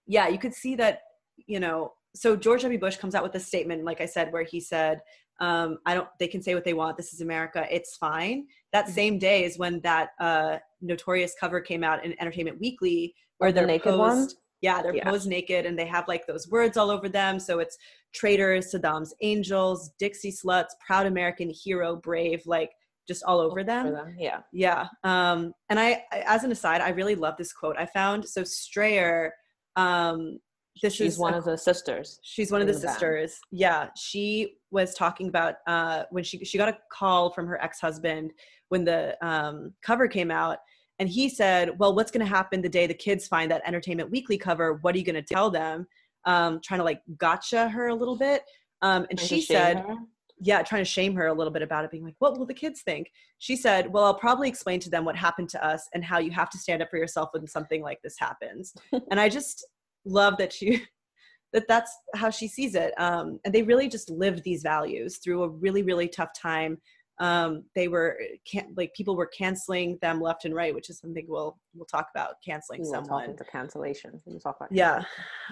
yeah 0.08 0.26
you 0.26 0.36
could 0.36 0.52
see 0.52 0.74
that 0.74 1.02
you 1.46 1.60
know 1.60 1.92
so 2.14 2.36
george 2.36 2.62
w 2.62 2.78
bush 2.78 2.96
comes 2.96 3.14
out 3.14 3.22
with 3.22 3.34
a 3.34 3.40
statement 3.40 3.84
like 3.84 4.00
i 4.00 4.06
said 4.06 4.32
where 4.32 4.44
he 4.44 4.60
said 4.60 5.00
um 5.40 5.78
i 5.86 5.94
don't 5.94 6.08
they 6.18 6.28
can 6.28 6.40
say 6.42 6.54
what 6.54 6.64
they 6.64 6.74
want 6.74 6.96
this 6.96 7.12
is 7.12 7.20
america 7.20 7.66
it's 7.70 7.96
fine 7.96 8.46
that 8.72 8.84
Mm-hmm. 8.86 8.94
same 8.94 9.18
day 9.18 9.44
is 9.44 9.58
when 9.58 9.80
that 9.80 10.10
uh 10.20 10.58
notorious 10.80 11.34
cover 11.38 11.60
came 11.60 11.82
out 11.84 12.04
in 12.04 12.14
entertainment 12.20 12.60
weekly 12.60 13.14
where 13.38 13.48
Oh, 13.50 13.52
the 13.52 13.60
they're 13.60 13.66
naked 13.66 13.92
posed 13.94 13.98
one? 13.98 14.28
yeah 14.60 14.80
they're 14.82 14.94
Yeah. 14.94 15.04
posed 15.10 15.28
naked 15.28 15.66
and 15.66 15.78
they 15.78 15.86
have 15.86 16.06
like 16.08 16.26
those 16.26 16.48
words 16.48 16.76
all 16.76 16.90
over 16.90 17.08
them 17.08 17.38
so 17.40 17.58
it's 17.58 17.76
traitors 18.14 18.72
saddam's 18.72 19.12
angels 19.22 19.90
dixie 19.98 20.32
sluts 20.32 20.70
proud 20.86 21.06
american 21.06 21.50
hero 21.50 21.96
brave 21.96 22.42
like 22.46 22.70
just 23.06 23.22
all 23.24 23.38
over 23.38 23.62
them 23.62 23.92
them. 23.92 24.14
Yeah. 24.18 24.40
yeah. 24.50 24.86
Um, 25.02 25.52
and 25.68 25.78
I, 25.78 26.04
I- 26.10 26.24
as 26.26 26.42
an 26.42 26.50
aside, 26.52 26.80
I 26.80 26.88
really 26.88 27.14
love 27.14 27.34
this 27.36 27.52
quote 27.52 27.76
I 27.78 27.84
found. 27.84 28.26
So 28.26 28.44
Strayer, 28.44 29.34
um, 29.76 30.38
this 30.82 30.94
She's 30.94 31.14
is 31.14 31.18
one 31.18 31.34
a- 31.34 31.38
of 31.38 31.44
the 31.44 31.56
sisters. 31.56 32.18
she's 32.22 32.50
one 32.50 32.60
of 32.60 32.66
the 32.66 32.72
the 32.72 32.80
band. 32.80 32.90
sisters. 32.92 33.38
Yeah. 33.50 33.88
She 33.96 34.56
was 34.70 34.94
talking 34.94 35.28
about, 35.28 35.56
uh, 35.66 36.04
when 36.10 36.24
she, 36.24 36.44
she 36.44 36.58
got 36.58 36.68
a 36.68 36.76
call 36.92 37.30
from 37.30 37.46
her 37.46 37.62
ex-husband 37.62 38.32
when 38.68 38.84
the, 38.84 39.16
um, 39.26 39.72
cover 39.82 40.08
came 40.08 40.30
out 40.30 40.58
and 40.98 41.08
he 41.08 41.28
said, 41.28 41.78
well, 41.78 41.94
what's 41.94 42.10
going 42.10 42.24
to 42.26 42.30
happen 42.32 42.60
the 42.60 42.68
day 42.68 42.86
the 42.86 42.94
kids 42.94 43.26
find 43.28 43.50
that 43.50 43.62
entertainment 43.66 44.10
weekly 44.10 44.36
cover? 44.38 44.74
What 44.82 44.94
are 44.94 44.98
you 44.98 45.04
going 45.04 45.14
to 45.14 45.22
tell 45.22 45.50
them? 45.50 45.86
Um, 46.24 46.60
trying 46.62 46.78
to 46.80 46.84
like 46.84 47.02
gotcha 47.18 47.68
her 47.68 47.88
a 47.88 47.94
little 47.94 48.16
bit. 48.16 48.42
Um, 48.82 49.06
and 49.10 49.18
Trying 49.18 49.28
she 49.28 49.40
said, 49.42 49.78
her. 49.80 49.94
yeah, 50.40 50.62
trying 50.62 50.80
to 50.82 50.90
shame 50.90 51.14
her 51.14 51.26
a 51.28 51.32
little 51.34 51.52
bit 51.52 51.62
about 51.62 51.84
it, 51.84 51.90
being 51.90 52.04
like, 52.04 52.14
what 52.18 52.38
will 52.38 52.46
the 52.46 52.54
kids 52.54 52.82
think? 52.82 53.10
She 53.38 53.56
said, 53.56 53.92
well, 53.92 54.04
I'll 54.04 54.14
probably 54.18 54.48
explain 54.48 54.80
to 54.80 54.90
them 54.90 55.04
what 55.04 55.16
happened 55.16 55.48
to 55.50 55.64
us 55.64 55.88
and 55.94 56.04
how 56.04 56.18
you 56.18 56.30
have 56.32 56.50
to 56.50 56.58
stand 56.58 56.82
up 56.82 56.90
for 56.90 56.96
yourself 56.98 57.30
when 57.32 57.46
something 57.46 57.82
like 57.82 58.00
this 58.02 58.16
happens. 58.18 58.74
and 59.10 59.20
I 59.20 59.28
just 59.28 59.66
love 60.04 60.36
that 60.38 60.52
she, 60.52 60.82
that 61.52 61.68
that's 61.68 61.90
how 62.14 62.30
she 62.30 62.48
sees 62.48 62.74
it. 62.74 62.92
Um, 62.98 63.38
and 63.44 63.54
they 63.54 63.62
really 63.62 63.88
just 63.88 64.10
lived 64.10 64.42
these 64.44 64.62
values 64.62 65.18
through 65.18 65.42
a 65.44 65.48
really, 65.48 65.82
really 65.82 66.08
tough 66.08 66.30
time. 66.40 66.78
Um, 67.20 67.62
they 67.76 67.86
were 67.86 68.18
can 68.44 68.74
like 68.76 68.92
people 68.94 69.14
were 69.14 69.26
canceling 69.28 69.98
them 70.02 70.20
left 70.20 70.44
and 70.46 70.52
right, 70.54 70.74
which 70.74 70.90
is 70.90 70.98
something 70.98 71.24
we'll 71.28 71.56
we'll 71.72 71.86
talk 71.86 72.08
about 72.12 72.34
canceling 72.44 72.80
We 72.80 72.86
will 72.88 72.94
talk 72.94 73.04
someone. 73.06 73.30
into 73.30 73.44
cancellation. 73.44 74.20
We'll 74.26 74.40
talk 74.40 74.56
about 74.56 74.72
Yeah. 74.72 75.04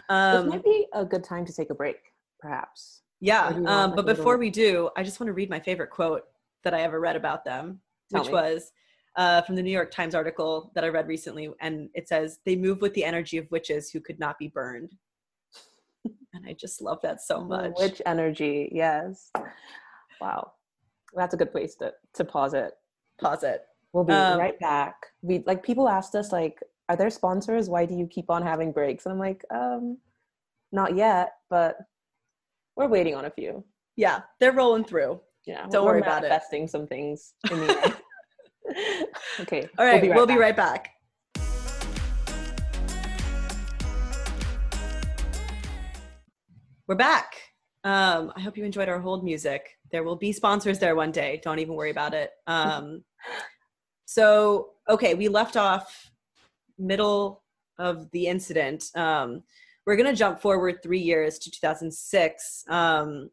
Um, 0.08 0.46
this 0.46 0.54
might 0.54 0.64
be 0.64 0.86
a 0.92 1.04
good 1.04 1.22
time 1.22 1.46
to 1.46 1.52
take 1.52 1.70
a 1.70 1.74
break, 1.74 1.98
perhaps. 2.40 3.02
Yeah, 3.20 3.52
want, 3.52 3.68
um, 3.68 3.90
like, 3.90 3.96
but 3.96 4.02
a 4.02 4.06
little- 4.06 4.16
before 4.16 4.36
we 4.38 4.50
do, 4.50 4.90
I 4.96 5.04
just 5.04 5.20
want 5.20 5.28
to 5.28 5.34
read 5.34 5.48
my 5.48 5.60
favorite 5.60 5.90
quote 5.90 6.24
that 6.64 6.74
I 6.74 6.80
ever 6.82 6.98
read 6.98 7.14
about 7.14 7.44
them, 7.44 7.80
Tell 8.10 8.22
which 8.22 8.28
me. 8.28 8.34
was 8.34 8.72
uh, 9.16 9.42
from 9.42 9.56
the 9.56 9.62
New 9.62 9.70
York 9.70 9.90
Times 9.90 10.14
article 10.14 10.70
that 10.74 10.84
I 10.84 10.88
read 10.88 11.06
recently, 11.08 11.50
and 11.60 11.88
it 11.94 12.08
says, 12.08 12.40
"They 12.44 12.56
move 12.56 12.80
with 12.80 12.94
the 12.94 13.04
energy 13.04 13.38
of 13.38 13.50
witches 13.50 13.90
who 13.90 14.00
could 14.00 14.18
not 14.18 14.38
be 14.38 14.48
burned," 14.48 14.92
and 16.34 16.46
I 16.46 16.54
just 16.54 16.80
love 16.80 17.00
that 17.02 17.20
so 17.20 17.42
much. 17.44 17.72
Witch 17.78 18.00
energy, 18.06 18.70
yes. 18.72 19.30
Wow. 20.20 20.52
That's 21.14 21.34
a 21.34 21.36
good 21.36 21.52
place 21.52 21.74
to, 21.76 21.92
to 22.14 22.24
pause 22.24 22.54
it. 22.54 22.72
Pause 23.20 23.42
it. 23.44 23.62
We'll 23.92 24.04
be 24.04 24.14
Um, 24.14 24.38
right 24.38 24.58
back. 24.60 24.94
We 25.20 25.42
like 25.46 25.62
people 25.62 25.88
asked 25.88 26.14
us 26.14 26.32
like, 26.32 26.58
are 26.88 26.96
there 26.96 27.10
sponsors? 27.10 27.68
Why 27.68 27.84
do 27.86 27.94
you 27.94 28.06
keep 28.06 28.30
on 28.30 28.42
having 28.42 28.72
breaks? 28.72 29.04
And 29.04 29.12
I'm 29.12 29.18
like, 29.18 29.44
um, 29.50 29.98
not 30.72 30.96
yet, 30.96 31.32
but 31.50 31.76
we're 32.76 32.88
waiting 32.88 33.14
on 33.14 33.26
a 33.26 33.30
few. 33.30 33.62
Yeah, 33.96 34.20
they're 34.40 34.52
rolling 34.52 34.84
through. 34.84 35.20
Yeah. 35.44 35.66
Don't 35.70 35.84
worry 35.84 36.00
about 36.00 36.24
it. 36.24 36.28
manifesting 36.28 36.66
some 36.66 36.86
things 36.86 37.34
in 37.50 37.60
the. 37.60 37.96
okay. 39.40 39.68
All 39.78 39.86
right, 39.86 40.02
we'll 40.02 40.26
be 40.26 40.36
right 40.36 40.56
back. 40.56 40.84
back. 40.84 40.92
We're 46.88 46.96
back. 46.96 47.36
Um, 47.84 48.32
I 48.36 48.40
hope 48.40 48.56
you 48.56 48.64
enjoyed 48.64 48.88
our 48.88 49.00
hold 49.00 49.24
music. 49.24 49.78
There 49.90 50.04
will 50.04 50.16
be 50.16 50.32
sponsors 50.32 50.78
there 50.78 50.94
one 50.94 51.10
day. 51.10 51.40
Don't 51.42 51.58
even 51.58 51.74
worry 51.74 51.90
about 51.90 52.12
it. 52.12 52.30
Um, 52.46 53.02
so, 54.04 54.70
okay, 54.88 55.14
we 55.14 55.28
left 55.28 55.56
off 55.56 56.10
middle 56.78 57.42
of 57.78 58.10
the 58.10 58.26
incident. 58.26 58.90
Um, 58.94 59.42
we're 59.86 59.96
going 59.96 60.10
to 60.10 60.16
jump 60.16 60.40
forward 60.40 60.82
three 60.82 61.00
years 61.00 61.38
to 61.38 61.50
2006. 61.50 62.64
Um, 62.68 63.30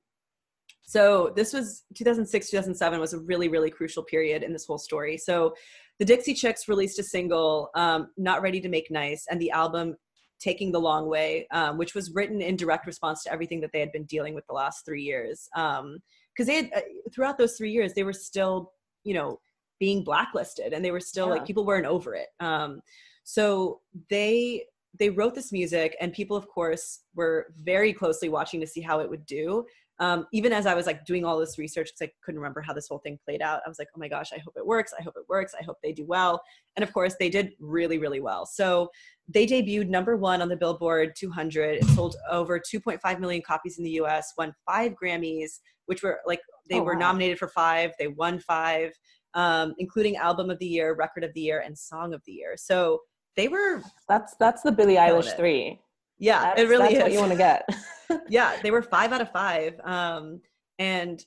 so 0.89 1.31
this 1.35 1.53
was 1.53 1.83
2006, 1.93 2.49
2007 2.49 2.99
was 2.99 3.13
a 3.13 3.19
really, 3.19 3.47
really 3.47 3.69
crucial 3.69 4.01
period 4.01 4.41
in 4.41 4.51
this 4.51 4.65
whole 4.65 4.79
story. 4.79 5.17
So 5.17 5.53
the 5.99 6.05
Dixie 6.05 6.33
Chicks 6.33 6.67
released 6.67 6.97
a 6.97 7.03
single, 7.03 7.69
um, 7.75 8.09
Not 8.17 8.41
Ready 8.41 8.59
to 8.61 8.69
Make 8.69 8.89
Nice, 8.89 9.27
and 9.29 9.39
the 9.39 9.51
album 9.51 9.97
taking 10.39 10.71
the 10.71 10.79
long 10.79 11.07
way 11.07 11.45
um, 11.51 11.77
which 11.77 11.93
was 11.93 12.09
written 12.15 12.41
in 12.41 12.55
direct 12.55 12.87
response 12.87 13.21
to 13.23 13.31
everything 13.31 13.61
that 13.61 13.71
they 13.71 13.79
had 13.79 13.91
been 13.91 14.05
dealing 14.05 14.33
with 14.33 14.47
the 14.47 14.53
last 14.53 14.83
three 14.83 15.03
years 15.03 15.47
because 15.53 16.47
they 16.47 16.55
had 16.55 16.71
uh, 16.75 16.81
throughout 17.13 17.37
those 17.37 17.55
three 17.55 17.71
years 17.71 17.93
they 17.93 18.03
were 18.03 18.13
still 18.13 18.71
you 19.03 19.13
know 19.13 19.39
being 19.79 20.03
blacklisted 20.03 20.73
and 20.73 20.83
they 20.83 20.91
were 20.91 20.99
still 20.99 21.27
Yeah. 21.27 21.33
like 21.33 21.45
people 21.45 21.65
weren't 21.65 21.85
over 21.85 22.15
it 22.15 22.29
um, 22.39 22.81
so 23.25 23.81
they 24.09 24.63
they 24.97 25.09
wrote 25.09 25.35
this 25.35 25.51
music 25.51 25.95
and 26.01 26.13
people 26.13 26.35
of 26.37 26.47
course 26.47 27.01
were 27.15 27.53
very 27.61 27.93
closely 27.93 28.29
watching 28.29 28.59
to 28.61 28.67
see 28.67 28.81
how 28.81 29.01
it 29.01 29.09
would 29.09 29.25
do 29.25 29.65
um, 29.99 30.25
even 30.31 30.53
as 30.53 30.65
i 30.65 30.73
was 30.73 30.85
like 30.85 31.05
doing 31.05 31.25
all 31.25 31.37
this 31.39 31.57
research 31.57 31.87
because 31.87 32.07
i 32.07 32.11
couldn't 32.23 32.39
remember 32.39 32.61
how 32.61 32.73
this 32.73 32.87
whole 32.87 32.99
thing 32.99 33.17
played 33.25 33.41
out 33.41 33.61
i 33.65 33.69
was 33.69 33.79
like 33.79 33.87
oh 33.95 33.99
my 33.99 34.07
gosh 34.07 34.31
i 34.33 34.37
hope 34.37 34.53
it 34.57 34.65
works 34.65 34.93
i 34.97 35.01
hope 35.03 35.13
it 35.17 35.23
works 35.29 35.53
i 35.59 35.63
hope 35.63 35.77
they 35.83 35.91
do 35.91 36.05
well 36.05 36.41
and 36.75 36.83
of 36.83 36.93
course 36.93 37.15
they 37.19 37.29
did 37.29 37.51
really 37.59 37.97
really 37.97 38.21
well 38.21 38.45
so 38.45 38.89
they 39.27 39.45
debuted 39.45 39.89
number 39.89 40.15
one 40.17 40.41
on 40.41 40.49
the 40.49 40.55
billboard 40.55 41.13
200 41.17 41.77
it 41.77 41.85
sold 41.89 42.15
over 42.29 42.59
2.5 42.59 43.19
million 43.19 43.41
copies 43.45 43.77
in 43.77 43.83
the 43.83 43.91
us 43.91 44.33
won 44.37 44.53
five 44.65 44.93
grammys 45.01 45.59
which 45.87 46.03
were 46.03 46.19
like 46.25 46.41
they 46.69 46.79
Oh, 46.79 46.83
were 46.83 46.93
wow. 46.93 46.99
nominated 46.99 47.37
for 47.39 47.47
five 47.47 47.91
they 47.99 48.07
won 48.07 48.39
five 48.39 48.91
um, 49.35 49.75
including 49.77 50.15
album 50.15 50.49
of 50.49 50.57
the 50.59 50.65
year 50.65 50.95
record 50.95 51.23
of 51.23 51.31
the 51.33 51.41
year 51.41 51.59
and 51.65 51.77
song 51.77 52.13
of 52.13 52.21
the 52.25 52.31
year 52.31 52.55
so 52.57 52.99
they 53.35 53.47
were 53.47 53.81
That's 54.07 54.35
that's 54.39 54.63
the 54.63 54.71
Billie 54.71 54.95
Eilish 54.95 55.27
it. 55.31 55.37
three. 55.37 55.79
Yeah 56.19 56.41
That's, 56.41 56.61
it 56.61 56.67
really 56.67 56.93
that's 56.93 56.95
is 56.95 57.01
what 57.01 57.11
you 57.11 57.19
want 57.19 57.31
to 57.31 57.37
get. 57.37 57.67
yeah 58.29 58.57
they 58.61 58.71
were 58.71 58.81
five 58.81 59.11
out 59.13 59.21
of 59.21 59.31
five 59.31 59.79
um 59.83 60.41
and 60.79 61.25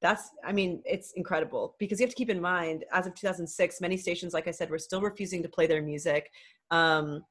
that's 0.00 0.30
i 0.44 0.52
mean 0.52 0.82
it's 0.84 1.12
incredible 1.12 1.76
because 1.78 2.00
you 2.00 2.04
have 2.04 2.10
to 2.10 2.16
keep 2.16 2.30
in 2.30 2.40
mind 2.40 2.84
as 2.92 3.06
of 3.06 3.14
2006 3.14 3.80
many 3.80 3.96
stations 3.96 4.34
like 4.34 4.48
i 4.48 4.50
said 4.50 4.70
were 4.70 4.78
still 4.78 5.00
refusing 5.00 5.42
to 5.42 5.48
play 5.48 5.66
their 5.66 5.82
music 5.82 6.30
um 6.70 7.22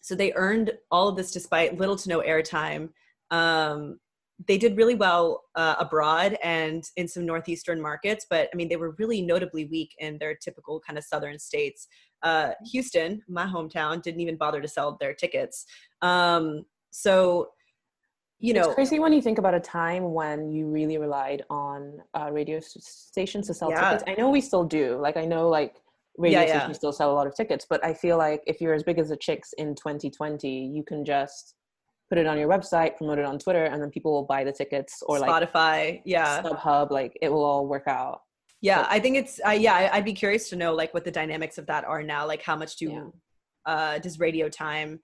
so 0.00 0.14
they 0.14 0.32
earned 0.34 0.72
all 0.90 1.08
of 1.08 1.16
this 1.16 1.32
despite 1.32 1.78
little 1.78 1.96
to 1.96 2.08
no 2.08 2.20
airtime 2.20 2.90
um 3.30 3.98
they 4.46 4.56
did 4.56 4.76
really 4.76 4.94
well 4.94 5.42
uh, 5.56 5.74
abroad 5.80 6.38
and 6.44 6.84
in 6.96 7.08
some 7.08 7.26
northeastern 7.26 7.80
markets 7.80 8.26
but 8.30 8.48
i 8.52 8.56
mean 8.56 8.68
they 8.68 8.76
were 8.76 8.94
really 8.98 9.20
notably 9.20 9.64
weak 9.66 9.94
in 9.98 10.16
their 10.18 10.34
typical 10.34 10.80
kind 10.80 10.98
of 10.98 11.04
southern 11.04 11.38
states 11.38 11.88
uh, 12.22 12.50
houston 12.70 13.22
my 13.28 13.46
hometown 13.46 14.02
didn't 14.02 14.20
even 14.20 14.36
bother 14.36 14.60
to 14.60 14.68
sell 14.68 14.96
their 15.00 15.14
tickets 15.14 15.64
um, 16.02 16.64
so 16.90 17.48
you 18.40 18.52
know 18.54 18.66
it's 18.66 18.74
crazy 18.74 18.98
when 18.98 19.12
you 19.12 19.20
think 19.20 19.38
about 19.38 19.54
a 19.54 19.60
time 19.60 20.12
when 20.14 20.48
you 20.50 20.66
really 20.68 20.96
relied 20.98 21.42
on 21.50 21.98
uh, 22.14 22.30
radio 22.30 22.60
stations 22.60 23.46
to 23.48 23.54
sell 23.54 23.70
Yeah. 23.70 23.90
tickets. 23.90 24.04
I 24.06 24.14
know 24.20 24.30
we 24.30 24.40
still 24.40 24.62
do. 24.64 24.96
Like 24.96 25.16
I 25.16 25.24
know 25.24 25.48
like 25.48 25.74
radio 26.16 26.40
Yeah, 26.40 26.46
yeah. 26.46 26.58
stations 26.58 26.76
still 26.76 26.92
sell 26.92 27.10
a 27.10 27.16
lot 27.20 27.26
of 27.26 27.34
tickets, 27.34 27.66
but 27.68 27.84
I 27.84 27.92
feel 27.94 28.16
like 28.16 28.42
if 28.46 28.60
you're 28.60 28.74
as 28.74 28.84
big 28.84 28.98
as 29.00 29.08
the 29.08 29.16
chicks 29.16 29.52
in 29.54 29.74
2020, 29.74 30.48
you 30.48 30.84
can 30.84 31.04
just 31.04 31.56
put 32.08 32.16
it 32.16 32.26
on 32.28 32.38
your 32.38 32.48
website, 32.48 32.96
promote 32.96 33.18
it 33.18 33.24
on 33.24 33.40
Twitter, 33.40 33.64
and 33.64 33.82
then 33.82 33.90
people 33.90 34.12
will 34.12 34.24
buy 34.24 34.44
the 34.44 34.52
tickets 34.52 35.02
or 35.08 35.18
like 35.18 35.30
spotify 35.30 36.00
yeah 36.04 36.40
StubHub. 36.40 36.92
Like 36.92 37.18
it 37.20 37.30
will 37.32 37.44
all 37.44 37.66
work 37.66 37.88
out. 37.88 38.20
Yeah 38.60 38.86
i 38.90 38.98
think 38.98 39.16
it's 39.16 39.40
uh, 39.46 39.50
yeah 39.50 39.88
i'd 39.92 40.04
be 40.04 40.12
curious 40.12 40.48
to 40.48 40.56
know 40.56 40.74
like 40.74 40.92
what 40.94 41.04
the 41.04 41.10
dynamics 41.10 41.58
of 41.58 41.66
that 41.66 41.84
are 41.84 42.02
now 42.02 42.26
like 42.26 42.42
how 42.42 42.56
much 42.56 42.76
do 42.76 42.86
Yeah. 42.86 43.04
uh 43.66 43.98
does 43.98 44.18
radio 44.18 44.48
time 44.48 45.00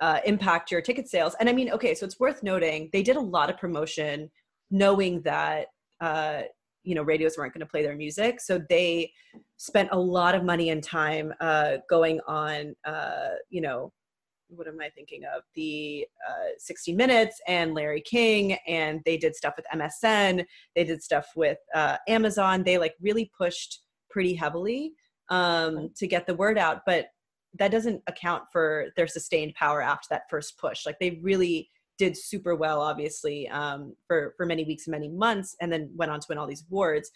uh 0.00 0.20
impact 0.24 0.70
your 0.70 0.80
ticket 0.80 1.08
sales 1.08 1.34
and 1.40 1.48
i 1.48 1.52
mean 1.52 1.70
okay 1.70 1.94
so 1.94 2.04
it's 2.06 2.18
worth 2.18 2.42
noting 2.42 2.90
they 2.92 3.02
did 3.02 3.16
a 3.16 3.20
lot 3.20 3.50
of 3.50 3.58
promotion 3.58 4.30
knowing 4.70 5.20
that 5.22 5.66
uh 6.00 6.42
you 6.82 6.94
know 6.94 7.02
radios 7.02 7.36
weren't 7.38 7.52
going 7.54 7.60
to 7.60 7.66
play 7.66 7.82
their 7.82 7.96
music 7.96 8.40
so 8.40 8.60
they 8.68 9.10
spent 9.56 9.88
a 9.92 9.98
lot 9.98 10.34
of 10.34 10.44
money 10.44 10.70
and 10.70 10.82
time 10.82 11.32
uh 11.40 11.76
going 11.88 12.20
on 12.26 12.74
uh 12.84 13.30
you 13.50 13.60
know 13.60 13.92
what 14.56 14.66
am 14.66 14.80
I 14.80 14.88
thinking 14.90 15.22
of? 15.24 15.42
The 15.54 16.06
uh, 16.28 16.50
60 16.58 16.92
Minutes 16.94 17.40
and 17.46 17.74
Larry 17.74 18.00
King, 18.00 18.54
and 18.66 19.00
they 19.04 19.16
did 19.16 19.34
stuff 19.34 19.54
with 19.56 19.66
MSN. 19.74 20.44
They 20.74 20.84
did 20.84 21.02
stuff 21.02 21.26
with 21.36 21.58
uh, 21.74 21.98
Amazon. 22.08 22.62
They 22.62 22.78
like 22.78 22.94
really 23.00 23.30
pushed 23.36 23.80
pretty 24.10 24.34
heavily 24.34 24.92
um, 25.28 25.90
to 25.96 26.06
get 26.06 26.26
the 26.26 26.34
word 26.34 26.58
out, 26.58 26.82
but 26.86 27.06
that 27.58 27.70
doesn't 27.70 28.02
account 28.06 28.44
for 28.52 28.86
their 28.96 29.06
sustained 29.06 29.54
power 29.54 29.80
after 29.80 30.06
that 30.10 30.22
first 30.28 30.58
push. 30.58 30.86
Like 30.86 30.98
they 31.00 31.20
really 31.22 31.70
did 31.98 32.16
super 32.16 32.56
well, 32.56 32.80
obviously, 32.80 33.48
um, 33.48 33.94
for 34.06 34.34
for 34.36 34.46
many 34.46 34.64
weeks 34.64 34.86
and 34.86 34.92
many 34.92 35.08
months, 35.08 35.54
and 35.60 35.72
then 35.72 35.90
went 35.94 36.10
on 36.10 36.20
to 36.20 36.26
win 36.28 36.38
all 36.38 36.46
these 36.46 36.64
awards. 36.70 37.10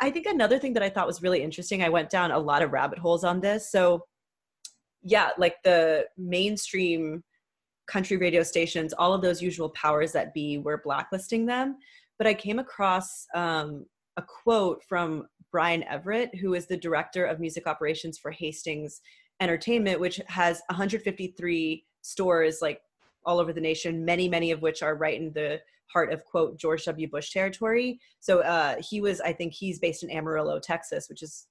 I 0.00 0.10
think 0.10 0.26
another 0.26 0.58
thing 0.58 0.74
that 0.74 0.82
I 0.82 0.90
thought 0.90 1.06
was 1.06 1.22
really 1.22 1.42
interesting. 1.42 1.82
I 1.82 1.88
went 1.88 2.10
down 2.10 2.30
a 2.30 2.38
lot 2.38 2.62
of 2.62 2.72
rabbit 2.72 2.98
holes 2.98 3.24
on 3.24 3.40
this, 3.40 3.72
so 3.72 4.04
yeah, 5.08 5.30
like 5.38 5.56
the 5.64 6.06
mainstream 6.16 7.22
country 7.86 8.18
radio 8.18 8.42
stations, 8.42 8.92
all 8.92 9.14
of 9.14 9.22
those 9.22 9.40
usual 9.40 9.70
powers 9.70 10.12
that 10.12 10.34
be 10.34 10.58
were 10.58 10.82
blacklisting 10.84 11.46
them. 11.46 11.78
But 12.18 12.26
I 12.26 12.34
came 12.34 12.58
across 12.58 13.26
um, 13.34 13.86
a 14.16 14.22
quote 14.22 14.82
from 14.84 15.26
Brian 15.50 15.82
Everett, 15.84 16.34
who 16.34 16.54
is 16.54 16.66
the 16.66 16.76
director 16.76 17.24
of 17.24 17.40
music 17.40 17.66
operations 17.66 18.18
for 18.18 18.30
Hastings 18.30 19.00
Entertainment, 19.40 19.98
which 19.98 20.20
has 20.26 20.60
153 20.68 21.84
stores 22.02 22.58
like 22.60 22.80
all 23.24 23.40
over 23.40 23.52
the 23.52 23.60
nation, 23.60 24.04
many, 24.04 24.28
many 24.28 24.50
of 24.50 24.60
which 24.60 24.82
are 24.82 24.94
right 24.94 25.18
in 25.18 25.32
the 25.32 25.58
heart 25.90 26.12
of 26.12 26.24
quote 26.26 26.58
George 26.58 26.84
W. 26.84 27.08
Bush 27.08 27.32
territory. 27.32 27.98
So 28.20 28.40
uh, 28.40 28.76
he 28.80 29.00
was, 29.00 29.20
I 29.22 29.32
think 29.32 29.54
he's 29.54 29.78
based 29.78 30.02
in 30.02 30.10
Amarillo, 30.10 30.60
Texas, 30.60 31.08
which 31.08 31.22
is, 31.22 31.46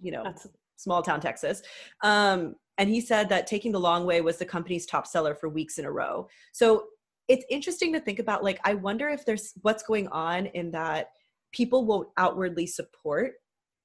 you 0.00 0.12
know, 0.12 0.22
That's 0.24 0.46
small 0.80 1.02
town 1.02 1.20
Texas. 1.20 1.62
Um, 2.02 2.54
and 2.78 2.88
he 2.88 3.00
said 3.00 3.28
that 3.28 3.46
Taking 3.46 3.72
the 3.72 3.80
Long 3.80 4.06
Way 4.06 4.22
was 4.22 4.38
the 4.38 4.46
company's 4.46 4.86
top 4.86 5.06
seller 5.06 5.34
for 5.34 5.48
weeks 5.48 5.78
in 5.78 5.84
a 5.84 5.92
row. 5.92 6.26
So 6.52 6.84
it's 7.28 7.44
interesting 7.50 7.92
to 7.92 8.00
think 8.00 8.18
about 8.18 8.42
like, 8.42 8.58
I 8.64 8.74
wonder 8.74 9.08
if 9.08 9.26
there's 9.26 9.52
what's 9.62 9.82
going 9.82 10.08
on 10.08 10.46
in 10.46 10.70
that 10.70 11.10
people 11.52 11.84
won't 11.84 12.08
outwardly 12.16 12.66
support 12.66 13.32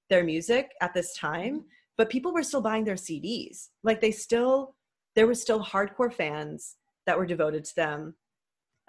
their 0.10 0.24
music 0.24 0.72
at 0.82 0.94
this 0.94 1.14
time, 1.16 1.66
but 1.98 2.10
people 2.10 2.34
were 2.34 2.44
still 2.44 2.62
buying 2.62 2.86
their 2.86 2.96
CDs. 2.96 3.68
Like 3.84 4.00
they 4.00 4.12
still, 4.12 4.76
there 5.16 5.28
were 5.28 5.36
still 5.36 5.64
hardcore 5.64 6.14
fans 6.14 6.78
that 7.06 7.18
were 7.18 7.26
devoted 7.26 7.66
to 7.66 7.76
them. 7.76 8.16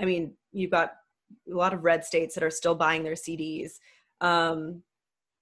I 0.01 0.05
mean, 0.05 0.35
you've 0.53 0.71
got 0.71 0.93
a 1.51 1.55
lot 1.55 1.75
of 1.75 1.85
red 1.85 2.05
states 2.05 2.35
that 2.35 2.45
are 2.45 2.51
still 2.51 2.75
buying 2.75 3.03
their 3.03 3.15
CDs. 3.15 3.73
Um, 4.21 4.83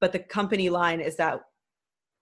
but 0.00 0.12
the 0.12 0.18
company 0.18 0.70
line 0.70 1.00
is 1.00 1.16
that 1.16 1.40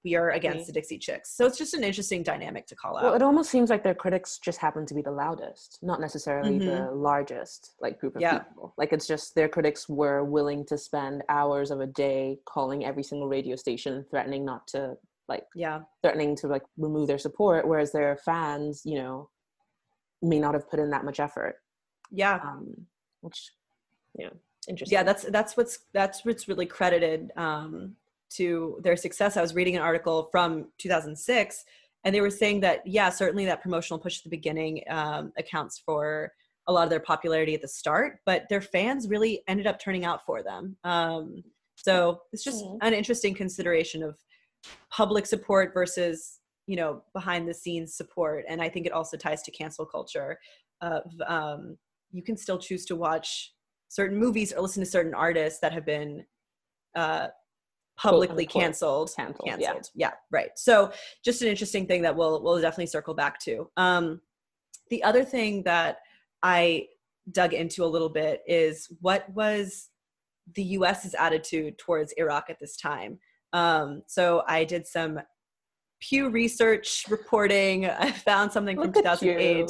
we 0.05 0.17
are 0.17 0.31
against 0.31 0.67
the 0.67 0.73
Dixie 0.73 0.99
Chicks. 0.99 1.31
So 1.37 1.47
it's 1.47 1.57
just 1.59 1.75
an 1.75 1.85
interesting 1.85 2.23
dynamic 2.23 2.67
to 2.67 2.75
call 2.75 2.97
out. 2.97 3.05
Well, 3.05 3.15
it 3.15 3.23
almost 3.23 3.51
seems 3.51 3.71
like 3.71 3.85
their 3.85 3.95
critics 3.95 4.39
just 4.39 4.59
happen 4.59 4.85
to 4.87 4.95
be 4.95 5.03
the 5.03 5.11
loudest, 5.13 5.79
not 5.83 6.01
necessarily 6.01 6.59
the 6.59 6.65
Mhm. 6.65 7.03
largest 7.03 7.75
like 7.81 8.01
group 8.01 8.17
of 8.17 8.23
Yeah. 8.23 8.41
people. 8.41 8.75
Like 8.77 8.93
it's 8.93 9.07
just 9.07 9.35
their 9.35 9.49
critics 9.49 9.89
were 9.89 10.25
willing 10.25 10.65
to 10.67 10.77
spend 10.79 11.23
hours 11.29 11.71
of 11.71 11.81
a 11.81 11.87
day 11.87 12.41
calling 12.47 12.85
every 12.85 13.05
single 13.05 13.29
radio 13.29 13.55
station, 13.57 14.05
threatening 14.11 14.45
not 14.45 14.67
to 14.69 14.99
like 15.29 15.47
yeah. 15.55 15.83
threatening 16.03 16.35
to 16.37 16.49
like 16.49 16.63
remove 16.77 17.07
their 17.07 17.19
support, 17.19 17.67
whereas 17.67 17.93
their 17.93 18.17
fans, 18.17 18.83
you 18.85 18.97
know, 18.99 19.31
may 20.21 20.41
not 20.41 20.55
have 20.55 20.69
put 20.69 20.81
in 20.81 20.91
that 20.91 21.05
much 21.05 21.21
effort. 21.21 21.57
Yeah. 22.11 22.41
Um, 22.43 22.87
which, 23.21 23.53
yeah, 24.19 24.31
interesting. 24.69 24.97
yeah 24.97 25.05
that's 25.05 25.23
that's 25.25 25.57
what's 25.57 25.79
that's 25.95 26.25
what's 26.25 26.49
really 26.49 26.67
credited 26.67 27.31
um, 27.37 27.97
to 28.37 28.79
their 28.83 28.97
success 28.97 29.37
i 29.37 29.43
was 29.43 29.55
reading 29.55 29.77
an 29.77 29.83
article 29.83 30.29
from 30.31 30.67
2006 30.79 31.65
and 32.05 32.15
they 32.15 32.21
were 32.21 32.31
saying 32.31 32.61
that 32.61 32.81
yeah 32.87 33.09
certainly 33.09 33.45
that 33.45 33.63
promotional 33.63 33.99
push 33.99 34.19
at 34.19 34.25
the 34.25 34.31
beginning 34.31 34.83
um, 34.91 35.33
accounts 35.39 35.83
for 35.85 36.33
a 36.69 36.73
lot 36.73 36.85
of 36.85 36.91
their 36.91 37.01
popularity 37.01 37.55
at 37.55 37.63
the 37.63 37.69
start 37.69 38.19
but 38.27 38.49
their 38.49 38.61
fans 38.61 39.09
really 39.09 39.43
ended 39.49 39.67
up 39.67 39.81
turning 39.81 40.05
out 40.05 40.25
for 40.25 40.43
them 40.43 40.77
um, 40.85 41.43
so 41.77 42.21
it's 42.33 42.45
just 42.45 42.65
Mhm. 42.65 42.79
an 42.83 42.95
interesting 42.95 43.35
consideration 43.35 44.03
of 44.03 44.17
public 44.91 45.27
support 45.27 45.73
versus 45.75 46.41
you 46.67 46.77
know 46.77 47.03
behind 47.13 47.49
the 47.49 47.55
scenes 47.55 47.97
support 47.97 48.45
and 48.49 48.63
i 48.63 48.69
think 48.69 48.87
it 48.87 48.93
also 48.93 49.17
ties 49.17 49.43
to 49.43 49.51
cancel 49.51 49.85
culture 49.85 50.39
of 50.81 51.03
um, 51.27 51.77
you 52.13 52.23
can 52.23 52.37
still 52.37 52.59
choose 52.59 52.85
to 52.85 52.95
watch 52.97 53.53
certain 53.89 54.17
movies 54.17 54.53
or 54.53 54.61
listen 54.63 54.83
to 54.83 54.89
certain 54.89 55.15
artists 55.15 55.61
that 55.61 55.73
have 55.73 55.85
been 55.85 56.25
uh, 56.95 57.29
publicly 57.97 58.45
unquote, 58.45 58.63
canceled. 58.63 59.13
canceled, 59.17 59.47
yeah. 59.47 59.57
Canceled. 59.57 59.91
Yeah. 59.95 60.11
right. 60.31 60.51
So 60.57 60.93
just 61.25 61.43
an 61.43 61.49
interesting 61.49 61.87
thing 61.87 62.03
that 62.03 62.17
we'll 62.17 62.43
we'll 62.43 62.61
definitely 62.61 62.87
circle 62.87 63.15
back 63.15 63.39
to. 63.41 63.71
Um, 63.77 64.21
the 64.91 65.03
other 65.05 65.25
thing 65.25 65.63
that 65.65 65.99
I 66.43 66.89
dug 67.31 67.55
into 67.55 67.85
a 67.85 67.87
little 67.87 68.09
bit 68.09 68.43
is 68.47 68.89
what 69.01 69.29
was 69.33 69.89
the 70.55 70.63
U.S.'s 70.63 71.15
attitude 71.19 71.79
towards 71.79 72.13
Iraq 72.17 72.51
at 72.51 72.59
this 72.59 72.77
time. 72.77 73.19
Um, 73.53 74.03
so 74.07 74.43
I 74.49 74.65
did 74.65 74.87
some 74.87 75.21
Pew 76.01 76.31
Research 76.31 77.05
reporting. 77.09 77.87
I 77.89 78.11
found 78.11 78.53
something 78.53 78.77
from 78.77 78.87
Look 78.87 78.97
at 78.97 79.21
2008. 79.21 79.59
you. 79.59 79.69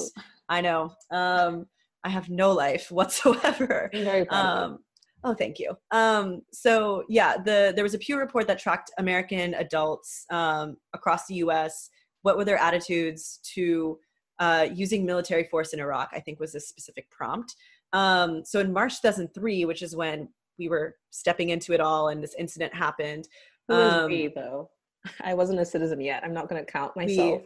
I 0.48 0.60
know. 0.60 0.92
Um, 1.10 1.66
I 2.04 2.08
have 2.08 2.28
no 2.28 2.52
life 2.52 2.90
whatsoever. 2.90 3.90
Very 3.92 4.24
proud 4.24 4.62
of. 4.62 4.70
Um, 4.72 4.78
oh, 5.24 5.34
thank 5.34 5.58
you. 5.58 5.76
Um, 5.90 6.42
so 6.52 7.04
yeah, 7.08 7.36
the 7.36 7.72
there 7.74 7.84
was 7.84 7.94
a 7.94 7.98
Pew 7.98 8.18
report 8.18 8.46
that 8.48 8.58
tracked 8.58 8.90
American 8.98 9.54
adults 9.54 10.26
um, 10.30 10.76
across 10.92 11.26
the 11.26 11.34
U.S. 11.36 11.90
What 12.22 12.36
were 12.36 12.44
their 12.44 12.58
attitudes 12.58 13.38
to 13.54 13.98
uh, 14.38 14.66
using 14.72 15.04
military 15.06 15.44
force 15.44 15.72
in 15.72 15.80
Iraq, 15.80 16.10
I 16.12 16.20
think 16.20 16.40
was 16.40 16.54
a 16.54 16.60
specific 16.60 17.08
prompt. 17.10 17.54
Um, 17.92 18.44
so 18.44 18.58
in 18.60 18.72
March 18.72 19.00
2003, 19.02 19.64
which 19.66 19.82
is 19.82 19.94
when 19.94 20.28
we 20.58 20.68
were 20.68 20.96
stepping 21.10 21.50
into 21.50 21.72
it 21.72 21.80
all 21.80 22.08
and 22.08 22.22
this 22.22 22.34
incident 22.38 22.74
happened. 22.74 23.28
Who 23.68 23.74
is 23.74 23.92
um, 23.92 24.10
we 24.10 24.28
though? 24.34 24.70
I 25.24 25.34
wasn't 25.34 25.60
a 25.60 25.64
citizen 25.64 26.00
yet. 26.00 26.22
I'm 26.24 26.32
not 26.34 26.48
going 26.48 26.64
to 26.64 26.70
count 26.70 26.92
We- 26.96 27.06
myself. 27.06 27.42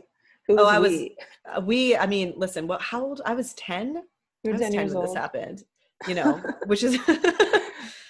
Who 0.47 0.55
Oh, 0.59 0.65
was 0.65 0.75
I 0.75 0.79
was- 0.79 0.91
we? 0.93 1.17
uh, 1.53 1.61
we, 1.61 1.97
I 1.97 2.07
mean, 2.07 2.33
listen, 2.37 2.67
what, 2.69 2.81
how 2.81 3.03
old? 3.03 3.21
I 3.27 3.35
was 3.35 3.53
10. 3.55 4.03
You're 4.45 4.55
I 4.55 4.59
was 4.59 4.61
10 4.61 4.73
years 4.73 4.95
when 4.95 4.99
old. 4.99 5.07
this 5.09 5.15
happened, 5.17 5.65
you 6.07 6.15
know, 6.15 6.41
which 6.67 6.85
is 6.85 6.97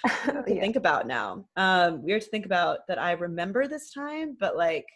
to 0.24 0.44
Yeah. 0.46 0.61
think 0.61 0.76
about 0.76 1.07
now. 1.07 1.46
Um, 1.57 2.02
weird 2.02 2.22
to 2.22 2.28
think 2.30 2.46
about 2.46 2.80
that 2.88 2.98
I 2.98 3.12
remember 3.12 3.66
this 3.68 3.92
time, 3.92 4.36
but 4.38 4.57
like 4.57 4.86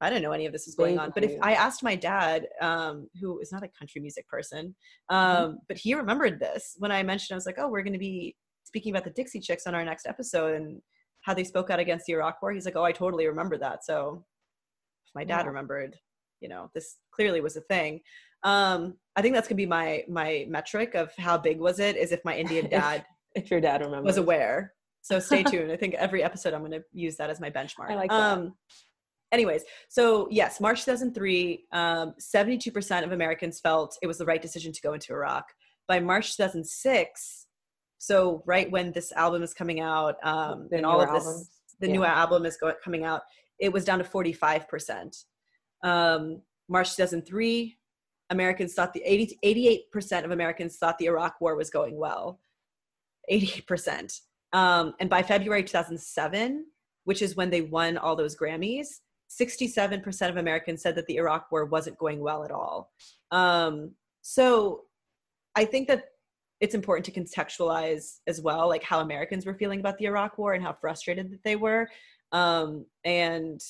I 0.00 0.08
didn't 0.10 0.22
know 0.24 0.32
any 0.32 0.46
of 0.46 0.52
this 0.52 0.66
was 0.66 0.74
going 0.74 0.98
on. 0.98 1.12
But 1.14 1.22
if 1.22 1.38
I 1.42 1.54
asked 1.54 1.84
my 1.84 1.94
dad, 1.94 2.48
um, 2.60 3.08
who 3.20 3.38
is 3.40 3.52
not 3.52 3.62
a 3.62 3.68
country 3.68 4.00
music 4.00 4.26
person, 4.28 4.74
Mm-hmm. 5.10 5.44
um, 5.44 5.58
but 5.68 5.76
he 5.78 5.94
remembered 5.94 6.40
this 6.40 6.74
when 6.78 6.90
I 6.90 7.02
mentioned 7.02 7.34
I 7.34 7.36
was 7.36 7.46
like, 7.46 7.58
oh, 7.58 7.68
we're 7.68 7.82
going 7.84 7.92
to 7.92 7.98
be 8.00 8.34
speaking 8.64 8.92
about 8.92 9.04
the 9.04 9.10
Dixie 9.10 9.38
Chicks 9.40 9.66
on 9.66 9.74
our 9.74 9.84
next 9.84 10.06
episode 10.06 10.54
and 10.56 10.80
how 11.20 11.34
they 11.34 11.44
spoke 11.44 11.70
out 11.70 11.78
against 11.78 12.06
the 12.06 12.14
Iraq 12.14 12.42
War. 12.42 12.50
He's 12.52 12.64
like, 12.64 12.74
oh, 12.76 12.82
I 12.82 12.90
totally 12.92 13.26
remember 13.28 13.56
that. 13.58 13.84
So 13.84 14.24
if 15.06 15.14
my 15.14 15.22
dad 15.24 15.42
Wow. 15.42 15.48
remembered, 15.48 15.96
you 16.40 16.48
know, 16.48 16.68
this 16.74 16.96
clearly 17.14 17.40
was 17.40 17.56
a 17.56 17.60
thing. 17.62 18.00
Um, 18.42 18.94
I 19.14 19.22
think 19.22 19.34
that's 19.36 19.46
gonna 19.46 19.56
be 19.56 19.66
my 19.66 20.02
my 20.08 20.46
metric 20.48 20.96
of 20.96 21.12
how 21.16 21.38
big 21.38 21.60
was 21.60 21.78
it 21.78 21.96
is 21.96 22.10
if 22.10 22.24
my 22.24 22.34
Indian 22.36 22.68
dad 22.78 23.04
if 23.34 23.50
your 23.50 23.60
dad 23.60 23.80
remembers. 23.82 24.04
was 24.04 24.16
aware. 24.18 24.74
So 25.02 25.18
stay 25.18 25.42
tuned. 25.42 25.72
I 25.72 25.76
think 25.76 25.94
every 25.94 26.22
episode 26.22 26.54
I'm 26.54 26.60
going 26.60 26.72
to 26.72 26.82
use 26.92 27.16
that 27.16 27.28
as 27.30 27.40
my 27.40 27.50
benchmark. 27.50 27.90
I 27.90 27.94
like 27.96 28.10
that. 28.10 28.16
Um, 28.38 28.54
anyways, 29.32 29.62
so 29.88 30.28
yes, 30.30 30.60
March 30.60 30.84
2003, 30.84 31.64
um, 31.72 32.14
72% 32.20 33.02
of 33.04 33.12
Americans 33.12 33.58
felt 33.60 33.96
it 34.02 34.06
was 34.06 34.18
the 34.18 34.24
right 34.26 34.40
decision 34.40 34.72
to 34.72 34.80
go 34.80 34.92
into 34.92 35.12
Iraq. 35.12 35.44
By 35.88 35.98
March 35.98 36.36
2006, 36.36 37.46
so 37.98 38.42
right 38.46 38.70
when 38.70 38.92
this 38.92 39.12
album 39.12 39.42
is 39.42 39.52
coming 39.54 39.80
out, 39.80 40.16
um, 40.22 40.68
and 40.72 40.86
all 40.86 41.00
of 41.00 41.10
this, 41.12 41.24
albums. 41.26 41.50
the 41.80 41.88
Yeah. 41.88 41.92
new 41.94 42.04
album 42.04 42.46
is 42.46 42.56
going 42.56 42.74
coming 42.82 43.04
out, 43.04 43.22
it 43.58 43.72
was 43.72 43.84
down 43.84 43.98
to 43.98 44.04
45%. 44.04 45.24
Um, 45.82 46.42
March 46.68 46.94
2003, 46.96 47.76
Americans 48.30 48.74
thought 48.74 48.92
the 48.92 49.02
80, 49.04 49.38
88% 49.42 50.24
of 50.24 50.30
Americans 50.30 50.78
thought 50.78 50.98
the 50.98 51.06
Iraq 51.06 51.40
war 51.40 51.56
was 51.56 51.70
going 51.70 51.96
well. 51.98 52.40
88%. 53.30 54.20
Um, 54.52 54.94
and 55.00 55.08
by 55.08 55.22
February 55.22 55.64
2007, 55.64 56.66
which 57.04 57.22
is 57.22 57.36
when 57.36 57.50
they 57.50 57.62
won 57.62 57.96
all 57.98 58.16
those 58.16 58.36
Grammys, 58.36 58.86
67% 59.30 60.28
of 60.28 60.36
Americans 60.36 60.82
said 60.82 60.94
that 60.94 61.06
the 61.06 61.16
Iraq 61.16 61.50
war 61.50 61.64
wasn't 61.64 61.98
going 61.98 62.20
well 62.20 62.44
at 62.44 62.50
all. 62.50 62.90
Um, 63.30 63.92
so 64.20 64.82
I 65.54 65.64
think 65.64 65.88
that 65.88 66.04
it's 66.60 66.74
important 66.74 67.04
to 67.06 67.12
contextualize 67.12 68.18
as 68.26 68.40
well, 68.40 68.68
like 68.68 68.84
how 68.84 69.00
Americans 69.00 69.44
were 69.46 69.54
feeling 69.54 69.80
about 69.80 69.98
the 69.98 70.04
Iraq 70.04 70.38
war 70.38 70.52
and 70.52 70.62
how 70.62 70.72
frustrated 70.72 71.32
that 71.32 71.42
they 71.42 71.56
were. 71.56 71.88
Um, 72.30 72.86
and 73.04 73.60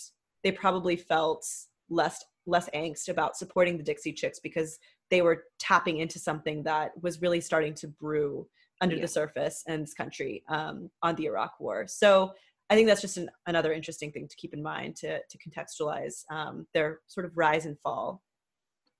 they 0.44 0.52
probably 0.52 0.96
felt 0.96 1.46
less 1.88 2.24
less 2.44 2.68
angst 2.74 3.08
about 3.08 3.36
supporting 3.36 3.76
the 3.76 3.84
Dixie 3.84 4.12
Chicks 4.12 4.40
because 4.40 4.78
they 5.10 5.22
were 5.22 5.44
tapping 5.60 5.98
into 5.98 6.18
something 6.18 6.64
that 6.64 6.90
was 7.00 7.22
really 7.22 7.40
starting 7.40 7.72
to 7.74 7.86
brew 7.86 8.46
under 8.82 8.96
Yeah. 8.96 9.02
the 9.02 9.08
surface 9.08 9.64
in 9.66 9.80
this 9.80 9.94
country 9.94 10.42
um, 10.48 10.90
on 11.02 11.14
the 11.16 11.26
Iraq 11.26 11.52
War. 11.60 11.86
So 11.86 12.34
I 12.68 12.74
think 12.74 12.88
that's 12.88 13.00
just 13.00 13.16
an, 13.16 13.30
another 13.46 13.72
interesting 13.72 14.10
thing 14.12 14.28
to 14.28 14.36
keep 14.36 14.52
in 14.54 14.62
mind 14.62 14.96
to 14.96 15.20
to 15.30 15.38
contextualize 15.44 16.16
um, 16.30 16.66
their 16.74 17.00
sort 17.06 17.24
of 17.26 17.32
rise 17.36 17.64
and 17.66 17.78
fall. 17.80 18.22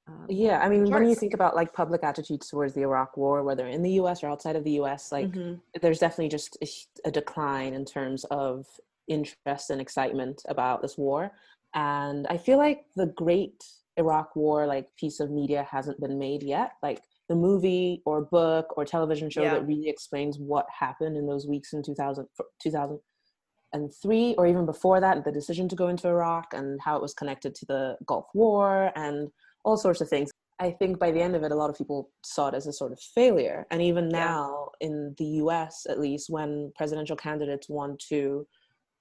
Um, 0.09 0.27
Yeah, 0.29 0.59
I 0.65 0.69
mean, 0.69 0.91
when 0.91 1.09
you 1.09 1.15
think 1.15 1.35
about 1.35 1.55
like 1.61 1.73
public 1.73 2.03
attitudes 2.03 2.49
towards 2.49 2.75
the 2.75 2.83
Iraq 2.83 3.17
War, 3.17 3.43
whether 3.43 3.67
in 3.67 3.83
the 3.83 3.93
U.S. 4.03 4.23
or 4.23 4.29
outside 4.29 4.57
of 4.57 4.65
the 4.65 4.77
U.S., 4.83 5.13
like 5.13 5.31
mhm. 5.31 5.61
there's 5.81 6.01
definitely 6.01 6.29
just 6.29 6.57
a, 6.63 6.69
a 7.09 7.11
decline 7.11 7.75
in 7.75 7.85
terms 7.85 8.25
of 8.31 8.67
interest 9.09 9.71
and 9.71 9.81
excitement 9.81 10.43
about 10.49 10.83
this 10.83 10.97
war. 10.99 11.33
And 11.75 12.27
I 12.29 12.37
feel 12.37 12.59
like 12.59 12.85
the 12.97 13.07
great 13.07 13.65
Iraq 13.97 14.37
War 14.37 14.67
like 14.67 14.89
piece 14.97 15.21
of 15.21 15.31
media 15.31 15.67
hasn't 15.71 16.01
been 16.01 16.19
made 16.19 16.43
yet. 16.43 16.73
Like 16.83 17.03
the 17.33 17.37
movie 17.37 18.03
or 18.05 18.21
book 18.21 18.67
or 18.77 18.85
television 18.85 19.31
show 19.31 19.43
Yeah. 19.43 19.55
that 19.55 19.67
really 19.67 19.89
explains 19.89 20.39
what 20.39 20.67
happened 20.85 21.17
in 21.17 21.27
those 21.27 21.47
weeks 21.47 21.73
in 21.73 21.83
2000, 21.83 22.27
2003 22.63 24.35
or 24.37 24.47
even 24.47 24.67
before 24.67 25.01
that, 25.01 25.25
the 25.25 25.33
decision 25.33 25.67
to 25.71 25.77
go 25.83 25.89
into 25.89 26.09
Iraq 26.09 26.53
and 26.53 26.79
how 26.83 26.95
it 26.97 27.03
was 27.03 27.15
connected 27.15 27.55
to 27.55 27.65
the 27.67 27.97
Gulf 28.07 28.27
War 28.35 28.93
and 28.97 29.31
all 29.65 29.79
sorts 29.79 30.03
of 30.03 30.09
things. 30.11 30.31
I 30.59 30.71
think 30.71 30.99
by 30.99 31.11
the 31.11 31.23
end 31.23 31.35
of 31.35 31.43
it, 31.43 31.53
a 31.53 31.61
lot 31.63 31.71
of 31.71 31.79
people 31.79 32.11
saw 32.23 32.49
it 32.49 32.55
as 32.55 32.67
a 32.67 32.73
sort 32.73 32.93
of 32.93 33.01
failure. 33.01 33.67
And 33.71 33.81
even 33.81 34.11
Yeah. 34.11 34.27
now, 34.27 34.71
in 34.81 35.15
the 35.17 35.31
US 35.43 35.87
at 35.89 35.99
least, 35.99 36.29
when 36.29 36.71
presidential 36.77 37.17
candidates 37.17 37.69
want 37.71 37.99
to 38.11 38.47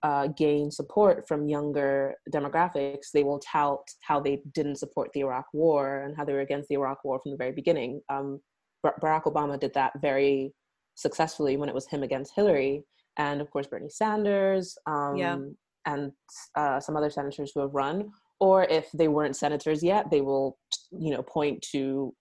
uh, 0.03 0.27
gain 0.27 0.71
support 0.71 1.27
from 1.27 1.47
younger 1.47 2.15
demographics, 2.33 3.11
they 3.13 3.23
will 3.23 3.39
tout 3.39 3.87
how 4.01 4.19
they 4.19 4.41
didn't 4.53 4.77
support 4.77 5.09
the 5.13 5.21
Iraq 5.21 5.45
War 5.53 6.01
and 6.03 6.15
how 6.15 6.25
they 6.25 6.33
were 6.33 6.41
against 6.41 6.69
the 6.69 6.75
Iraq 6.75 7.03
War 7.03 7.19
from 7.21 7.31
the 7.31 7.37
very 7.37 7.51
beginning. 7.51 8.01
Um, 8.09 8.41
Barack 8.85 9.23
Obama 9.23 9.59
did 9.59 9.73
that 9.75 9.93
very 10.01 10.53
successfully 10.95 11.55
when 11.57 11.69
it 11.69 11.75
was 11.75 11.87
him 11.87 12.03
against 12.03 12.33
Hillary, 12.35 12.83
and 13.17 13.41
of 13.41 13.51
course 13.51 13.67
Bernie 13.67 13.89
Sanders, 13.89 14.77
um, 14.87 15.15
Yeah. 15.15 15.37
and 15.85 16.11
uh, 16.55 16.79
some 16.79 16.95
other 16.97 17.09
senators 17.09 17.51
who 17.53 17.61
have 17.61 17.73
run. 17.73 18.11
Or 18.39 18.63
if 18.63 18.89
they 18.93 19.07
weren't 19.07 19.35
senators 19.35 19.83
yet, 19.83 20.09
they 20.09 20.21
will, 20.21 20.57
you 20.91 21.11
know, 21.11 21.21
point 21.21 21.61
to 21.73 22.13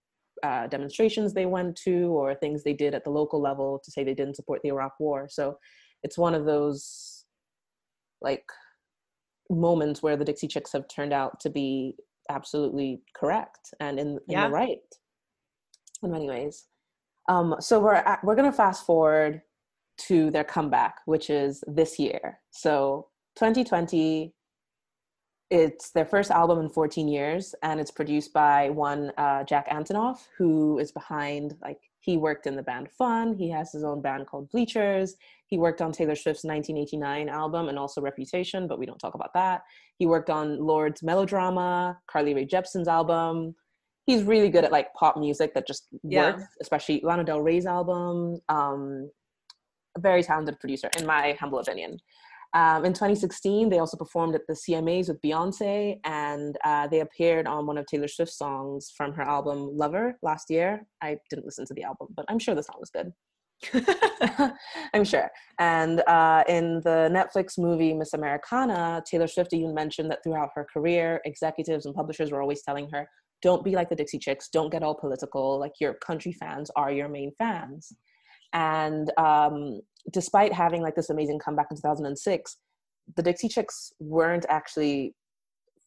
uh, 0.43 0.67
demonstrations 0.67 1.33
they 1.33 1.47
went 1.47 1.77
to 1.77 2.09
or 2.09 2.35
things 2.35 2.63
they 2.63 2.75
did 2.75 2.95
at 2.95 3.05
the 3.05 3.11
local 3.11 3.41
level 3.41 3.81
to 3.85 3.91
say 3.91 4.05
they 4.05 4.15
didn't 4.15 4.37
support 4.37 4.61
the 4.63 4.69
Iraq 4.69 4.93
War. 5.01 5.29
So 5.31 5.57
it's 6.03 6.19
one 6.19 6.35
of 6.35 6.45
those 6.45 7.20
like 8.23 8.45
moments 9.49 10.03
where 10.03 10.17
the 10.17 10.25
Dixie 10.25 10.49
Chicks 10.49 10.73
have 10.73 10.87
turned 10.89 11.13
out 11.13 11.41
to 11.41 11.51
be 11.51 11.97
absolutely 12.29 13.03
correct 13.15 13.75
and 13.81 13.99
in, 13.99 14.09
in 14.09 14.21
Yeah. 14.29 14.47
the 14.47 14.53
right 14.53 14.79
in 16.03 16.11
many 16.13 16.29
ways. 16.29 16.67
Um, 17.29 17.57
so 17.61 17.81
we're 17.81 17.95
at, 17.95 18.23
we're 18.25 18.37
gonna 18.37 18.53
fast 18.53 18.87
forward 18.87 19.43
to 20.09 20.31
their 20.31 20.45
comeback, 20.45 20.97
which 21.07 21.29
is 21.31 21.63
this 21.67 21.99
year. 21.99 22.41
So 22.51 23.09
2020, 23.37 24.35
it's 25.51 25.91
their 25.91 26.07
first 26.07 26.31
album 26.31 26.61
in 26.61 26.69
14 26.69 27.09
years, 27.09 27.55
and 27.63 27.81
it's 27.81 27.91
produced 27.91 28.33
by 28.33 28.71
one 28.71 29.13
uh, 29.19 29.43
Jack 29.45 29.69
Antonoff, 29.69 30.27
who 30.39 30.79
is 30.79 30.93
behind 30.93 31.57
like 31.61 31.81
he 32.01 32.17
worked 32.17 32.47
in 32.47 32.57
the 32.57 32.63
band 32.63 32.89
Fun. 32.91 33.35
He 33.35 33.51
has 33.51 33.73
his 33.73 33.85
own 33.85 34.01
band 34.01 34.27
called 34.27 34.51
Bleachers. 34.51 35.15
He 35.47 35.59
worked 35.59 35.83
on 35.83 35.93
Taylor 35.93 36.15
Swift's 36.15 36.45
1989 36.45 37.29
album 37.29 37.69
and 37.69 37.79
also 37.79 38.01
Reputation, 38.01 38.67
but 38.67 38.79
we 38.79 38.87
don't 38.87 38.99
talk 38.99 39.15
about 39.15 39.35
that. 39.35 39.63
He 39.99 40.07
worked 40.07 40.31
on 40.31 40.59
Lorde's 40.59 41.03
Melodrama, 41.03 41.99
Carly 42.07 42.35
Rae 42.35 42.45
Jepsen's 42.47 42.89
album. 42.89 43.55
He's 44.07 44.23
really 44.23 44.49
good 44.49 44.65
at 44.65 44.73
like 44.73 44.93
pop 44.95 45.17
music 45.17 45.53
that 45.55 45.67
just 45.67 45.89
Yeah. 46.03 46.33
works, 46.33 46.45
especially 46.61 47.01
Lana 47.05 47.25
Del 47.25 47.41
Rey's 47.43 47.67
album. 47.67 48.41
Um, 48.49 49.11
a 49.97 50.01
very 50.01 50.23
talented 50.23 50.59
producer, 50.61 50.89
in 50.99 51.05
my 51.07 51.37
humble 51.39 51.59
opinion. 51.59 51.99
Um, 52.53 52.85
in 52.85 52.93
2016, 52.93 53.69
they 53.69 53.79
also 53.79 53.97
performed 53.97 54.35
at 54.35 54.43
the 54.49 54.55
CMAs 54.55 55.09
with 55.09 55.21
Beyonce, 55.23 56.01
and 56.05 56.57
uh, 56.65 56.89
they 56.89 57.01
appeared 57.01 57.47
on 57.47 57.67
one 57.67 57.79
of 57.79 57.87
Taylor 57.87 58.09
Swift's 58.09 58.37
songs 58.37 58.93
from 58.97 59.13
her 59.13 59.23
album 59.23 59.77
Lover 59.77 60.19
last 60.23 60.51
year. 60.51 60.87
I 61.01 61.19
didn't 61.31 61.45
listen 61.45 61.65
to 61.67 61.75
the 61.75 61.85
album, 61.85 62.09
but 62.17 62.25
I'm 62.29 62.41
sure 62.41 62.55
the 62.55 62.63
song 62.63 62.77
was 62.81 62.91
good. 62.91 63.13
I'm 64.95 65.05
sure. 65.05 65.31
And 65.59 66.01
uh, 66.07 66.45
in 66.49 66.81
the 66.81 67.11
Netflix 67.13 67.59
movie 67.59 67.93
Miss 67.93 68.15
Americana, 68.15 69.03
Taylor 69.07 69.27
Swift 69.27 69.53
even 69.53 69.75
mentioned 69.75 70.11
that 70.11 70.25
throughout 70.25 70.51
her 70.55 70.67
career, 70.73 71.21
executives 71.25 71.87
and 71.87 71.95
publishers 71.95 72.33
were 72.33 72.41
always 72.41 72.63
telling 72.63 72.89
her, 72.91 73.09
don't 73.43 73.65
be 73.65 73.73
like 73.73 73.89
the 73.89 73.97
Dixie 73.97 74.19
Chicks, 74.19 74.49
don't 74.49 74.71
get 74.71 74.83
all 74.83 74.95
political. 74.95 75.59
Like 75.59 75.73
your 75.81 75.95
country 75.95 76.33
fans 76.33 76.71
are 76.77 76.91
your 76.91 77.09
main 77.09 77.33
fans. 77.39 77.93
And 78.53 79.13
um, 79.19 79.81
despite 80.11 80.53
having 80.53 80.83
like 80.83 80.95
this 80.95 81.11
amazing 81.11 81.39
comeback 81.39 81.67
in 81.71 81.77
2006, 81.77 82.57
the 83.17 83.23
Dixie 83.23 83.49
Chicks 83.49 83.93
weren't 83.99 84.47
actually 84.49 85.15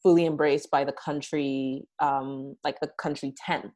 fully 0.02 0.26
embraced 0.26 0.70
by 0.70 0.84
the 0.84 0.92
country, 0.94 1.84
um, 2.00 2.56
like 2.64 2.80
the 2.80 2.92
country 3.02 3.34
tent. 3.38 3.72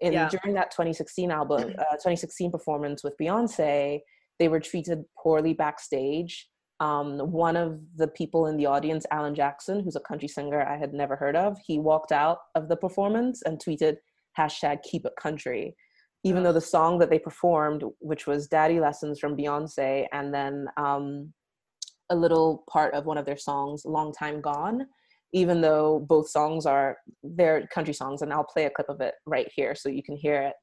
In 0.00 0.12
Yeah. 0.12 0.28
during 0.28 0.54
that 0.54 0.70
2016 0.70 1.30
album, 1.30 1.74
uh, 1.78 1.96
2016 1.96 2.50
performance 2.50 3.04
with 3.04 3.14
Beyonce, 3.20 4.00
they 4.38 4.48
were 4.48 4.60
treated 4.60 5.04
poorly 5.22 5.54
backstage. 5.54 6.48
Um, 6.80 7.18
one 7.30 7.56
of 7.56 7.80
the 7.96 8.08
people 8.08 8.46
in 8.46 8.56
the 8.56 8.66
audience, 8.66 9.06
Alan 9.10 9.34
Jackson, 9.34 9.82
who's 9.82 9.96
a 9.96 10.00
country 10.00 10.28
singer 10.28 10.62
I 10.62 10.76
had 10.76 10.92
never 10.92 11.16
heard 11.16 11.36
of, 11.36 11.58
he 11.66 11.78
walked 11.78 12.12
out 12.12 12.38
of 12.54 12.68
the 12.68 12.76
performance 12.76 13.42
and 13.42 13.58
tweeted 13.58 13.96
hashtag 14.38 14.82
Keep 14.82 15.06
It 15.06 15.14
Country 15.18 15.74
even 16.26 16.42
though 16.42 16.52
the 16.52 16.60
song 16.60 16.98
that 16.98 17.08
they 17.08 17.20
performed, 17.20 17.84
which 18.00 18.26
was 18.26 18.48
Daddy 18.48 18.80
Lessons 18.80 19.20
from 19.20 19.36
Beyonce, 19.36 20.06
and 20.12 20.34
then 20.34 20.66
um, 20.76 21.32
a 22.10 22.16
little 22.16 22.64
part 22.68 22.94
of 22.94 23.06
one 23.06 23.16
of 23.16 23.24
their 23.24 23.36
songs, 23.36 23.84
Long 23.84 24.12
Time 24.12 24.40
Gone, 24.40 24.88
even 25.32 25.60
though 25.60 26.04
both 26.08 26.28
songs 26.28 26.66
are 26.66 26.96
they're 27.22 27.68
country 27.68 27.94
songs, 27.94 28.22
and 28.22 28.32
I'll 28.32 28.42
play 28.42 28.64
a 28.64 28.70
clip 28.70 28.88
of 28.88 29.00
it 29.00 29.14
right 29.24 29.48
here 29.54 29.76
so 29.76 29.88
you 29.88 30.02
can 30.02 30.16
hear 30.16 30.42
it. 30.42 30.56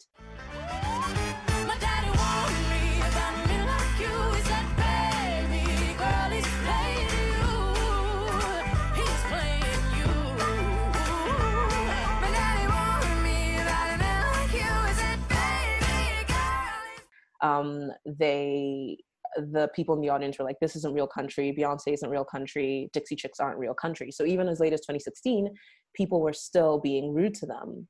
Um, 17.44 17.92
they 18.06 18.98
the 19.36 19.68
people 19.76 19.96
in 19.96 20.02
the 20.02 20.10
audience 20.10 20.38
were 20.38 20.46
like, 20.46 20.60
"This 20.62 20.76
isn't 20.76 20.94
real 20.94 21.08
country. 21.08 21.56
Beyonce 21.58 21.94
isn't 21.94 22.10
real 22.10 22.26
country. 22.26 22.90
Dixie 22.94 23.16
Chicks 23.16 23.40
aren't 23.40 23.60
real 23.60 23.74
country." 23.74 24.12
So 24.12 24.26
even 24.26 24.48
as 24.48 24.60
late 24.60 24.74
as 24.74 24.82
2016, 24.82 25.50
people 25.96 26.22
were 26.22 26.34
still 26.34 26.80
being 26.80 27.14
rude 27.14 27.36
to 27.36 27.46
them. 27.46 27.88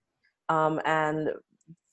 Um, 0.49 0.81
and 0.85 1.29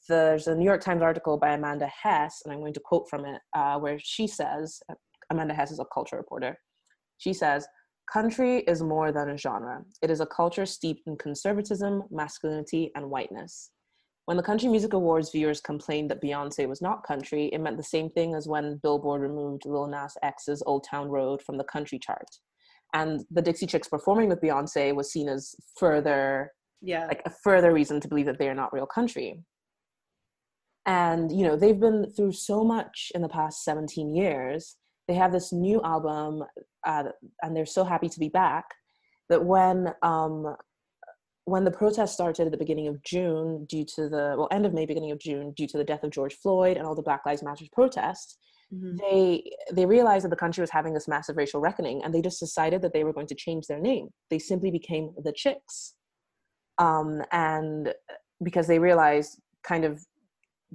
there's 0.09 0.47
a 0.47 0.55
New 0.55 0.65
York 0.65 0.81
Times 0.81 1.03
article 1.03 1.37
by 1.37 1.51
Amanda 1.51 1.87
Hess, 1.87 2.43
and 2.45 2.53
I'm 2.53 2.61
going 2.61 2.75
to 2.75 2.81
quote 2.81 3.09
from 3.09 3.25
it, 3.25 3.41
uh, 3.55 3.79
where 3.79 3.99
she 4.03 4.27
says, 4.27 4.81
Amanda 5.31 5.55
Hess 5.55 5.71
is 5.71 5.79
a 5.79 5.85
culture 5.93 6.17
reporter. 6.17 6.57
She 7.19 7.33
says, 7.33 7.67
Country 8.13 8.59
is 8.67 8.83
more 8.83 9.13
than 9.13 9.31
a 9.31 9.37
genre. 9.37 9.85
It 10.03 10.11
is 10.11 10.21
a 10.21 10.27
culture 10.27 10.67
steeped 10.67 11.03
in 11.07 11.17
conservatism, 11.17 12.03
masculinity, 12.11 12.91
and 12.97 13.09
whiteness. 13.09 13.71
When 14.27 14.37
the 14.37 14.43
Country 14.43 14.69
Music 14.69 14.93
Awards 14.93 15.31
viewers 15.31 15.61
complained 15.61 16.11
that 16.11 16.23
Beyonce 16.23 16.69
was 16.69 16.81
not 16.81 17.03
country, 17.03 17.47
it 17.53 17.61
meant 17.61 17.77
the 17.77 17.83
same 17.83 18.11
thing 18.11 18.35
as 18.35 18.47
when 18.47 18.79
Billboard 18.83 19.23
removed 19.23 19.63
Lil 19.67 19.89
Nas 19.89 20.17
X's 20.23 20.63
Old 20.67 20.85
Town 20.89 21.09
Road 21.09 21.43
from 21.43 21.57
the 21.59 21.65
country 21.65 21.99
chart. 21.99 22.29
And 22.95 23.25
the 23.31 23.43
Dixie 23.43 23.67
Chicks 23.67 23.89
performing 23.89 24.29
with 24.29 24.41
Beyonce 24.41 24.95
was 24.95 25.11
seen 25.13 25.29
as 25.29 25.55
further 25.79 26.53
Yeah. 26.81 27.07
like 27.07 27.23
a 27.25 27.31
further 27.31 27.73
reason 27.73 28.01
to 28.01 28.09
believe 28.09 28.27
that 28.27 28.39
they 28.39 28.49
are 28.49 28.55
not 28.55 28.73
real 28.73 28.87
country. 28.87 29.43
And 30.87 31.31
you 31.31 31.45
know, 31.47 31.57
they've 31.57 31.79
been 31.79 32.11
through 32.13 32.33
so 32.33 32.65
much 32.65 33.13
in 33.15 33.23
the 33.23 33.29
past 33.29 33.65
17 33.65 34.15
years. 34.15 34.77
They 35.09 35.15
have 35.15 35.33
this 35.33 35.53
new 35.53 35.83
album, 35.83 36.45
uh, 36.87 37.05
and 37.43 37.57
they're 37.57 37.67
so 37.67 37.85
happy 37.85 38.09
to 38.09 38.21
be 38.21 38.29
back. 38.29 38.65
That 39.29 39.45
when 39.45 39.93
um, 40.03 40.57
when 41.51 41.65
the 41.65 41.71
protests 41.71 42.13
started 42.13 42.47
at 42.47 42.53
the 42.53 42.59
beginning 42.65 42.89
of 42.89 43.03
June, 43.03 43.67
due 43.69 43.85
to 43.97 44.09
the 44.09 44.35
well, 44.39 44.49
end 44.51 44.65
of 44.67 44.73
May, 44.73 44.87
beginning 44.87 45.11
of 45.11 45.19
June, 45.19 45.53
due 45.57 45.67
to 45.67 45.79
the 45.79 45.85
death 45.85 46.05
of 46.05 46.11
George 46.11 46.35
Floyd 46.35 46.77
and 46.77 46.87
all 46.87 46.95
the 46.95 47.03
Black 47.03 47.27
Lives 47.27 47.43
Matter 47.43 47.65
protests, 47.73 48.39
Mhm. 48.73 48.99
they 49.01 49.53
they 49.73 49.85
realized 49.85 50.25
that 50.25 50.29
the 50.29 50.37
country 50.37 50.63
was 50.63 50.71
having 50.71 50.95
this 50.95 51.09
massive 51.09 51.37
racial 51.37 51.61
reckoning 51.61 52.03
and 52.05 52.15
they 52.15 52.23
just 52.23 52.39
decided 52.39 52.83
that 52.83 52.93
they 52.93 53.03
were 53.05 53.13
going 53.13 53.27
to 53.27 53.35
change 53.35 53.67
their 53.67 53.81
name 53.81 54.11
they 54.31 54.39
simply 54.39 54.71
became 54.71 55.13
the 55.25 55.33
chicks 55.33 55.95
um, 56.79 57.21
and 57.33 57.93
because 58.43 58.67
they 58.69 58.79
realized 58.79 59.41
kind 59.65 59.85
of 59.85 60.01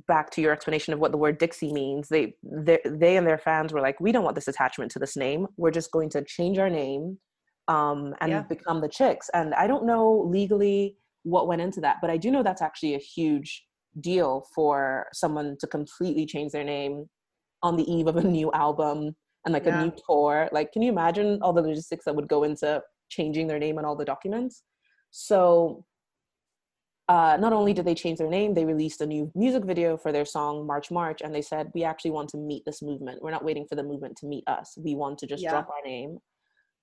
back 0.08 0.30
to 0.32 0.42
your 0.42 0.52
explanation 0.52 0.94
of 0.94 1.00
what 1.00 1.14
the 1.14 1.18
word 1.18 1.38
dixie 1.38 1.72
means 1.72 2.10
they 2.10 2.36
they, 2.44 2.80
they 2.86 3.16
and 3.16 3.26
their 3.26 3.38
fans 3.38 3.72
were 3.72 3.80
like 3.80 3.98
we 4.02 4.12
don't 4.12 4.26
want 4.26 4.36
this 4.36 4.50
attachment 4.50 4.92
to 4.92 5.00
this 5.00 5.16
name 5.16 5.48
we're 5.56 5.72
just 5.72 5.92
going 5.92 6.10
to 6.10 6.22
change 6.26 6.58
our 6.58 6.70
name 6.70 7.18
um, 7.68 8.14
and 8.22 8.32
Yeah. 8.32 8.42
become 8.44 8.80
the 8.82 8.88
chicks 8.90 9.30
and 9.34 9.54
i 9.56 9.66
don't 9.68 9.86
know 9.86 10.26
legally 10.30 10.98
what 11.24 11.48
went 11.48 11.62
into 11.62 11.82
that 11.82 11.98
but 12.02 12.10
i 12.10 12.18
do 12.18 12.30
know 12.30 12.44
that's 12.44 12.62
actually 12.62 12.94
a 12.96 13.00
huge 13.00 13.66
deal 14.02 14.46
for 14.54 15.08
someone 15.14 15.56
to 15.60 15.68
completely 15.68 16.26
change 16.26 16.52
their 16.52 16.64
name 16.64 17.06
on 17.64 17.76
the 17.78 17.92
eve 17.92 18.08
of 18.08 18.18
a 18.18 18.24
new 18.24 18.52
album 18.52 19.16
and 19.46 19.54
like 19.54 19.66
Yeah. 19.66 19.80
a 19.80 19.84
new 19.84 19.94
tour. 20.08 20.50
Like, 20.52 20.72
can 20.72 20.82
you 20.82 20.92
imagine 20.92 21.40
all 21.42 21.54
the 21.54 21.62
logistics 21.62 22.06
that 22.06 22.16
would 22.16 22.28
go 22.28 22.44
into 22.44 22.82
changing 23.10 23.48
their 23.48 23.60
name 23.60 23.78
and 23.78 23.86
all 23.86 23.96
the 23.96 24.06
documents? 24.06 24.64
So, 25.12 25.86
uh, 27.08 27.38
not 27.40 27.54
only 27.54 27.72
did 27.72 27.86
they 27.86 27.94
change 27.94 28.18
their 28.18 28.30
name, 28.30 28.56
they 28.56 28.66
released 28.66 29.02
a 29.02 29.06
new 29.06 29.32
music 29.36 29.64
video 29.64 29.96
for 29.96 30.12
their 30.12 30.26
song 30.26 30.66
March 30.66 30.90
March, 30.90 31.22
and 31.22 31.34
they 31.34 31.44
said, 31.44 31.72
We 31.76 31.84
actually 31.84 32.12
want 32.12 32.30
to 32.30 32.38
meet 32.38 32.64
this 32.66 32.82
movement. 32.82 33.22
We're 33.22 33.32
not 33.32 33.46
waiting 33.46 33.68
for 33.68 33.76
the 33.76 33.84
movement 33.84 34.18
to 34.18 34.26
meet 34.26 34.44
us. 34.48 34.76
We 34.78 34.96
want 34.96 35.20
to 35.20 35.28
just 35.28 35.44
Yeah. 35.44 35.52
drop 35.52 35.70
our 35.70 35.88
name. 35.88 36.18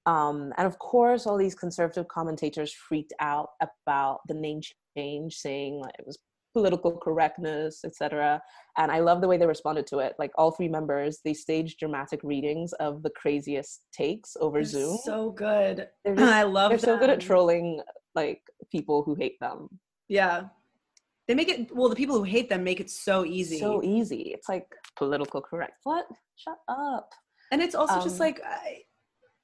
Um, 0.06 0.52
and 0.56 0.66
of 0.66 0.78
course, 0.78 1.26
all 1.26 1.38
these 1.38 1.54
conservative 1.54 2.08
commentators 2.08 2.72
freaked 2.72 3.12
out 3.20 3.50
about 3.60 4.20
the 4.28 4.34
name 4.34 4.60
change, 4.96 5.34
saying 5.36 5.80
like 5.80 5.94
it 5.98 6.06
was 6.06 6.18
political 6.54 6.92
correctness, 6.98 7.80
etc. 7.84 8.42
And 8.76 8.90
I 8.92 8.98
love 9.00 9.20
the 9.20 9.28
way 9.28 9.38
they 9.38 9.46
responded 9.46 9.86
to 9.88 9.98
it. 10.00 10.14
Like 10.18 10.32
all 10.36 10.50
three 10.50 10.68
members, 10.68 11.20
they 11.24 11.32
staged 11.34 11.78
dramatic 11.78 12.20
readings 12.22 12.72
of 12.74 13.02
the 13.02 13.10
craziest 13.10 13.84
takes 13.92 14.36
over 14.40 14.58
They're 14.58 14.64
Zoom. 14.64 14.98
So 15.04 15.30
good. 15.30 15.88
They're 16.04 16.14
just- 16.16 16.32
I 16.32 16.42
love 16.42 16.70
They're 16.70 16.78
so 16.78 16.98
good 16.98 17.10
at 17.10 17.20
trolling 17.20 17.80
like 18.14 18.42
people 18.70 19.02
who 19.02 19.14
hate 19.14 19.38
them. 19.40 19.68
Yeah. 20.08 20.44
They 21.28 21.34
make 21.34 21.48
it 21.48 21.74
well, 21.74 21.88
the 21.88 21.96
people 21.96 22.16
who 22.18 22.24
hate 22.24 22.50
them 22.50 22.64
make 22.64 22.80
it 22.80 22.90
so 22.90 23.24
easy. 23.24 23.58
So 23.58 23.82
easy. 23.82 24.32
It's 24.34 24.48
like 24.48 24.66
political 24.96 25.40
correct. 25.40 25.78
What? 25.84 26.06
Shut 26.36 26.58
up. 26.68 27.08
and 27.52 27.62
it's 27.62 27.74
also 27.76 27.94
just 28.02 28.16
Um, 28.20 28.26
like 28.26 28.40
I, 28.44 28.82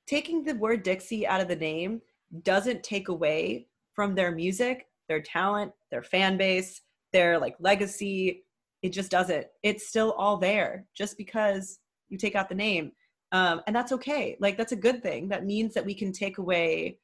taking 0.09 0.42
the 0.42 0.54
word 0.54 0.82
Dixie 0.82 1.26
out 1.26 1.40
of 1.40 1.48
the 1.48 1.56
name 1.56 2.00
doesn't 2.42 2.82
take 2.82 3.09
away 3.09 3.68
from 3.94 4.14
their 4.14 4.32
music, 4.32 4.86
their 5.09 5.20
talent, 5.20 5.72
their 5.90 6.02
fan 6.02 6.36
base, 6.36 6.80
their 7.12 7.38
like 7.38 7.56
legacy. 7.61 8.44
It 8.82 8.90
just 8.90 9.11
doesn't. 9.11 9.46
It's 9.62 9.88
still 9.88 10.12
all 10.12 10.36
there 10.36 10.86
just 10.96 11.16
because 11.18 11.78
you 12.09 12.16
take 12.18 12.34
out 12.34 12.48
the 12.48 12.54
name. 12.54 12.92
Um, 13.32 13.61
and 13.66 13.76
that's 13.76 13.92
okay. 13.92 14.36
Like 14.40 14.56
that's 14.56 14.72
a 14.72 14.76
good 14.76 15.02
thing. 15.02 15.28
That 15.28 15.44
means 15.44 15.74
that 15.74 15.84
we 15.84 15.94
can 15.94 16.12
take 16.12 16.38
away 16.38 16.98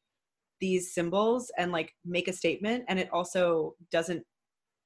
these 0.61 0.94
symbols 0.94 1.50
and 1.59 1.72
like 1.72 1.92
make 2.05 2.28
a 2.28 2.32
statement 2.32 2.84
and 2.88 2.98
it 2.98 3.11
also 3.12 3.74
doesn't 3.90 4.24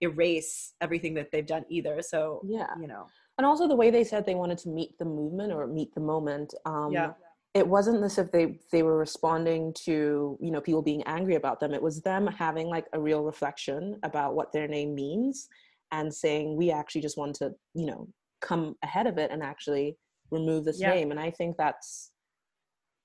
erase 0.00 0.72
everything 0.80 1.14
that 1.14 1.30
they've 1.30 1.46
done 1.46 1.64
either. 1.68 2.02
So 2.02 2.40
Yeah. 2.44 2.74
you 2.80 2.88
know. 2.88 3.06
And 3.36 3.46
also 3.46 3.68
the 3.68 3.76
way 3.76 3.90
they 3.90 4.02
said 4.02 4.26
they 4.26 4.34
wanted 4.34 4.58
to 4.58 4.68
meet 4.68 4.98
the 4.98 5.04
movement 5.04 5.52
or 5.52 5.66
meet 5.68 5.94
the 5.94 6.00
moment. 6.00 6.54
Um, 6.64 6.90
Yeah. 6.90 7.12
It 7.58 7.66
wasn't 7.66 8.04
as 8.04 8.18
if 8.18 8.30
they 8.30 8.58
they 8.72 8.82
were 8.84 8.96
responding 8.96 9.74
to 9.84 10.38
you 10.40 10.50
know 10.52 10.60
people 10.60 10.82
being 10.82 11.02
angry 11.04 11.34
about 11.34 11.58
them. 11.58 11.74
It 11.74 11.82
was 11.82 12.00
them 12.02 12.26
having 12.28 12.68
like 12.68 12.86
a 12.92 13.00
real 13.00 13.22
reflection 13.24 13.98
about 14.04 14.34
what 14.36 14.52
their 14.52 14.68
name 14.68 14.94
means 14.94 15.48
and 15.90 16.14
saying 16.14 16.56
we 16.56 16.70
actually 16.70 17.00
just 17.00 17.18
want 17.18 17.34
to 17.36 17.50
you 17.74 17.86
know 17.86 18.08
come 18.40 18.76
ahead 18.84 19.06
of 19.08 19.18
it 19.18 19.32
and 19.32 19.42
actually 19.42 19.96
remove 20.30 20.64
this 20.64 20.80
Yeah. 20.80 20.94
name. 20.94 21.10
And 21.10 21.18
I 21.18 21.30
think 21.32 21.56
that's 21.56 22.12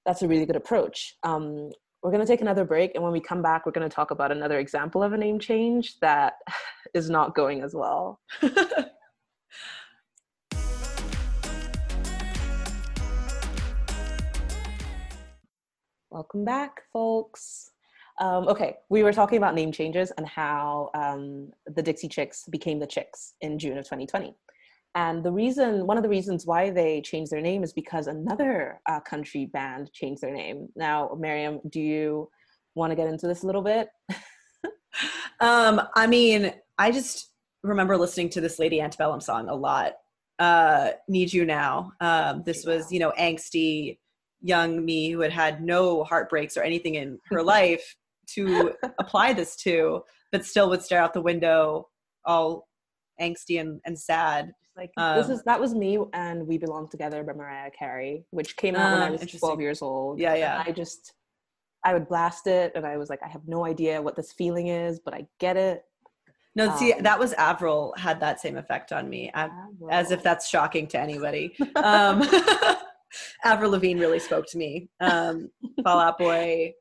that's 0.05 0.21
a 0.21 0.27
really 0.27 0.45
good 0.45 0.55
approach. 0.55 1.15
Um, 1.23 1.71
we're 2.03 2.11
going 2.11 2.25
to 2.27 2.27
take 2.33 2.41
another 2.41 2.65
break, 2.65 2.91
and 2.93 3.03
when 3.03 3.13
we 3.13 3.21
come 3.21 3.41
back, 3.41 3.65
we're 3.65 3.71
going 3.71 3.89
to 3.89 3.95
talk 3.95 4.11
about 4.11 4.31
another 4.31 4.59
example 4.59 5.01
of 5.01 5.13
a 5.13 5.17
name 5.17 5.39
change 5.39 5.97
that 6.01 6.33
is 6.93 7.09
not 7.09 7.33
going 7.33 7.63
as 7.63 7.73
well. 7.73 8.19
Welcome 16.13 16.45
back, 16.45 16.81
folks. 16.93 17.71
Um, 18.19 18.47
okay, 18.47 18.75
we 18.87 19.01
were 19.01 19.11
talking 19.11 19.39
about 19.39 19.55
name 19.55 19.71
changes 19.71 20.11
and 20.15 20.27
how 20.27 20.91
um, 20.93 21.49
the 21.65 21.81
Dixie 21.81 22.07
Chicks 22.07 22.43
became 22.51 22.77
the 22.77 22.85
Chicks 22.85 23.33
in 23.41 23.57
June 23.57 23.79
of 23.79 23.85
2020. 23.85 24.35
And 24.93 25.23
the 25.23 25.31
reason, 25.31 25.87
one 25.87 25.97
of 25.97 26.03
the 26.03 26.09
reasons 26.09 26.45
why 26.45 26.69
they 26.69 27.01
changed 27.01 27.31
their 27.31 27.41
name 27.41 27.63
is 27.63 27.73
because 27.73 28.05
another 28.05 28.79
uh, 28.87 28.99
country 28.99 29.47
band 29.47 29.91
changed 29.91 30.21
their 30.21 30.31
name. 30.31 30.67
Now, 30.75 31.17
Mariam, 31.19 31.59
do 31.71 31.81
you 31.81 32.29
want 32.75 32.91
to 32.91 32.95
get 32.95 33.07
into 33.07 33.25
this 33.25 33.41
a 33.41 33.47
little 33.47 33.63
bit? 33.63 33.87
um, 35.39 35.81
I 35.95 36.05
mean, 36.05 36.53
I 36.77 36.91
just 36.91 37.31
remember 37.63 37.97
listening 37.97 38.29
to 38.29 38.41
this 38.41 38.59
Lady 38.59 38.81
Antebellum 38.81 39.19
song 39.19 39.49
a 39.49 39.55
lot. 39.55 39.93
Uh, 40.37 40.91
Need 41.07 41.33
You 41.33 41.43
Now. 41.43 41.93
Um, 41.99 42.43
this 42.45 42.65
was, 42.67 42.91
you 42.91 42.99
know, 42.99 43.11
angsty 43.19 43.97
young 44.43 44.83
me 44.85 45.09
who 45.09 45.21
had 45.21 45.31
had 45.31 45.63
no 45.63 46.03
heartbreaks 46.03 46.55
or 46.57 46.61
anything 46.63 46.95
in 46.95 47.17
her 47.29 47.41
life 47.55 47.95
to 48.35 48.73
apply 48.99 49.33
this 49.33 49.55
to, 49.55 50.03
but 50.31 50.45
still 50.45 50.69
would 50.69 50.81
stare 50.81 51.01
out 51.01 51.13
the 51.13 51.21
window 51.21 51.87
all 52.25 52.67
angsty 53.19 53.59
and, 53.59 53.81
and 53.85 53.97
sad. 53.97 54.51
Like 54.75 54.91
this 54.95 55.25
Um, 55.27 55.31
is 55.31 55.43
that 55.43 55.59
was 55.59 55.73
me 55.75 55.97
and 56.13 56.47
We 56.47 56.57
Belong 56.57 56.89
Together 56.89 57.23
by 57.23 57.33
Mariah 57.33 57.69
Carey, 57.71 58.25
which 58.31 58.55
came 58.57 58.75
out 58.75 58.91
when 58.91 59.01
Ah, 59.01 59.05
I 59.05 59.11
was 59.11 59.21
12 59.21 59.61
years 59.61 59.81
old. 59.81 60.19
Yeah, 60.19 60.31
And 60.31 60.39
yeah. 60.39 60.63
I 60.65 60.71
just 60.71 61.13
I 61.85 61.93
would 61.93 62.07
blast 62.07 62.47
it 62.47 62.71
and 62.75 62.85
I 62.85 62.95
was 62.97 63.09
like, 63.09 63.21
I 63.23 63.27
have 63.27 63.45
no 63.47 63.65
idea 63.65 64.01
what 64.01 64.15
this 64.15 64.31
feeling 64.31 64.67
is, 64.67 64.99
but 64.99 65.13
I 65.13 65.27
get 65.39 65.57
it. 65.57 65.83
No, 66.55 66.75
see, 66.77 66.93
Um, 66.93 67.03
that 67.03 67.19
was 67.19 67.33
Avril 67.33 67.93
had 67.97 68.19
that 68.21 68.39
same 68.39 68.57
effect 68.57 68.91
on 68.93 69.09
me, 69.09 69.29
I- 69.33 69.49
as 69.91 70.11
if 70.11 70.23
that's 70.23 70.47
shocking 70.49 70.87
to 70.87 70.99
anybody. 70.99 71.55
um, 71.75 72.21
Avril 73.43 73.71
Lavigne 73.71 73.99
really 73.99 74.19
spoke 74.19 74.45
to 74.47 74.57
me. 74.57 74.89
Um, 74.99 75.49
Fall 75.83 75.99
Out 75.99 76.17
Boy. 76.17 76.73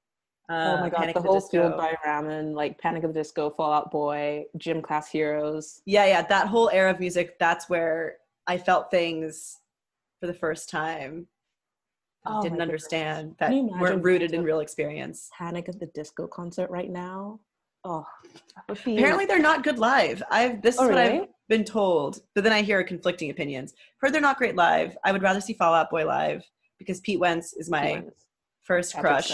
Uh, 0.51 0.77
oh 0.77 0.81
my 0.81 0.91
god, 0.91 0.99
Panic 0.99 1.15
the 1.15 1.23
whole 1.23 1.35
Disco. 1.35 1.51
Fueled 1.51 1.77
by 1.77 1.95
Ramen, 2.05 2.55
like 2.55 2.79
Panic 2.79 3.05
of 3.05 3.15
the 3.15 3.21
Disco, 3.21 3.51
Fall 3.51 3.73
Out 3.73 3.91
Boy, 3.91 4.45
Gym 4.57 4.83
Class 4.83 5.11
Heroes. 5.11 5.81
Yeah, 5.87 6.07
yeah, 6.07 6.23
that 6.23 6.49
whole 6.49 6.69
era 6.71 6.91
of 6.91 7.01
music. 7.01 7.39
That's 7.39 7.69
where 7.69 8.17
I 8.47 8.59
felt 8.59 8.91
things 8.91 9.59
for 10.21 10.27
the 10.27 10.35
first 10.35 10.69
time. 10.69 11.27
Oh 12.25 12.43
didn't 12.43 12.59
goodness. 12.59 12.63
understand 12.63 13.35
that 13.39 13.53
weren't 13.53 14.05
rooted 14.05 14.33
in 14.33 14.45
real 14.45 14.61
experience. 14.61 15.31
Panic 15.37 15.69
of 15.69 15.81
the 15.81 15.87
Disco 15.87 16.27
concert 16.27 16.71
right 16.71 16.91
now. 16.91 17.41
Oh, 17.85 18.07
Apparently, 18.69 19.27
they're 19.27 19.41
not 19.41 19.65
good 19.65 19.79
live. 19.79 20.23
I've 20.31 20.63
this 20.63 20.77
is 20.77 20.81
Oh, 20.81 20.89
what 20.89 20.99
I've 20.99 21.27
been 21.49 21.65
told, 21.65 22.21
but 22.35 22.45
then 22.45 22.53
I 22.53 22.63
hear 22.63 22.83
conflicting 22.85 23.31
opinions. 23.31 23.75
Heard 24.01 24.13
they're 24.15 24.21
not 24.21 24.39
great 24.39 24.55
live. 24.55 24.97
I 25.05 25.11
would 25.13 25.23
rather 25.23 25.41
see 25.41 25.53
Fall 25.55 25.75
Out 25.75 25.91
Boy 25.91 26.07
live 26.07 26.45
because 26.79 27.01
Pete 27.01 27.19
Wentz 27.19 27.53
is 27.55 27.69
my 27.69 27.93
Wentz. 27.93 28.27
first 28.63 28.95
Patrick 28.95 29.25
crush. 29.27 29.33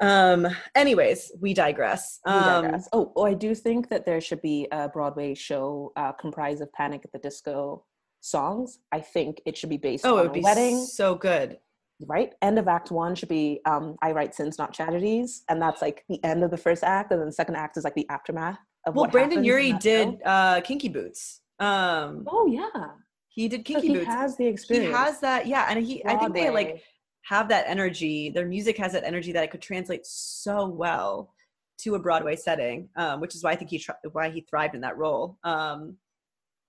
Um. 0.00 0.48
Anyways, 0.74 1.30
we 1.40 1.54
digress. 1.54 2.18
We 2.26 2.32
Um, 2.32 2.64
digress. 2.64 2.88
oh, 2.92 3.12
oh, 3.14 3.24
I 3.24 3.34
do 3.34 3.54
think 3.54 3.88
that 3.90 4.04
there 4.04 4.20
should 4.20 4.42
be 4.42 4.66
a 4.72 4.88
Broadway 4.88 5.34
show 5.34 5.92
uh, 5.94 6.10
comprised 6.12 6.60
of 6.60 6.72
Panic 6.72 7.02
at 7.04 7.12
the 7.12 7.18
Disco 7.20 7.84
songs. 8.20 8.80
I 8.90 9.00
think 9.00 9.40
it 9.46 9.56
should 9.56 9.70
be 9.70 9.76
based 9.76 10.04
oh, 10.04 10.14
on 10.14 10.18
it 10.18 10.22
would 10.22 10.30
a 10.32 10.34
be 10.34 10.40
wedding, 10.40 10.84
so 10.84 11.14
good. 11.14 11.58
Right? 12.06 12.32
End 12.42 12.58
of 12.58 12.68
Act 12.68 12.90
One 12.90 13.14
should 13.14 13.28
be 13.28 13.60
um, 13.66 13.96
"I 14.02 14.12
Write 14.12 14.34
Sins, 14.34 14.58
Not 14.58 14.74
Tragedies," 14.74 15.42
and 15.48 15.60
that's 15.60 15.82
like 15.82 16.04
the 16.08 16.22
end 16.24 16.44
of 16.44 16.50
the 16.50 16.56
first 16.56 16.84
act, 16.84 17.12
and 17.12 17.20
then 17.20 17.26
the 17.26 17.32
second 17.32 17.56
act 17.56 17.76
is 17.76 17.84
like 17.84 17.94
the 17.94 18.08
aftermath 18.08 18.58
of 18.86 18.94
Well, 18.94 19.04
what 19.04 19.12
Brendon 19.12 19.38
happens 19.38 19.46
in 19.46 19.50
Urie 19.50 19.72
that 19.72 19.80
did 19.80 20.18
uh, 20.24 20.60
Kinky 20.62 20.88
Boots. 20.88 21.40
Um, 21.58 22.24
Oh 22.26 22.46
yeah, 22.46 22.90
he 23.28 23.48
did 23.48 23.60
so 23.66 23.74
Kinky 23.74 23.88
he 23.88 23.94
Boots. 23.94 24.06
has 24.06 24.36
the 24.36 24.46
experience 24.46 24.88
he 24.88 24.92
has 24.92 25.20
that, 25.20 25.46
yeah, 25.46 25.66
and 25.68 25.84
he. 25.84 26.04
I 26.04 26.16
think 26.16 26.34
they 26.34 26.50
like 26.50 26.82
have 27.24 27.48
that 27.48 27.64
energy. 27.66 28.30
Their 28.30 28.46
music 28.46 28.76
has 28.78 28.92
that 28.92 29.04
energy 29.04 29.32
that 29.32 29.44
it 29.44 29.50
could 29.50 29.62
translate 29.62 30.06
so 30.06 30.68
well 30.68 31.32
to 31.78 31.94
a 31.96 31.98
Broadway 31.98 32.36
setting, 32.36 32.88
um, 32.96 33.20
which 33.20 33.34
is 33.34 33.42
why 33.42 33.50
I 33.50 33.56
think 33.56 33.70
he 33.70 33.84
why 34.12 34.30
he 34.30 34.42
thrived 34.42 34.74
in 34.74 34.80
that 34.82 34.96
role. 34.96 35.38
Um, 35.44 35.96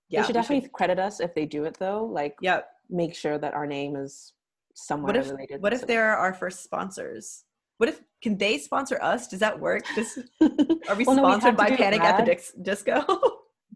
yeah, 0.08 0.20
they 0.20 0.26
should 0.26 0.34
definitely 0.34 0.68
credit 0.70 0.98
us 0.98 1.20
if 1.20 1.34
they 1.34 1.46
do 1.46 1.64
it 1.64 1.76
though. 1.78 2.04
Like, 2.04 2.36
yeah. 2.40 2.60
make 2.88 3.14
sure 3.14 3.38
that 3.38 3.54
our 3.54 3.66
name 3.66 3.96
is 3.96 4.32
somewhere 4.76 5.14
What 5.14 5.16
if 5.16 5.30
related. 5.30 5.62
what 5.62 5.72
if 5.72 5.86
they're 5.86 6.16
our 6.16 6.32
first 6.34 6.62
sponsors? 6.62 7.44
What 7.78 7.88
if 7.88 8.00
can 8.22 8.38
they 8.38 8.58
sponsor 8.58 8.98
us? 9.02 9.26
Does 9.28 9.40
that 9.40 9.58
work? 9.58 9.84
Does, 9.94 10.18
are 10.88 10.94
we 10.96 11.04
Well, 11.04 11.16
no, 11.16 11.24
we 11.24 11.30
sponsored 11.32 11.56
by 11.56 11.70
Panic 11.76 12.00
at 12.02 12.18
the. 12.18 12.24
Dix- 12.24 12.52
Disco? 12.52 13.02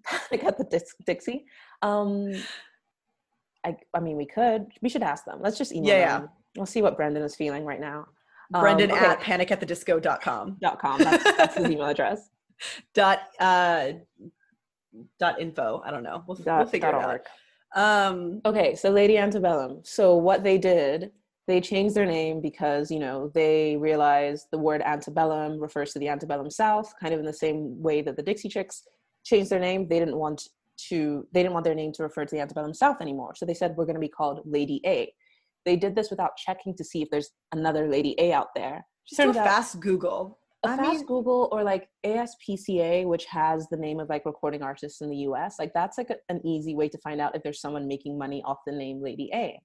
Panic 0.04 0.44
at 0.44 0.56
the 0.58 0.64
Dis- 0.64 0.94
Dixie. 1.04 1.44
Um, 1.82 2.32
I, 3.64 3.76
I 3.94 4.00
mean, 4.00 4.16
we 4.16 4.24
could. 4.26 4.66
We 4.80 4.88
should 4.88 5.02
ask 5.02 5.24
them. 5.24 5.38
Let's 5.42 5.58
just 5.58 5.72
email 5.72 5.88
Yeah, 5.92 5.98
yeah. 5.98 6.18
them. 6.20 6.28
We'll 6.56 6.66
see 6.66 6.80
what 6.82 6.96
Brendon 6.96 7.22
is 7.22 7.34
feeling 7.36 7.64
right 7.64 7.80
now. 7.80 8.06
Um, 8.54 8.60
Brendon 8.62 8.90
okay, 8.90 9.04
at 9.06 9.20
panicatthedisco.com. 9.20 10.56
dot 10.60 10.78
com. 10.80 10.98
That's, 10.98 11.24
that's 11.36 11.56
his 11.56 11.66
email 11.70 11.86
address. 11.86 12.28
Dot 12.94 13.20
uh 13.38 13.92
dot 15.18 15.40
info. 15.40 15.82
I 15.84 15.90
don't 15.90 16.02
know. 16.02 16.24
We'll, 16.26 16.36
Dot, 16.36 16.58
we'll 16.58 16.66
figure 16.68 16.88
it 16.88 16.94
out. 16.94 17.04
org. 17.08 17.20
Um 17.74 18.40
Okay, 18.44 18.74
so 18.74 18.90
Lady 18.90 19.16
Antebellum. 19.18 19.80
So 19.84 20.16
what 20.16 20.42
they 20.42 20.58
did, 20.58 21.12
they 21.46 21.60
changed 21.60 21.94
their 21.94 22.06
name 22.06 22.40
because 22.40 22.90
you 22.90 22.98
know 22.98 23.30
they 23.34 23.76
realized 23.76 24.46
the 24.50 24.58
word 24.58 24.82
antebellum 24.82 25.60
refers 25.60 25.92
to 25.92 25.98
the 25.98 26.08
antebellum 26.08 26.50
South, 26.50 26.92
kind 27.00 27.14
of 27.14 27.20
in 27.20 27.26
the 27.26 27.32
same 27.32 27.80
way 27.80 28.02
that 28.02 28.16
the 28.16 28.22
Dixie 28.22 28.48
Chicks 28.48 28.82
changed 29.24 29.50
their 29.50 29.60
name. 29.60 29.88
They 29.88 29.98
didn't 29.98 30.16
want 30.16 30.48
to. 30.88 31.26
They 31.32 31.42
didn't 31.42 31.54
want 31.54 31.64
their 31.64 31.74
name 31.74 31.92
to 31.92 32.02
refer 32.02 32.24
to 32.24 32.34
the 32.34 32.40
antebellum 32.40 32.74
South 32.74 33.00
anymore. 33.00 33.34
So 33.36 33.46
they 33.46 33.54
said 33.54 33.74
we're 33.76 33.86
going 33.86 33.94
to 33.94 34.00
be 34.00 34.08
called 34.08 34.40
Lady 34.44 34.80
A. 34.86 35.12
They 35.64 35.76
did 35.76 35.94
this 35.94 36.10
without 36.10 36.36
checking 36.36 36.74
to 36.76 36.84
see 36.84 37.02
if 37.02 37.10
there's 37.10 37.30
another 37.52 37.88
Lady 37.88 38.14
A 38.18 38.32
out 38.32 38.48
there. 38.56 38.84
just 39.06 39.20
do 39.20 39.30
a 39.30 39.34
fast 39.34 39.78
Google. 39.80 40.39
A 40.64 40.68
I 40.68 40.76
fast 40.76 40.98
mean- 40.98 41.06
Google 41.06 41.48
or 41.52 41.62
like 41.64 41.88
ASCAP, 42.04 43.06
which 43.06 43.24
has 43.26 43.66
the 43.70 43.76
name 43.76 43.98
of 44.00 44.08
like 44.08 44.26
recording 44.26 44.62
artists 44.62 45.00
in 45.00 45.08
the 45.08 45.16
US, 45.28 45.56
like 45.58 45.72
that's 45.72 45.96
like 45.96 46.10
a, 46.10 46.16
an 46.28 46.44
easy 46.46 46.74
way 46.74 46.88
to 46.88 46.98
find 46.98 47.20
out 47.20 47.34
if 47.34 47.42
there's 47.42 47.60
someone 47.60 47.88
making 47.88 48.18
money 48.18 48.42
off 48.44 48.58
the 48.66 48.72
name 48.72 49.02
Lady 49.02 49.30
A. 49.32 49.58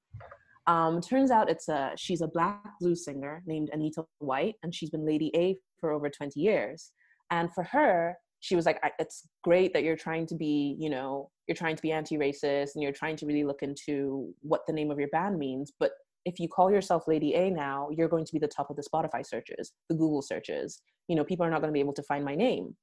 Um, 0.68 1.00
turns 1.02 1.32
out 1.32 1.50
it's 1.50 1.68
a 1.70 1.92
she's 1.96 2.22
a 2.22 2.28
black 2.28 2.64
blues 2.80 3.04
singer 3.06 3.44
named 3.46 3.70
Anita 3.74 4.06
White, 4.20 4.56
and 4.64 4.74
she's 4.74 4.90
been 4.90 5.06
Lady 5.06 5.32
A 5.36 5.58
for 5.80 5.92
over 5.92 6.10
20 6.10 6.40
years. 6.40 6.92
And 7.30 7.54
for 7.54 7.64
her, 7.64 8.16
she 8.40 8.56
was 8.56 8.66
like, 8.66 8.80
I, 8.84 8.92
"It's 8.98 9.28
great 9.44 9.74
that 9.74 9.84
you're 9.84 9.96
trying 9.96 10.26
to 10.28 10.36
be, 10.36 10.76
you 10.80 10.90
know, 10.90 11.30
you're 11.48 11.56
trying 11.56 11.76
to 11.76 11.82
be 11.82 11.92
anti-racist, 11.92 12.70
and 12.76 12.82
you're 12.84 12.92
trying 12.92 13.16
to 13.18 13.26
really 13.26 13.44
look 13.44 13.62
into 13.64 14.34
what 14.42 14.62
the 14.66 14.74
name 14.74 14.92
of 14.92 15.00
your 15.00 15.10
band 15.10 15.38
means, 15.38 15.74
but." 15.80 15.92
If 16.26 16.40
you 16.40 16.48
call 16.48 16.72
yourself 16.72 17.08
Lady 17.08 17.34
A 17.36 17.50
now, 17.52 17.90
you're 17.92 18.10
going 18.10 18.26
to 18.26 18.34
be 18.34 18.40
the 18.40 18.48
top 18.48 18.70
of 18.70 18.76
the 18.76 18.84
Spotify 18.84 19.26
searches, 19.26 19.74
the 19.90 19.96
Google 19.96 20.22
searches, 20.22 20.82
you 21.08 21.16
know 21.16 21.24
people 21.24 21.46
are 21.46 21.50
not 21.50 21.62
going 21.62 21.72
to 21.72 21.74
be 21.74 21.80
able 21.80 21.94
to 21.94 22.04
find 22.04 22.24
my 22.24 22.36
name. 22.36 22.76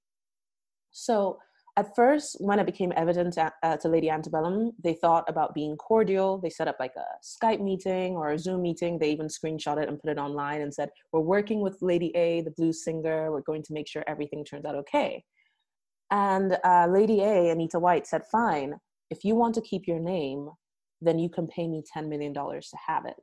So 0.91 1.39
at 1.79 1.95
first 1.97 2.37
when 2.39 2.59
it 2.59 2.67
became 2.67 2.93
evident 2.97 3.39
at, 3.39 3.55
uh, 3.63 3.77
to 3.79 3.89
lady 3.89 4.11
antebellum 4.11 4.73
they 4.85 4.93
thought 4.93 5.25
about 5.29 5.55
being 5.55 5.77
cordial. 5.77 6.39
They 6.39 6.51
set 6.51 6.69
up 6.69 6.77
like 6.79 6.93
a 6.97 7.07
skype 7.25 7.61
meeting 7.61 8.15
or 8.15 8.33
a 8.33 8.39
zoom 8.39 8.63
meeting. 8.63 8.99
They 8.99 9.11
even 9.11 9.27
screenshot 9.27 9.83
it 9.83 9.89
and 9.89 9.99
put 9.99 10.11
it 10.11 10.19
online 10.19 10.61
and 10.61 10.73
said 10.73 10.91
we're 11.13 11.21
working 11.21 11.61
with 11.61 11.79
lady 11.81 12.15
a 12.17 12.43
the 12.43 12.51
blues 12.53 12.85
singer. 12.85 13.33
We're 13.33 13.41
going 13.41 13.63
to 13.65 13.73
make 13.73 13.89
sure 13.89 14.05
everything 14.07 14.45
turns 14.45 14.65
out 14.65 14.75
okay. 14.77 15.25
And 16.11 16.59
uh, 16.63 16.89
lady 16.91 17.23
a 17.23 17.51
anita 17.51 17.79
white 17.79 18.07
said 18.07 18.23
fine. 18.31 18.75
If 19.11 19.25
you 19.25 19.35
want 19.35 19.55
to 19.55 19.63
keep 19.63 19.87
your 19.87 19.99
name 19.99 20.51
then 21.03 21.19
you 21.19 21.29
can 21.29 21.47
pay 21.47 21.69
me 21.69 21.83
$10 21.97 22.09
million 22.09 22.33
to 22.33 22.77
have 22.87 23.05
it 23.05 23.23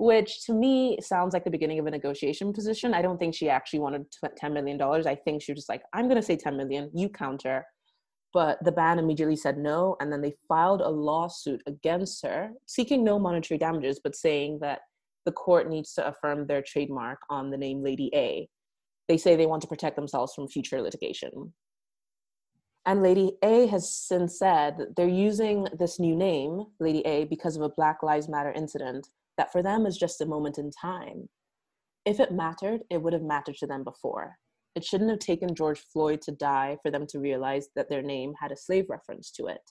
which 0.00 0.46
to 0.46 0.54
me 0.54 0.96
sounds 1.02 1.34
like 1.34 1.44
the 1.44 1.50
beginning 1.50 1.78
of 1.78 1.84
a 1.84 1.90
negotiation 1.90 2.54
position. 2.54 2.94
I 2.94 3.02
don't 3.02 3.18
think 3.18 3.34
she 3.34 3.50
actually 3.50 3.80
wanted 3.80 4.06
$10 4.24 4.50
million. 4.54 4.80
I 4.80 5.14
think 5.14 5.42
she 5.42 5.52
was 5.52 5.58
just 5.58 5.68
like, 5.68 5.82
I'm 5.92 6.06
going 6.06 6.16
to 6.16 6.22
say 6.22 6.36
10 6.36 6.56
million, 6.56 6.90
you 6.94 7.10
counter. 7.10 7.66
But 8.32 8.64
the 8.64 8.72
band 8.72 8.98
immediately 8.98 9.36
said 9.36 9.58
no. 9.58 9.96
And 10.00 10.10
then 10.10 10.22
they 10.22 10.32
filed 10.48 10.80
a 10.80 10.88
lawsuit 10.88 11.60
against 11.66 12.24
her, 12.24 12.48
seeking 12.64 13.04
no 13.04 13.18
monetary 13.18 13.58
damages, 13.58 14.00
but 14.02 14.16
saying 14.16 14.60
that 14.62 14.80
the 15.26 15.32
court 15.32 15.68
needs 15.68 15.92
to 15.94 16.08
affirm 16.08 16.46
their 16.46 16.62
trademark 16.66 17.18
on 17.28 17.50
the 17.50 17.58
name 17.58 17.82
Lady 17.82 18.10
A. 18.14 18.48
They 19.06 19.18
say 19.18 19.36
they 19.36 19.44
want 19.44 19.60
to 19.62 19.68
protect 19.68 19.96
themselves 19.96 20.32
from 20.32 20.48
future 20.48 20.80
litigation. 20.80 21.52
And 22.90 23.04
Lady 23.04 23.36
A 23.44 23.68
has 23.68 23.88
since 23.88 24.36
said 24.36 24.76
they're 24.96 25.06
using 25.06 25.68
this 25.78 26.00
new 26.00 26.16
name, 26.16 26.64
Lady 26.80 27.06
A, 27.06 27.24
because 27.26 27.54
of 27.54 27.62
a 27.62 27.68
Black 27.68 28.02
Lives 28.02 28.28
Matter 28.28 28.50
incident 28.50 29.06
that 29.38 29.52
for 29.52 29.62
them 29.62 29.86
is 29.86 29.96
just 29.96 30.20
a 30.20 30.26
moment 30.26 30.58
in 30.58 30.72
time. 30.72 31.28
If 32.04 32.18
it 32.18 32.32
mattered, 32.32 32.80
it 32.90 33.00
would 33.00 33.12
have 33.12 33.22
mattered 33.22 33.54
to 33.58 33.68
them 33.68 33.84
before. 33.84 34.38
It 34.74 34.84
shouldn't 34.84 35.10
have 35.10 35.20
taken 35.20 35.54
George 35.54 35.78
Floyd 35.78 36.20
to 36.22 36.32
die 36.32 36.78
for 36.82 36.90
them 36.90 37.06
to 37.10 37.20
realize 37.20 37.68
that 37.76 37.88
their 37.88 38.02
name 38.02 38.32
had 38.40 38.50
a 38.50 38.56
slave 38.56 38.86
reference 38.88 39.30
to 39.36 39.46
it. 39.46 39.62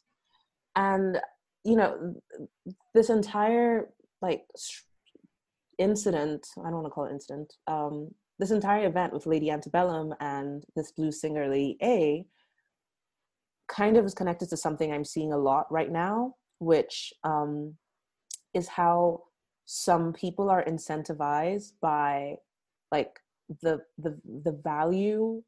And, 0.78 1.20
you 1.66 1.76
know, 1.76 2.16
this 2.94 3.10
entire 3.10 3.90
like 4.22 4.44
incident, 5.78 6.48
I 6.58 6.70
don't 6.70 6.76
want 6.76 6.86
to 6.86 6.92
call 6.92 7.08
it 7.08 7.12
incident, 7.12 7.54
um, 7.68 8.12
this 8.40 8.52
entire 8.52 8.88
event 8.88 9.12
with 9.12 9.26
Lady 9.26 9.52
Antebellum 9.52 10.14
and 10.22 10.64
this 10.78 10.94
blues 10.94 11.20
singer, 11.20 11.50
Lady 11.50 11.78
A, 11.84 12.26
kind 13.70 13.98
of 13.98 14.06
is 14.06 14.14
connected 14.14 14.50
to 14.50 14.58
something 14.58 14.92
I'm 14.92 15.06
seeing 15.06 15.32
a 15.32 15.38
lot 15.38 15.72
right 15.72 15.92
now, 15.92 16.36
which 16.60 17.14
um, 17.24 17.76
is 18.54 18.68
how 18.68 19.24
some 19.66 20.14
people 20.14 20.50
are 20.50 20.66
incentivized 20.66 21.74
by 21.82 22.36
like 22.92 23.20
the 23.62 23.80
the 23.98 24.20
the 24.44 24.60
value 24.64 25.44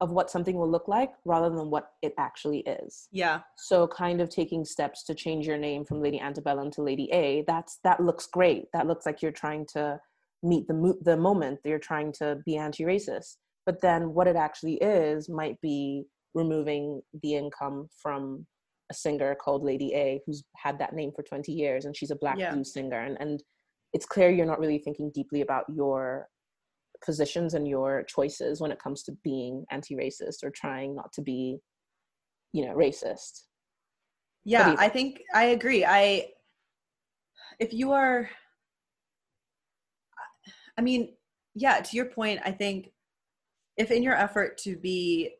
of 0.00 0.10
what 0.10 0.30
something 0.30 0.56
will 0.56 0.70
look 0.70 0.86
like 0.86 1.10
rather 1.24 1.50
than 1.50 1.70
what 1.70 1.90
it 2.02 2.14
actually 2.18 2.60
is. 2.60 3.08
Yeah. 3.10 3.40
so 3.56 3.86
kind 3.88 4.20
of 4.20 4.28
taking 4.28 4.64
steps 4.64 5.02
to 5.04 5.14
change 5.14 5.46
your 5.46 5.56
name 5.56 5.84
from 5.84 6.00
lady 6.00 6.20
antebellum 6.20 6.70
to 6.72 6.82
lady 6.82 7.08
a 7.12 7.44
that's 7.46 7.78
that 7.84 8.00
looks 8.00 8.26
great. 8.26 8.66
That 8.72 8.86
looks 8.86 9.06
like 9.06 9.22
you're 9.22 9.32
trying 9.32 9.66
to 9.74 10.00
meet 10.42 10.68
the 10.68 10.74
mo- 10.74 10.98
the 11.02 11.16
moment 11.16 11.60
you're 11.64 11.78
trying 11.78 12.12
to 12.14 12.38
be 12.44 12.56
anti-racist. 12.56 13.36
But 13.66 13.80
then 13.80 14.14
what 14.14 14.28
it 14.28 14.36
actually 14.36 14.74
is 14.74 15.28
might 15.28 15.60
be 15.60 16.06
removing 16.34 17.00
the 17.22 17.34
income 17.34 17.88
from 18.02 18.46
a 18.90 18.94
singer 18.94 19.34
called 19.34 19.62
lady 19.64 19.92
a 19.94 20.20
who's 20.24 20.42
had 20.56 20.78
that 20.78 20.94
name 20.94 21.10
for 21.14 21.22
20 21.22 21.52
years 21.52 21.84
and 21.84 21.96
she's 21.96 22.10
a 22.10 22.16
black 22.16 22.38
Yeah. 22.38 22.52
blues 22.52 22.72
singer 22.72 23.00
and, 23.00 23.16
and 23.20 23.42
it's 23.92 24.06
clear 24.06 24.30
you're 24.30 24.46
not 24.46 24.60
really 24.60 24.78
thinking 24.78 25.10
deeply 25.14 25.40
about 25.42 25.64
your 25.74 26.28
positions 27.04 27.54
and 27.54 27.68
your 27.68 28.02
choices 28.04 28.60
when 28.60 28.70
it 28.70 28.78
comes 28.78 29.02
to 29.02 29.12
being 29.22 29.64
anti-racist 29.70 30.42
or 30.42 30.50
trying 30.50 30.94
not 30.94 31.12
to 31.12 31.22
be 31.22 31.58
you 32.52 32.64
know 32.64 32.74
racist 32.74 33.44
Yeah, 34.44 34.74
I 34.78 34.88
think 34.88 35.20
I 35.34 35.44
agree. 35.46 35.84
I 35.84 36.28
if 37.58 37.72
you 37.72 37.92
are 37.92 38.30
I 40.78 40.80
mean, 40.80 41.16
yeah, 41.54 41.80
to 41.80 41.96
your 41.96 42.06
point, 42.06 42.40
I 42.44 42.52
think 42.52 42.92
if 43.76 43.90
in 43.90 44.02
your 44.02 44.14
effort 44.14 44.58
to 44.58 44.76
be 44.76 45.34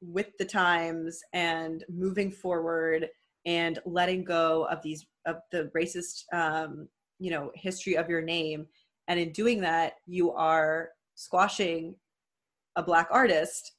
with 0.00 0.28
the 0.38 0.44
times 0.44 1.20
and 1.32 1.84
moving 1.88 2.30
forward 2.30 3.08
and 3.46 3.78
letting 3.86 4.24
go 4.24 4.64
of 4.70 4.82
these 4.82 5.06
of 5.26 5.36
the 5.52 5.70
racist 5.76 6.22
um, 6.32 6.88
you 7.18 7.30
know, 7.30 7.50
history 7.54 7.96
of 7.96 8.08
your 8.08 8.22
name 8.22 8.66
and 9.08 9.18
in 9.18 9.32
doing 9.32 9.60
that 9.60 9.94
you 10.06 10.32
are 10.32 10.90
squashing 11.14 11.94
a 12.76 12.82
black 12.82 13.08
artist 13.10 13.72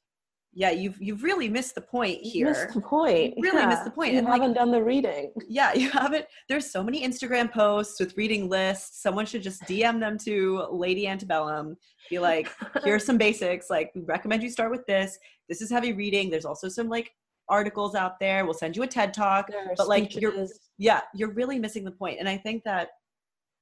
yeah, 0.52 0.70
you've 0.70 1.00
you've 1.00 1.22
really 1.22 1.48
missed 1.48 1.76
the 1.76 1.80
point 1.80 2.24
You 2.24 2.30
here. 2.32 2.46
missed 2.48 2.74
the 2.74 2.80
point. 2.80 3.34
You 3.36 3.42
really 3.44 3.66
missed 3.66 3.84
the 3.84 3.90
point. 3.90 4.12
You 4.14 4.18
And, 4.18 4.26
haven't 4.26 4.54
done 4.54 4.72
the 4.72 4.82
reading. 4.82 5.32
yeah, 5.48 5.72
you 5.74 5.90
haven't. 5.90 6.26
There's 6.48 6.68
so 6.68 6.82
many 6.82 7.06
Instagram 7.06 7.52
posts 7.52 8.00
with 8.00 8.16
reading 8.16 8.48
lists. 8.48 9.00
Someone 9.00 9.26
should 9.26 9.42
just 9.42 9.62
DM 9.62 10.00
them 10.00 10.18
to 10.24 10.66
Lady 10.72 11.06
Antebellum. 11.06 11.76
Be 12.08 12.18
like, 12.18 12.48
here's 12.82 13.04
some 13.06 13.16
basics. 13.16 13.70
Like, 13.70 13.92
we 13.94 14.02
recommend 14.02 14.42
you 14.42 14.50
start 14.50 14.72
with 14.72 14.84
this. 14.86 15.16
This 15.50 15.60
is 15.60 15.70
heavy 15.70 15.92
reading. 15.92 16.30
There's 16.30 16.46
also 16.46 16.68
some 16.70 16.88
like 16.88 17.10
articles 17.50 17.94
out 17.94 18.18
there. 18.20 18.44
We'll 18.46 18.54
send 18.54 18.76
you 18.76 18.84
a 18.84 18.86
TED 18.86 19.12
talk. 19.12 19.50
But, 19.76 19.88
like, 19.88 20.14
you're- 20.14 20.46
Yeah, 20.78 21.02
you're 21.14 21.32
really 21.32 21.58
missing 21.58 21.84
the 21.84 21.90
point. 21.90 22.20
And 22.20 22.28
I 22.28 22.38
think 22.38 22.64
that 22.64 22.90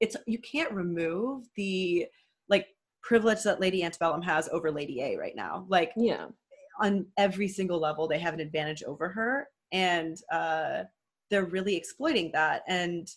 it's 0.00 0.16
you 0.26 0.38
can't 0.38 0.70
remove 0.72 1.48
the 1.56 2.06
like 2.48 2.66
privilege 3.02 3.42
that 3.42 3.60
Lady 3.60 3.82
Antebellum 3.82 4.22
has 4.22 4.48
over 4.50 4.70
Lady 4.70 5.00
A 5.02 5.16
right 5.16 5.34
now. 5.34 5.66
Like 5.68 5.92
yeah. 5.96 6.26
on 6.80 7.06
every 7.16 7.48
single 7.48 7.80
level 7.80 8.06
they 8.06 8.18
have 8.18 8.34
an 8.34 8.40
advantage 8.40 8.82
over 8.84 9.08
her 9.08 9.48
and 9.72 10.16
uh, 10.32 10.84
they're 11.30 11.46
really 11.46 11.76
exploiting 11.76 12.30
that 12.32 12.62
and 12.68 13.08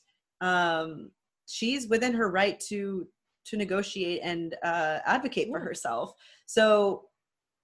um, 0.42 1.12
she's 1.46 1.88
within 1.88 2.14
her 2.14 2.30
right 2.30 2.60
to 2.60 3.08
to 3.46 3.58
negotiate 3.58 4.22
and 4.24 4.56
uh, 4.64 5.00
advocate 5.06 5.50
for 5.50 5.60
herself 5.60 6.14
so 6.46 7.06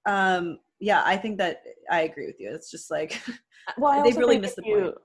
um, 0.07 0.59
yeah 0.79 1.01
i 1.05 1.15
think 1.17 1.37
that 1.37 1.63
i 1.91 2.01
agree 2.01 2.25
with 2.27 2.39
you 2.39 2.49
it's 2.53 2.69
just 2.71 2.89
like 2.91 3.21
Well, 3.77 4.03
They 4.03 4.13
really 4.13 4.37
missed 4.39 4.55
the 4.55 4.63
you, 4.63 4.75
point. 4.75 4.95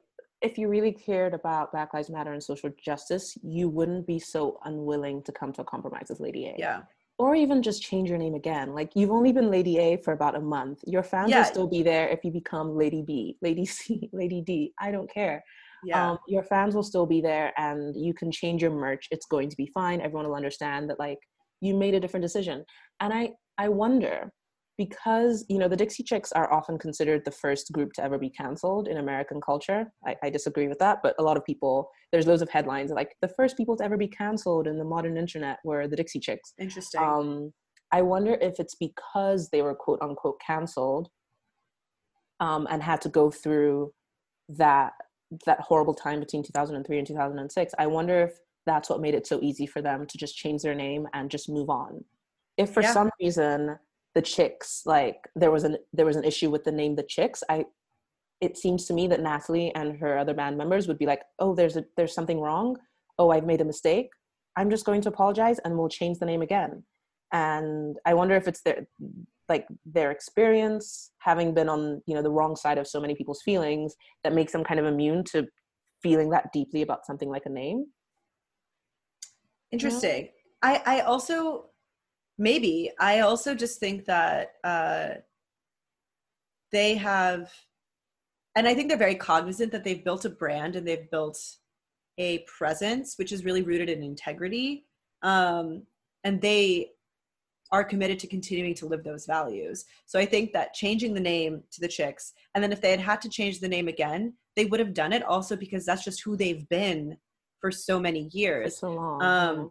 If 0.40 0.58
you 0.58 0.68
really 0.68 0.92
cared 0.92 1.34
about 1.34 1.72
Black 1.72 1.92
Lives 1.94 2.10
Matter 2.10 2.32
and 2.32 2.42
social 2.42 2.70
justice, 2.84 3.36
you 3.42 3.68
wouldn't 3.68 4.06
be 4.06 4.18
so 4.18 4.58
unwilling 4.64 5.22
to 5.24 5.32
come 5.32 5.52
to 5.54 5.62
a 5.62 5.64
compromise 5.64 6.06
with 6.08 6.20
Lady 6.20 6.46
A. 6.46 6.54
yeah 6.58 6.82
Or 7.18 7.34
even 7.34 7.62
just 7.62 7.82
change 7.82 8.08
your 8.08 8.18
name 8.18 8.34
again. 8.34 8.74
Like 8.74 8.90
you've 8.94 9.10
only 9.10 9.32
been 9.32 9.50
Lady 9.50 9.78
A 9.78 9.96
for 9.98 10.12
about 10.12 10.34
a 10.36 10.40
month. 10.40 10.78
Your 10.86 11.02
fans 11.02 11.30
Yeah. 11.30 11.38
will 11.38 11.44
still 11.44 11.66
be 11.68 11.82
there 11.82 12.08
if 12.08 12.24
you 12.24 12.30
become 12.32 12.76
Lady 12.76 13.02
B, 13.06 13.36
Lady 13.42 13.64
C, 13.64 14.08
Lady 14.20 14.40
D. 14.42 14.72
I 14.80 14.90
don't 14.90 15.10
care. 15.12 15.42
yeah 15.84 16.10
Um, 16.10 16.18
your 16.28 16.42
fans 16.44 16.74
will 16.74 16.82
still 16.92 17.06
be 17.06 17.20
there 17.20 17.52
and 17.56 17.94
you 17.96 18.12
can 18.14 18.30
change 18.32 18.62
your 18.62 18.70
merch. 18.86 19.04
It's 19.10 19.26
going 19.26 19.48
to 19.50 19.56
be 19.56 19.68
fine. 19.74 20.00
Everyone 20.00 20.26
will 20.28 20.36
understand 20.42 20.88
that 20.90 20.98
like 20.98 21.18
you 21.60 21.76
made 21.76 21.94
a 21.94 22.00
different 22.00 22.22
decision. 22.28 22.64
And 23.00 23.12
I 23.12 23.30
I 23.58 23.68
wonder 23.68 24.32
because 24.78 25.44
you 25.48 25.58
know 25.58 25.68
the 25.68 25.76
Dixie 25.76 26.02
Chicks 26.02 26.32
are 26.32 26.52
often 26.52 26.78
considered 26.78 27.24
the 27.24 27.30
first 27.30 27.72
group 27.72 27.92
to 27.94 28.02
ever 28.02 28.18
be 28.18 28.30
canceled 28.30 28.88
in 28.88 28.96
American 28.96 29.40
culture. 29.40 29.92
I, 30.06 30.16
I 30.22 30.30
disagree 30.30 30.68
with 30.68 30.78
that, 30.78 30.98
but 31.02 31.14
a 31.18 31.22
lot 31.22 31.36
of 31.36 31.44
people 31.44 31.90
there's 32.10 32.26
loads 32.26 32.42
of 32.42 32.48
headlines 32.48 32.90
like 32.90 33.14
the 33.20 33.28
first 33.28 33.56
people 33.56 33.76
to 33.76 33.84
ever 33.84 33.96
be 33.96 34.08
canceled 34.08 34.66
in 34.66 34.78
the 34.78 34.84
modern 34.84 35.16
internet 35.16 35.58
were 35.64 35.86
the 35.86 35.96
Dixie 35.96 36.20
Chicks. 36.20 36.54
interesting 36.58 37.00
Um, 37.00 37.52
I 37.92 38.00
wonder 38.02 38.38
if 38.40 38.58
it's 38.58 38.74
because 38.74 39.50
they 39.50 39.62
were 39.62 39.74
quote 39.74 40.00
unquote 40.00 40.40
canceled 40.44 41.08
um, 42.40 42.66
and 42.70 42.82
had 42.82 43.00
to 43.02 43.08
go 43.08 43.30
through 43.30 43.92
that 44.48 44.92
that 45.46 45.60
horrible 45.60 45.94
time 45.94 46.20
between 46.20 46.42
2003 46.42 46.98
and 46.98 47.06
2006. 47.06 47.74
I 47.78 47.86
wonder 47.86 48.22
if 48.22 48.38
that's 48.66 48.90
what 48.90 49.00
made 49.00 49.14
it 49.14 49.26
so 49.26 49.40
easy 49.42 49.66
for 49.66 49.80
them 49.82 50.06
to 50.06 50.18
just 50.18 50.36
change 50.36 50.62
their 50.62 50.74
name 50.74 51.06
and 51.14 51.30
just 51.30 51.48
move 51.48 51.70
on. 51.70 52.04
If 52.56 52.70
for 52.70 52.82
Yeah. 52.82 52.92
some 52.92 53.10
reason 53.20 53.78
the 54.14 54.22
chicks 54.22 54.82
like 54.84 55.16
there 55.34 55.50
was 55.50 55.64
an 55.64 55.78
there 55.92 56.06
was 56.06 56.16
an 56.16 56.24
issue 56.24 56.50
with 56.50 56.64
the 56.64 56.72
name 56.72 56.96
the 56.96 57.02
chicks, 57.02 57.42
I 57.48 57.64
it 58.40 58.58
seems 58.58 58.86
to 58.86 58.92
me 58.92 59.06
that 59.06 59.20
Natalie 59.20 59.72
and 59.74 59.96
her 59.98 60.18
other 60.18 60.34
band 60.34 60.58
members 60.58 60.88
would 60.88 60.98
be 60.98 61.06
like, 61.06 61.22
"Oh, 61.38 61.54
there's 61.54 61.76
a 61.76 61.84
there's 61.96 62.14
something 62.14 62.40
wrong. 62.40 62.76
Oh, 63.18 63.30
I've 63.30 63.46
made 63.46 63.60
a 63.60 63.64
mistake. 63.64 64.10
I'm 64.56 64.68
just 64.68 64.84
going 64.84 65.00
to 65.02 65.08
apologize 65.08 65.58
and 65.60 65.78
we'll 65.78 65.88
change 65.88 66.18
the 66.18 66.26
name 66.26 66.42
again." 66.42 66.84
And 67.32 67.96
I 68.04 68.14
wonder 68.14 68.34
if 68.34 68.48
it's 68.48 68.62
their 68.62 68.86
like 69.48 69.66
their 69.86 70.10
experience 70.10 71.12
having 71.18 71.54
been 71.54 71.68
on 71.68 72.02
you 72.06 72.14
know 72.14 72.22
the 72.22 72.30
wrong 72.30 72.56
side 72.56 72.78
of 72.78 72.86
so 72.86 73.00
many 73.00 73.14
people's 73.14 73.42
feelings 73.42 73.94
that 74.24 74.34
makes 74.34 74.52
them 74.52 74.64
kind 74.64 74.80
of 74.80 74.86
immune 74.86 75.24
to 75.24 75.46
feeling 76.02 76.30
that 76.30 76.52
deeply 76.52 76.82
about 76.82 77.06
something 77.06 77.28
like 77.30 77.46
a 77.46 77.50
name. 77.50 77.86
Interesting. 79.70 80.28
I 80.62 80.82
I 80.84 81.00
also 81.00 81.70
maybe 82.38 82.90
I 82.98 83.20
also 83.20 83.54
just 83.54 83.78
think 83.78 84.04
that 84.06 84.52
uh, 84.64 85.08
they 86.70 86.94
have, 86.96 87.52
and 88.56 88.66
I 88.66 88.74
think 88.74 88.88
they're 88.88 88.98
very 88.98 89.14
cognizant 89.14 89.72
that 89.72 89.84
they've 89.84 90.04
built 90.04 90.24
a 90.24 90.30
brand 90.30 90.76
and 90.76 90.86
they've 90.86 91.10
built 91.10 91.38
a 92.18 92.38
presence 92.40 93.14
which 93.16 93.32
is 93.32 93.44
really 93.44 93.62
rooted 93.62 93.88
in 93.88 94.02
integrity, 94.02 94.84
um, 95.22 95.82
and 96.24 96.40
they 96.40 96.90
are 97.70 97.82
committed 97.82 98.18
to 98.18 98.26
continuing 98.26 98.74
to 98.74 98.86
live 98.86 99.02
those 99.02 99.24
values. 99.24 99.86
So 100.04 100.18
I 100.18 100.26
think 100.26 100.52
that 100.52 100.74
changing 100.74 101.14
the 101.14 101.20
name 101.20 101.62
to 101.72 101.80
the 101.80 101.88
Chicks, 101.88 102.34
and 102.54 102.62
then 102.62 102.72
if 102.72 102.82
they 102.82 102.90
had 102.90 103.00
had 103.00 103.20
to 103.22 103.30
change 103.30 103.60
the 103.60 103.68
name 103.68 103.88
again, 103.88 104.34
they 104.56 104.66
would 104.66 104.80
have 104.80 104.92
done 104.92 105.12
it 105.12 105.22
also 105.22 105.56
because 105.56 105.86
that's 105.86 106.04
just 106.04 106.22
who 106.22 106.36
they've 106.36 106.68
been 106.68 107.16
for 107.60 107.70
so 107.70 107.98
many 107.98 108.28
years. 108.32 108.78
so 108.78 108.92
long. 108.92 109.22
Um, 109.22 109.70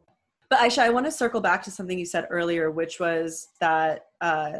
but 0.51 0.59
Aisha, 0.59 0.79
I 0.79 0.89
want 0.89 1.05
to 1.05 1.11
circle 1.13 1.39
back 1.39 1.63
to 1.63 1.71
something 1.71 1.97
you 1.97 2.05
said 2.05 2.27
earlier, 2.29 2.71
which 2.71 2.99
was 2.99 3.47
that 3.61 4.07
uh, 4.19 4.57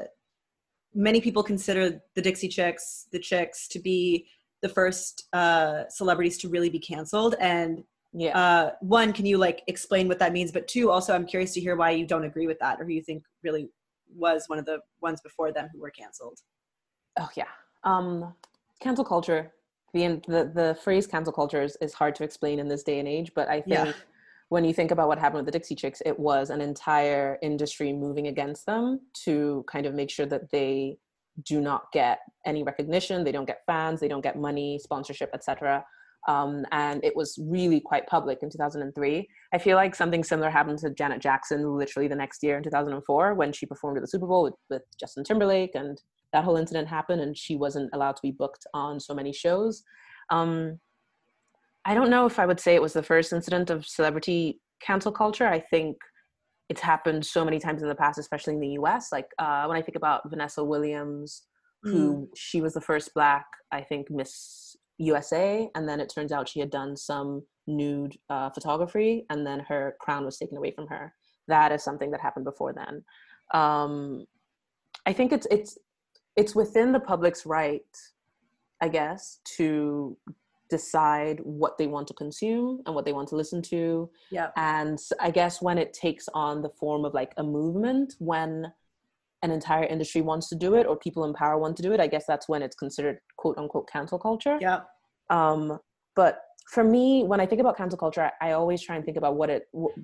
many 0.96 1.20
people 1.20 1.44
consider 1.44 2.02
the 2.16 2.22
Dixie 2.22 2.48
Chicks, 2.48 3.08
the 3.12 3.20
Chicks, 3.20 3.68
to 3.68 3.78
be 3.78 4.26
the 4.62 4.70
first 4.70 5.28
uh, 5.34 5.84
celebrities 5.90 6.38
to 6.38 6.48
really 6.48 6.70
be 6.70 6.80
canceled. 6.80 7.36
And 7.42 7.84
yeah. 8.14 8.38
uh, 8.40 8.72
one, 8.80 9.12
can 9.12 9.26
you 9.26 9.38
like 9.38 9.64
explain 9.68 10.08
what 10.08 10.18
that 10.20 10.32
means? 10.32 10.54
But 10.54 10.70
two, 10.70 10.90
also, 10.90 11.14
I'm 11.14 11.26
curious 11.26 11.54
to 11.56 11.60
hear 11.60 11.76
why 11.76 11.92
you 11.92 12.08
don't 12.08 12.24
agree 12.24 12.48
with 12.48 12.60
that, 12.60 12.80
or 12.80 12.86
who 12.86 12.94
you 12.94 13.04
think 13.04 13.24
really 13.44 13.70
was 14.16 14.46
one 14.48 14.60
of 14.60 14.66
the 14.66 14.80
ones 15.02 15.20
before 15.20 15.52
them 15.52 15.68
who 15.74 15.82
were 15.82 15.92
canceled. 15.92 16.40
oh 17.20 17.30
yeah. 17.36 17.52
Um, 17.84 18.34
cancel 18.80 19.04
culture. 19.04 19.52
The, 19.94 20.22
the 20.26 20.50
the 20.56 20.78
phrase 20.82 21.06
cancel 21.06 21.34
culture 21.34 21.62
is, 21.62 21.76
is 21.82 21.94
hard 21.94 22.16
to 22.16 22.24
explain 22.24 22.60
in 22.60 22.70
this 22.70 22.82
day 22.82 23.00
and 23.00 23.10
age, 23.10 23.34
but 23.36 23.50
I 23.50 23.60
think 23.60 23.88
Yeah. 23.88 23.92
When 24.52 24.66
you 24.66 24.74
think 24.74 24.92
about 24.92 25.08
what 25.08 25.18
happened 25.18 25.38
with 25.38 25.46
the 25.46 25.58
Dixie 25.58 25.76
Chicks, 25.76 26.02
it 26.06 26.20
was 26.20 26.50
an 26.50 26.60
entire 26.60 27.38
industry 27.42 27.94
moving 27.94 28.28
against 28.28 28.66
them 28.66 29.00
to 29.24 29.64
kind 29.66 29.86
of 29.86 29.94
make 29.94 30.10
sure 30.10 30.26
that 30.26 30.52
they 30.52 30.98
do 31.44 31.62
not 31.62 31.84
get 31.94 32.20
any 32.46 32.62
recognition, 32.62 33.24
they 33.24 33.32
don't 33.32 33.48
get 33.48 33.62
fans, 33.66 34.02
they 34.02 34.10
don't 34.10 34.20
get 34.20 34.38
money, 34.38 34.78
sponsorship, 34.78 35.30
etc. 35.34 35.86
Um, 36.28 36.66
and 36.74 37.02
it 37.02 37.16
was 37.16 37.40
really 37.42 37.80
quite 37.80 38.08
public 38.08 38.40
in 38.42 38.50
2003. 38.50 39.26
I 39.54 39.58
feel 39.58 39.78
like 39.78 39.96
something 39.96 40.22
similar 40.22 40.50
happened 40.50 40.80
to 40.80 40.90
Janet 40.90 41.22
Jackson 41.22 41.78
literally 41.78 42.10
the 42.10 42.16
next 42.18 42.44
year 42.44 42.58
in 42.58 42.64
2004 42.64 43.36
when 43.36 43.54
she 43.54 43.66
performed 43.66 44.00
at 44.00 44.02
the 44.02 44.10
Super 44.10 44.28
Bowl 44.28 44.44
with, 44.44 44.56
with 44.70 44.82
Justin 45.00 45.24
Timberlake, 45.24 45.76
and 45.76 45.98
that 46.34 46.44
whole 46.44 46.58
incident 46.58 46.90
happened, 46.90 47.22
and 47.22 47.38
she 47.38 47.56
wasn't 47.56 47.90
allowed 47.94 48.18
to 48.18 48.22
be 48.22 48.32
booked 48.32 48.66
on 48.74 49.00
so 49.00 49.14
many 49.14 49.32
shows. 49.32 49.82
Um, 50.30 50.82
I 51.86 51.94
don't 51.94 52.10
know 52.10 52.26
if 52.26 52.40
I 52.40 52.46
would 52.46 52.60
say 52.60 52.76
it 52.76 52.82
was 52.82 52.94
the 52.94 53.04
first 53.04 53.34
incident 53.34 53.70
of 53.70 53.86
celebrity 53.86 54.60
cancel 54.82 55.12
culture. 55.12 55.48
I 55.48 55.60
think 55.60 55.98
it's 56.70 56.82
happened 56.82 57.26
so 57.26 57.44
many 57.44 57.60
times 57.60 57.82
in 57.82 57.90
the 57.90 57.96
past, 57.96 58.20
especially 58.20 58.54
in 58.54 58.60
the 58.60 58.78
US. 58.80 59.12
Like 59.12 59.28
uh, 59.40 59.66
when 59.66 59.78
I 59.78 59.82
think 59.82 59.96
about 59.96 60.30
Vanessa 60.30 60.64
Williams, 60.64 61.44
who 61.84 62.30
she 62.36 62.62
was 62.62 62.74
the 62.74 62.82
first 62.82 63.14
black, 63.14 63.46
I 63.72 63.82
think, 63.82 64.12
Miss 64.12 64.76
USA, 65.00 65.68
and 65.76 65.90
then 65.90 66.00
it 66.00 66.12
turns 66.14 66.32
out 66.32 66.48
she 66.48 66.60
had 66.60 66.70
done 66.70 66.96
some 66.96 67.44
nude 67.68 68.16
uh, 68.30 68.50
photography, 68.52 69.26
and 69.30 69.46
then 69.46 69.60
her 69.62 69.96
crown 70.00 70.26
was 70.26 70.38
taken 70.38 70.58
away 70.58 70.72
from 70.72 70.88
her. 70.88 71.14
That 71.48 71.72
is 71.72 71.84
something 71.84 72.12
that 72.12 72.22
happened 72.22 72.46
before 72.46 72.74
then. 72.74 73.04
Um, 73.54 74.26
I 75.06 75.14
think 75.14 75.32
it's 75.32 75.48
it's 75.50 75.78
it's 76.36 76.56
within 76.56 76.92
the 76.92 77.00
public's 77.00 77.46
right, 77.46 77.82
I 78.80 78.88
guess, 78.88 79.40
to 79.58 80.16
decide 80.72 81.38
what 81.44 81.78
they 81.78 81.86
want 81.86 82.08
to 82.08 82.14
consume 82.14 82.82
and 82.86 82.96
what 82.96 83.04
they 83.06 83.12
want 83.14 83.28
to 83.28 83.36
listen 83.36 83.62
to 83.62 84.10
Yeah. 84.32 84.50
and 84.56 84.98
i 85.20 85.30
guess 85.30 85.62
when 85.62 85.78
it 85.78 85.92
takes 85.94 86.26
on 86.34 86.62
the 86.66 86.70
form 86.82 87.04
of 87.06 87.14
like 87.14 87.34
a 87.38 87.44
movement 87.44 88.16
when 88.20 88.72
an 89.44 89.52
entire 89.52 89.84
industry 89.84 90.22
wants 90.22 90.48
to 90.50 90.56
do 90.56 90.76
it 90.80 90.86
or 90.88 90.96
people 90.96 91.26
in 91.26 91.34
power 91.34 91.58
want 91.64 91.76
to 91.78 91.84
do 91.84 91.92
it 91.96 92.00
i 92.00 92.08
guess 92.08 92.26
that's 92.26 92.48
when 92.48 92.62
it's 92.66 92.76
considered 92.86 93.18
quote 93.38 93.58
unquote 93.58 93.88
cancel 93.96 94.18
culture 94.18 94.58
Yeah. 94.62 94.80
um 95.30 95.78
but 96.16 96.34
for 96.74 96.84
me 96.96 97.24
when 97.32 97.40
i 97.42 97.46
think 97.46 97.60
about 97.60 97.76
cancel 97.82 98.00
culture 98.06 98.24
i, 98.42 98.50
I 98.50 98.52
always 98.54 98.82
try 98.82 98.96
and 98.96 99.04
think 99.04 99.18
about 99.18 99.36
what 99.36 99.50
it 99.50 99.64
wh- 99.82 99.98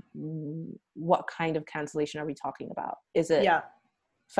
what 1.10 1.24
kind 1.40 1.56
of 1.56 1.66
cancellation 1.66 2.20
are 2.20 2.26
we 2.26 2.34
talking 2.46 2.70
about 2.76 2.96
is 3.14 3.30
it 3.32 3.44
Yeah. 3.44 3.62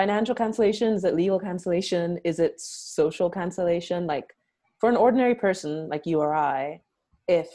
financial 0.02 0.36
cancellation 0.36 0.90
is 0.98 1.04
it 1.10 1.16
legal 1.16 1.40
cancellation 1.40 2.08
is 2.26 2.38
it 2.46 2.54
social 2.60 3.30
cancellation 3.30 4.06
like 4.16 4.28
for 4.80 4.90
an 4.90 4.96
ordinary 4.96 5.36
person 5.36 5.88
like 5.90 6.06
you 6.06 6.20
or 6.20 6.34
i 6.34 6.80
if 7.28 7.48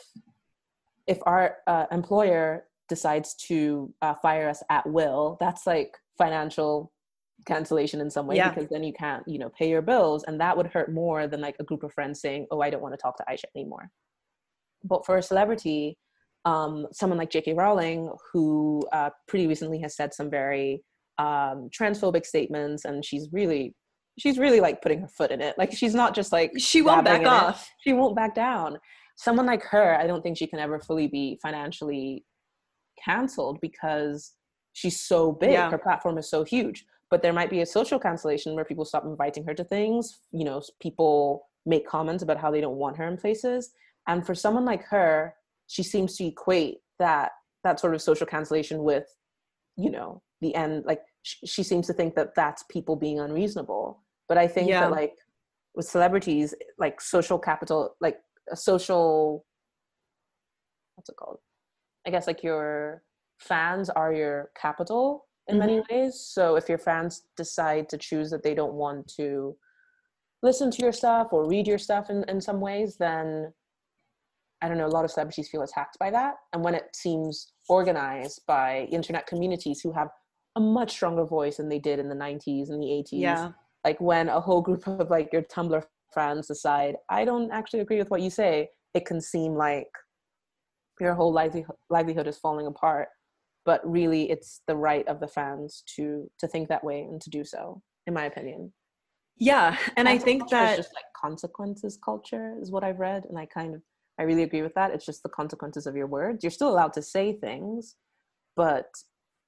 if 1.06 1.18
our 1.24 1.56
uh, 1.66 1.86
employer 1.90 2.64
decides 2.88 3.34
to 3.34 3.92
uh, 4.02 4.14
fire 4.14 4.48
us 4.48 4.62
at 4.70 4.86
will 4.88 5.36
that's 5.40 5.66
like 5.66 5.96
financial 6.18 6.92
cancellation 7.46 8.00
in 8.00 8.10
some 8.10 8.26
way 8.26 8.36
Yeah. 8.36 8.50
because 8.50 8.68
then 8.70 8.84
you 8.84 8.92
can't 8.92 9.24
you 9.26 9.38
know 9.38 9.50
pay 9.58 9.68
your 9.68 9.82
bills 9.82 10.24
and 10.24 10.40
that 10.40 10.56
would 10.56 10.66
hurt 10.68 10.92
more 10.92 11.26
than 11.26 11.40
like 11.40 11.56
a 11.58 11.64
group 11.64 11.82
of 11.82 11.92
friends 11.92 12.20
saying 12.20 12.46
oh 12.50 12.60
i 12.60 12.70
don't 12.70 12.82
want 12.82 12.94
to 12.94 12.98
talk 12.98 13.16
to 13.16 13.24
aisha 13.28 13.44
anymore 13.56 13.90
but 14.84 15.04
for 15.06 15.16
a 15.18 15.22
celebrity 15.22 15.96
um, 16.44 16.88
someone 16.92 17.18
like 17.18 17.30
j.k 17.30 17.54
rowling 17.54 18.10
who 18.32 18.82
uh, 18.92 19.10
pretty 19.28 19.46
recently 19.46 19.80
has 19.80 19.96
said 19.96 20.12
some 20.12 20.28
very 20.30 20.82
um, 21.18 21.68
transphobic 21.70 22.26
statements 22.26 22.84
and 22.84 23.04
she's 23.04 23.28
really 23.32 23.74
she's 24.18 24.38
really 24.38 24.60
like 24.60 24.82
putting 24.82 25.00
her 25.00 25.08
foot 25.08 25.30
in 25.30 25.40
it. 25.40 25.56
Like 25.58 25.72
she's 25.72 25.94
not 25.94 26.14
just 26.14 26.32
like 26.32 26.52
She 26.58 26.82
won't 26.82 27.04
back 27.04 27.20
in 27.20 27.26
it. 27.26 27.30
off. 27.32 27.70
She 27.80 27.92
won't 27.92 28.16
back 28.16 28.34
down. 28.34 28.78
Someone 29.16 29.46
like 29.46 29.62
her, 29.64 29.96
I 29.98 30.06
don't 30.06 30.22
think 30.22 30.36
she 30.38 30.46
can 30.46 30.58
ever 30.58 30.80
fully 30.80 31.06
be 31.06 31.38
financially 31.42 32.24
canceled 33.04 33.60
because 33.60 34.32
she's 34.72 35.00
so 35.00 35.32
big. 35.32 35.52
Yeah. 35.52 35.70
Her 35.70 35.78
platform 35.78 36.18
is 36.18 36.28
so 36.30 36.44
huge. 36.44 36.84
But 37.10 37.22
there 37.22 37.32
might 37.32 37.50
be 37.50 37.60
a 37.60 37.66
social 37.66 37.98
cancellation 37.98 38.54
where 38.54 38.64
people 38.64 38.84
stop 38.86 39.04
inviting 39.04 39.44
her 39.44 39.54
to 39.54 39.64
things. 39.64 40.20
You 40.32 40.44
know, 40.44 40.62
people 40.80 41.46
make 41.66 41.86
comments 41.86 42.22
about 42.22 42.38
how 42.38 42.50
they 42.50 42.60
don't 42.60 42.76
want 42.76 42.96
her 42.96 43.06
in 43.06 43.16
places. 43.16 43.70
And 44.08 44.24
for 44.26 44.34
someone 44.34 44.64
like 44.64 44.84
her, 44.86 45.34
she 45.68 45.82
seems 45.82 46.16
to 46.16 46.24
equate 46.24 46.78
that 46.98 47.32
that 47.64 47.78
sort 47.78 47.94
of 47.94 48.02
social 48.02 48.26
cancellation 48.26 48.82
with, 48.82 49.04
you 49.76 49.90
know, 49.90 50.22
the 50.40 50.54
end. 50.54 50.84
Like 50.86 51.00
sh- 51.22 51.36
she 51.44 51.62
seems 51.62 51.86
to 51.86 51.92
think 51.92 52.14
that 52.16 52.34
that's 52.34 52.64
people 52.70 52.96
being 52.96 53.20
unreasonable. 53.20 54.01
But 54.28 54.38
I 54.38 54.46
think 54.46 54.68
Yeah. 54.68 54.80
that 54.82 54.90
like 54.90 55.16
with 55.74 55.86
celebrities, 55.86 56.54
like 56.78 57.00
social 57.00 57.38
capital, 57.38 57.96
like 58.00 58.18
a 58.50 58.56
social, 58.56 59.44
what's 60.94 61.08
it 61.08 61.16
called? 61.16 61.38
I 62.06 62.10
guess 62.10 62.26
like 62.26 62.42
your 62.42 63.02
fans 63.38 63.90
are 63.90 64.12
your 64.12 64.50
capital 64.60 65.26
in 65.48 65.58
many 65.58 65.78
mm-hmm. 65.78 65.94
ways. 65.94 66.20
So 66.20 66.56
if 66.56 66.68
your 66.68 66.78
fans 66.78 67.22
decide 67.36 67.88
to 67.90 67.98
choose 67.98 68.30
that 68.30 68.42
they 68.42 68.54
don't 68.54 68.74
want 68.74 69.08
to 69.16 69.56
listen 70.42 70.70
to 70.70 70.82
your 70.82 70.92
stuff 70.92 71.28
or 71.32 71.48
read 71.48 71.66
your 71.66 71.78
stuff 71.78 72.10
in, 72.10 72.24
in 72.28 72.40
some 72.40 72.60
ways, 72.60 72.96
then 72.98 73.52
I 74.60 74.68
don't 74.68 74.78
know, 74.78 74.86
a 74.86 74.88
lot 74.88 75.04
of 75.04 75.10
celebrities 75.10 75.48
feel 75.48 75.62
attacked 75.62 75.98
by 75.98 76.10
that. 76.12 76.34
And 76.52 76.62
when 76.62 76.74
it 76.74 76.94
seems 76.94 77.52
organized 77.68 78.42
by 78.46 78.88
internet 78.92 79.26
communities 79.26 79.80
who 79.80 79.92
have 79.92 80.08
a 80.54 80.60
much 80.60 80.92
stronger 80.92 81.24
voice 81.24 81.56
than 81.56 81.68
they 81.68 81.80
did 81.80 81.98
in 81.98 82.08
the 82.08 82.14
90s 82.14 82.70
and 82.70 82.80
the 82.80 82.86
80s, 82.86 83.20
Yeah. 83.20 83.52
Like 83.84 84.00
when 84.00 84.28
a 84.28 84.40
whole 84.40 84.60
group 84.60 84.86
of 84.86 85.10
like 85.10 85.32
your 85.32 85.42
Tumblr 85.42 85.82
friends 86.12 86.46
decide, 86.46 86.96
I 87.08 87.24
don't 87.24 87.50
actually 87.50 87.80
agree 87.80 87.98
with 87.98 88.10
what 88.10 88.22
you 88.22 88.30
say, 88.30 88.68
it 88.94 89.06
can 89.06 89.20
seem 89.20 89.54
like 89.54 89.88
your 91.00 91.14
whole 91.14 91.32
livelihood, 91.32 91.76
livelihood 91.90 92.28
is 92.28 92.38
falling 92.38 92.66
apart. 92.66 93.08
But 93.64 93.80
really, 93.88 94.28
it's 94.30 94.62
the 94.66 94.76
right 94.76 95.06
of 95.06 95.20
the 95.20 95.28
fans 95.28 95.84
to 95.96 96.28
to 96.40 96.48
think 96.48 96.68
that 96.68 96.82
way 96.82 97.00
and 97.00 97.20
to 97.20 97.30
do 97.30 97.44
so, 97.44 97.80
in 98.06 98.14
my 98.14 98.24
opinion. 98.24 98.72
Yeah. 99.36 99.76
And 99.96 100.08
I 100.08 100.18
think 100.18 100.50
that 100.50 100.76
just 100.76 100.94
like 100.94 101.04
consequences 101.16 101.98
culture 102.04 102.56
is 102.60 102.70
what 102.70 102.84
I've 102.84 102.98
read, 102.98 103.24
and 103.24 103.38
I 103.38 103.46
kind 103.46 103.74
of 103.74 103.82
I 104.18 104.24
really 104.24 104.42
agree 104.42 104.62
with 104.62 104.74
that. 104.74 104.90
It's 104.90 105.06
just 105.06 105.22
the 105.22 105.28
consequences 105.28 105.86
of 105.86 105.96
your 105.96 106.08
words. 106.08 106.42
You're 106.42 106.50
still 106.50 106.70
allowed 106.70 106.92
to 106.94 107.02
say 107.02 107.34
things, 107.34 107.96
but 108.56 108.86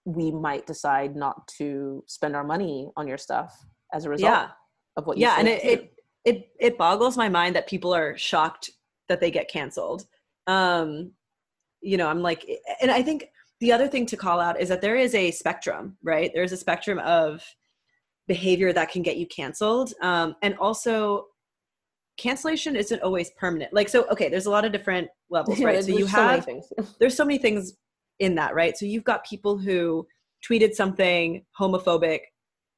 we 0.05 0.31
might 0.31 0.67
decide 0.67 1.17
not 1.17 1.47
to 1.59 2.05
spend 2.07 2.37
our 2.37 2.45
money 2.45 2.91
on 2.97 3.09
your 3.09 3.19
stuff 3.19 3.65
as 3.95 4.05
a 4.05 4.11
result 4.11 4.33
yeah. 4.33 4.49
of 4.97 5.07
what 5.07 5.17
you 5.17 5.23
yeah 5.23 5.37
and 5.39 5.49
it, 5.49 5.65
it 5.65 5.95
it 6.25 6.49
it 6.61 6.79
boggles 6.79 7.17
my 7.17 7.29
mind 7.29 7.55
that 7.55 7.67
people 7.67 7.95
are 7.95 8.17
shocked 8.17 8.71
that 9.09 9.21
they 9.21 9.31
get 9.31 9.49
canceled 9.49 10.07
um 10.47 11.13
you 11.81 11.97
know 11.97 12.09
i'm 12.09 12.21
like 12.21 12.49
and 12.83 12.91
i 12.91 13.03
think 13.03 13.27
the 13.61 13.73
other 13.73 13.89
thing 13.89 14.05
to 14.05 14.17
call 14.17 14.41
out 14.41 14.61
is 14.61 14.69
that 14.69 14.81
there 14.81 14.97
is 14.97 15.15
a 15.15 15.31
spectrum 15.31 15.97
right 16.03 16.31
there's 16.35 16.53
a 16.53 16.57
spectrum 16.57 16.99
of 16.99 17.43
behavior 18.27 18.73
that 18.73 18.91
can 18.91 19.03
get 19.03 19.17
you 19.17 19.27
canceled 19.27 19.93
um 20.03 20.35
and 20.43 20.57
also 20.59 21.27
cancellation 22.17 22.77
isn't 22.77 23.03
always 23.03 23.31
permanent 23.39 23.73
like 23.73 23.89
so 23.89 24.07
okay 24.09 24.29
there's 24.29 24.47
a 24.47 24.51
lot 24.51 24.65
of 24.65 24.73
different 24.73 25.09
levels 25.31 25.61
right 25.63 25.85
so 25.85 25.91
you 25.91 26.07
have 26.07 26.45
things. 26.45 26.73
there's 26.99 27.17
so 27.17 27.25
many 27.25 27.39
things 27.39 27.75
in 28.19 28.35
that, 28.37 28.55
right? 28.55 28.77
So 28.77 28.87
you've 28.87 29.05
got 29.05 29.25
people 29.25 29.59
who 29.59 30.07
tweeted 30.49 30.75
something 30.75 31.45
homophobic 31.59 32.21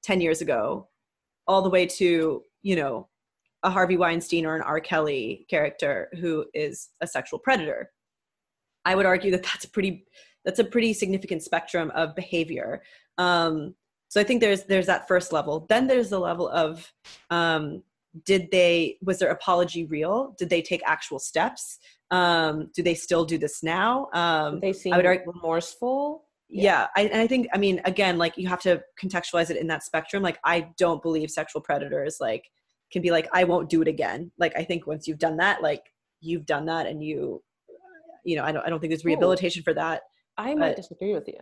10 0.02 0.20
years 0.20 0.40
ago, 0.40 0.88
all 1.46 1.62
the 1.62 1.70
way 1.70 1.86
to, 1.86 2.42
you 2.62 2.76
know, 2.76 3.08
a 3.62 3.70
Harvey 3.70 3.96
Weinstein 3.96 4.46
or 4.46 4.54
an 4.54 4.62
R. 4.62 4.80
Kelly 4.80 5.46
character 5.48 6.08
who 6.20 6.44
is 6.54 6.90
a 7.00 7.06
sexual 7.06 7.38
predator. 7.38 7.90
I 8.84 8.94
would 8.94 9.06
argue 9.06 9.30
that 9.32 9.42
that's 9.42 9.64
a 9.64 9.70
pretty 9.70 10.06
that's 10.44 10.60
a 10.60 10.64
pretty 10.64 10.92
significant 10.92 11.42
spectrum 11.42 11.90
of 11.94 12.14
behavior. 12.14 12.82
Um, 13.18 13.74
so 14.08 14.20
I 14.20 14.24
think 14.24 14.40
there's 14.40 14.64
there's 14.64 14.86
that 14.86 15.08
first 15.08 15.32
level. 15.32 15.66
Then 15.68 15.86
there's 15.86 16.10
the 16.10 16.20
level 16.20 16.48
of 16.48 16.92
um, 17.30 17.82
did 18.24 18.48
they 18.52 18.98
was 19.02 19.18
their 19.18 19.30
apology 19.30 19.84
real? 19.84 20.34
Did 20.38 20.48
they 20.50 20.62
take 20.62 20.82
actual 20.86 21.18
steps? 21.18 21.78
Um, 22.10 22.70
do 22.74 22.82
they 22.82 22.94
still 22.94 23.24
do 23.24 23.36
this 23.36 23.62
now? 23.62 24.08
Um, 24.12 24.60
they 24.60 24.72
seem 24.72 24.94
would 24.94 25.06
argue- 25.06 25.32
remorseful. 25.32 26.25
Yeah, 26.48 26.86
I, 26.96 27.02
and 27.02 27.20
I 27.20 27.26
think 27.26 27.48
I 27.52 27.58
mean 27.58 27.80
again, 27.84 28.18
like 28.18 28.36
you 28.38 28.48
have 28.48 28.60
to 28.62 28.82
contextualize 29.02 29.50
it 29.50 29.56
in 29.56 29.66
that 29.68 29.82
spectrum. 29.82 30.22
Like 30.22 30.38
I 30.44 30.68
don't 30.78 31.02
believe 31.02 31.30
sexual 31.30 31.60
predators 31.60 32.18
like 32.20 32.44
can 32.92 33.02
be 33.02 33.10
like 33.10 33.28
I 33.32 33.44
won't 33.44 33.68
do 33.68 33.82
it 33.82 33.88
again. 33.88 34.30
Like 34.38 34.52
I 34.56 34.64
think 34.64 34.86
once 34.86 35.08
you've 35.08 35.18
done 35.18 35.36
that, 35.38 35.62
like 35.62 35.82
you've 36.20 36.46
done 36.46 36.66
that, 36.66 36.86
and 36.86 37.02
you, 37.02 37.42
you 38.24 38.36
know, 38.36 38.44
I 38.44 38.52
don't 38.52 38.64
I 38.64 38.70
don't 38.70 38.80
think 38.80 38.90
there's 38.90 39.04
rehabilitation 39.04 39.62
for 39.62 39.74
that. 39.74 40.02
I 40.38 40.54
might 40.54 40.76
disagree 40.76 41.12
with 41.14 41.26
you. 41.28 41.38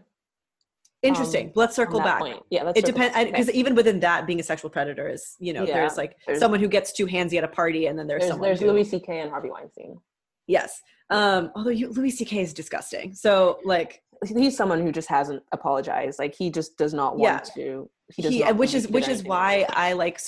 Interesting. 1.02 1.48
Um, 1.48 1.52
Let's 1.54 1.76
circle 1.76 2.00
back. 2.00 2.20
point. 2.20 2.42
Yeah, 2.48 2.62
let's 2.62 2.78
It 2.78 2.86
depends 2.86 3.14
because 3.30 3.50
Okay. 3.50 3.58
even 3.58 3.74
within 3.74 4.00
that, 4.00 4.26
being 4.26 4.40
a 4.40 4.42
sexual 4.42 4.70
predator 4.70 5.06
is 5.08 5.36
you 5.38 5.52
know 5.52 5.64
Yeah, 5.64 5.74
there's 5.74 5.98
like 5.98 6.16
there's- 6.26 6.40
someone 6.40 6.60
who 6.60 6.68
gets 6.68 6.92
too 6.92 7.06
handsy 7.06 7.36
at 7.36 7.44
a 7.44 7.48
party, 7.48 7.86
and 7.88 7.98
then 7.98 8.06
there's, 8.06 8.20
there's, 8.20 8.30
someone 8.30 8.48
there's 8.48 8.60
who, 8.60 8.68
Louis 8.68 8.84
C.K. 8.84 9.20
and 9.20 9.30
Harvey 9.30 9.50
Weinstein. 9.50 9.98
yes. 10.46 10.80
Um, 11.10 11.52
although 11.54 11.68
you, 11.70 11.90
Louis 11.90 12.10
C.K. 12.10 12.40
is 12.40 12.54
disgusting. 12.54 13.12
So 13.12 13.58
like 13.66 14.02
He's 14.24 14.56
someone 14.56 14.80
who 14.82 14.92
just 14.92 15.08
hasn't 15.08 15.42
apologized. 15.52 16.18
Like 16.18 16.34
he 16.34 16.50
just 16.50 16.76
does 16.76 16.94
not 16.94 17.18
Yeah. 17.18 17.32
want 17.32 17.50
to. 17.54 17.90
He 18.14 18.22
does 18.22 18.32
he, 18.32 18.40
not 18.40 18.56
which 18.56 18.74
is 18.74 18.88
which 18.88 19.08
is 19.08 19.22
why. 19.24 19.66
I 19.70 19.92
like 19.94 20.20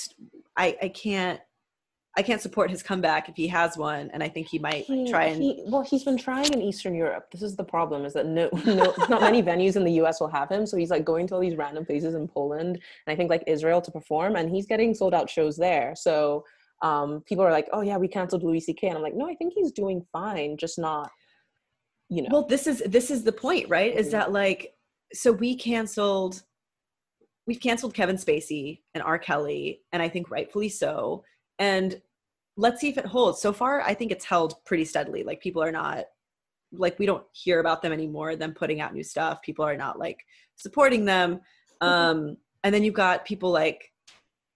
I 0.55 0.77
I 0.81 0.89
can't 0.89 1.39
I 2.15 2.23
can't 2.23 2.41
support 2.41 2.71
his 2.71 2.81
comeback 2.81 3.29
if 3.29 3.35
he 3.35 3.47
has 3.49 3.77
one, 3.77 4.09
and 4.11 4.23
I 4.23 4.27
think 4.29 4.47
he 4.47 4.57
might 4.57 4.85
He- 4.85 5.07
try 5.07 5.25
and 5.25 5.41
he, 5.41 5.61
well 5.67 5.83
he's 5.83 6.03
been 6.03 6.17
trying 6.17 6.51
in 6.51 6.61
eastern 6.63 6.95
europe 6.95 7.29
this 7.31 7.43
is 7.43 7.55
the 7.55 7.63
problem 7.63 8.05
is 8.05 8.13
that 8.13 8.25
no, 8.25 8.49
no 8.65 8.91
not 9.07 9.21
many 9.21 9.43
venues 9.51 9.75
in 9.75 9.83
the 9.83 9.91
us 9.93 10.19
will 10.19 10.27
have 10.27 10.49
him 10.49 10.65
so 10.65 10.77
he's 10.77 10.89
like 10.89 11.05
going 11.05 11.27
to 11.27 11.35
all 11.35 11.39
these 11.41 11.55
random 11.55 11.85
places 11.85 12.15
in 12.15 12.27
poland 12.27 12.69
and 12.75 13.13
i 13.13 13.15
think 13.15 13.29
like 13.29 13.43
israel 13.45 13.81
to 13.81 13.91
perform 13.91 14.35
and 14.35 14.49
he's 14.49 14.65
getting 14.65 14.95
sold 14.95 15.13
out 15.13 15.29
shows 15.29 15.55
there 15.57 15.93
so 15.95 16.43
um 16.81 17.21
people 17.27 17.43
are 17.45 17.51
like 17.51 17.67
oh 17.71 17.81
yeah 17.81 17.97
we 17.97 18.07
canceled 18.07 18.43
louis 18.43 18.61
ck 18.65 18.81
and 18.83 18.95
i'm 18.97 19.03
like 19.03 19.15
no 19.15 19.29
i 19.29 19.35
think 19.35 19.53
he's 19.53 19.71
doing 19.71 20.03
fine 20.11 20.57
just 20.57 20.79
not 20.79 21.11
you 22.09 22.21
know. 22.21 22.29
Well 22.31 22.45
this 22.47 22.67
is 22.67 22.79
this 22.85 23.11
is 23.11 23.23
the 23.23 23.31
point 23.31 23.69
right? 23.69 23.93
Is 23.95 24.07
Mhm. 24.07 24.11
that 24.11 24.31
like 24.31 24.73
so 25.13 25.31
we 25.31 25.55
canceled 25.55 26.43
we've 27.45 27.61
canceled 27.61 27.93
kevin 27.93 28.17
spacey 28.17 28.81
and 28.93 29.01
r. 29.03 29.17
Kelly 29.17 29.81
and 29.93 30.01
i 30.03 30.09
think 30.09 30.29
rightfully 30.29 30.69
so. 30.69 31.23
And 31.59 32.01
let's 32.57 32.81
see 32.81 32.89
if 32.89 32.97
it 32.97 33.05
holds. 33.05 33.39
So 33.41 33.53
far 33.53 33.81
i 33.81 33.93
think 33.93 34.11
it's 34.11 34.25
held 34.25 34.55
pretty 34.65 34.85
steadily. 34.85 35.23
Like 35.23 35.41
people 35.41 35.63
are 35.63 35.71
not 35.71 36.05
like 36.73 36.99
we 36.99 37.05
don't 37.05 37.23
hear 37.31 37.59
about 37.61 37.81
them 37.81 37.93
anymore 37.93 38.35
them 38.35 38.53
putting 38.53 38.81
out 38.81 38.93
new 38.93 39.03
stuff. 39.03 39.41
People 39.41 39.63
are 39.63 39.77
not 39.77 39.97
like 39.99 40.19
supporting 40.55 41.05
them. 41.05 41.39
Um 41.81 42.37
and 42.63 42.73
then 42.73 42.83
you've 42.83 42.93
got 42.93 43.23
people 43.25 43.51
like 43.51 43.93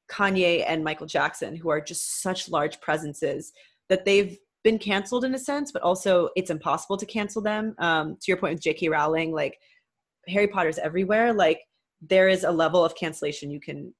kanye 0.10 0.66
and 0.68 0.84
michael 0.84 1.08
jackson 1.08 1.56
who 1.56 1.70
are 1.70 1.80
just 1.80 2.22
such 2.22 2.49
large 2.49 2.82
presences 2.82 3.54
that 3.88 4.04
they've 4.04 4.38
been 4.64 4.78
canceled 4.78 5.26
in 5.26 5.34
a 5.34 5.39
sense 5.39 5.72
but 5.72 5.82
also 5.82 6.30
it's 6.36 6.49
impossible 6.49 6.97
to 6.97 7.05
cancel 7.05 7.41
them. 7.41 7.76
Um 7.80 8.18
to 8.22 8.26
your 8.28 8.38
point 8.38 8.53
with 8.55 8.64
jk 8.64 8.89
rowling 8.89 9.32
like 9.32 9.57
harry 10.28 10.47
potter's 10.47 10.78
everywhere. 10.78 11.34
Like 11.34 11.62
there 12.01 12.30
is 12.30 12.43
a 12.43 12.51
level 12.51 12.84
of 12.84 12.95
cancellation 12.95 13.51
you 13.51 13.59
can 13.59 13.93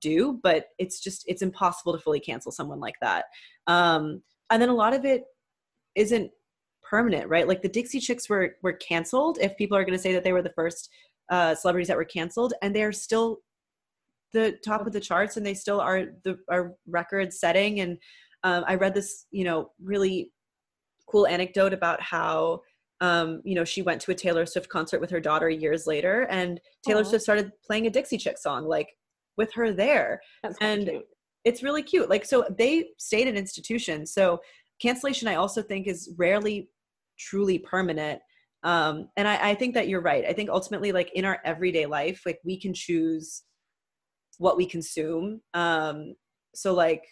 do 0.00 0.40
but 0.42 0.66
it's 0.78 1.00
just 1.00 1.24
it's 1.28 1.42
impossible 1.42 1.92
to 1.92 1.98
fully 1.98 2.20
cancel 2.20 2.52
someone 2.52 2.80
like 2.80 2.96
that. 3.00 3.26
Um 3.66 4.22
and 4.50 4.62
then 4.62 4.68
a 4.68 4.74
lot 4.74 4.94
of 4.94 5.04
it 5.04 5.24
isn't 5.94 6.30
permanent 6.82 7.28
right? 7.28 7.48
Like 7.48 7.62
the 7.62 7.68
dixie 7.68 8.00
chicks 8.00 8.28
were 8.28 8.56
were 8.62 8.74
canceled 8.74 9.38
if 9.40 9.56
people 9.56 9.76
are 9.76 9.84
going 9.84 9.96
to 9.96 10.02
say 10.02 10.12
that 10.12 10.24
they 10.24 10.32
were 10.32 10.42
the 10.42 10.50
first 10.50 10.90
uh 11.30 11.54
celebrities 11.54 11.88
that 11.88 11.96
were 11.96 12.04
canceled 12.04 12.54
and 12.62 12.74
they're 12.74 12.92
still 12.92 13.40
the 14.32 14.52
top 14.64 14.86
of 14.86 14.92
the 14.92 15.00
charts 15.00 15.36
and 15.36 15.46
they 15.46 15.54
still 15.54 15.80
are 15.80 16.06
the 16.24 16.38
are 16.48 16.74
record 16.86 17.32
setting 17.32 17.80
and 17.80 17.98
um, 18.44 18.64
i 18.66 18.74
read 18.74 18.94
this 18.94 19.26
you 19.30 19.44
know 19.44 19.70
really 19.82 20.32
cool 21.08 21.26
anecdote 21.26 21.72
about 21.72 22.00
how 22.00 22.60
um, 23.02 23.42
you 23.44 23.54
know 23.54 23.64
she 23.64 23.82
went 23.82 24.00
to 24.00 24.10
a 24.10 24.14
taylor 24.14 24.46
swift 24.46 24.68
concert 24.68 25.00
with 25.00 25.10
her 25.10 25.20
daughter 25.20 25.50
years 25.50 25.86
later 25.86 26.22
and 26.30 26.60
taylor 26.86 27.02
Aw. 27.02 27.04
swift 27.04 27.22
started 27.22 27.52
playing 27.64 27.86
a 27.86 27.90
dixie 27.90 28.18
chick 28.18 28.38
song 28.38 28.64
like 28.66 28.88
with 29.36 29.52
her 29.54 29.72
there. 29.72 30.20
That's 30.42 30.56
and- 30.60 30.88
cute. 30.88 31.04
it's 31.44 31.62
really 31.62 31.82
cute. 31.82 32.08
Like 32.08 32.24
so 32.24 32.44
they 32.56 32.88
stayed 32.98 33.28
at 33.28 33.36
institutions 33.36 34.12
so 34.12 34.40
cancellation 34.80 35.28
i 35.28 35.36
also 35.36 35.62
think 35.62 35.86
is 35.86 36.10
rarely 36.18 36.70
truly 37.18 37.58
permanent. 37.58 38.20
Um 38.62 39.08
and 39.16 39.26
I, 39.28 39.50
I 39.50 39.54
think 39.54 39.74
that 39.74 39.88
you're 39.88 40.02
right. 40.02 40.24
I 40.24 40.32
think 40.32 40.50
ultimately 40.50 40.92
like 40.92 41.10
in 41.14 41.24
our 41.24 41.38
everyday 41.44 41.86
life 41.86 42.22
like 42.26 42.38
we 42.44 42.58
can 42.60 42.74
choose 42.74 43.42
what 44.38 44.56
we 44.56 44.66
consume. 44.66 45.40
Um 45.54 46.14
so 46.54 46.74
like 46.74 47.04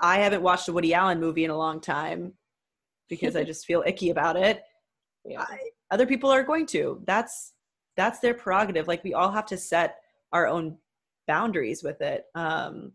i 0.00 0.18
haven't 0.18 0.42
watched 0.42 0.68
a 0.68 0.72
woody 0.72 0.94
allen 0.94 1.20
movie 1.20 1.44
in 1.44 1.50
a 1.50 1.56
long 1.56 1.80
time 1.80 2.32
because 3.08 3.36
i 3.36 3.44
just 3.52 3.66
feel 3.66 3.82
icky 3.86 4.10
about 4.10 4.36
it 4.36 4.62
yeah. 5.24 5.42
I, 5.42 5.58
other 5.90 6.06
people 6.06 6.30
are 6.30 6.42
going 6.42 6.66
to 6.66 7.02
that's 7.06 7.54
that's 7.96 8.20
their 8.20 8.34
prerogative 8.34 8.86
like 8.86 9.02
we 9.04 9.14
all 9.14 9.30
have 9.30 9.46
to 9.46 9.56
set 9.56 9.98
our 10.32 10.46
own 10.46 10.78
boundaries 11.28 11.84
with 11.84 12.00
it. 12.00 12.24
Um, 12.34 12.92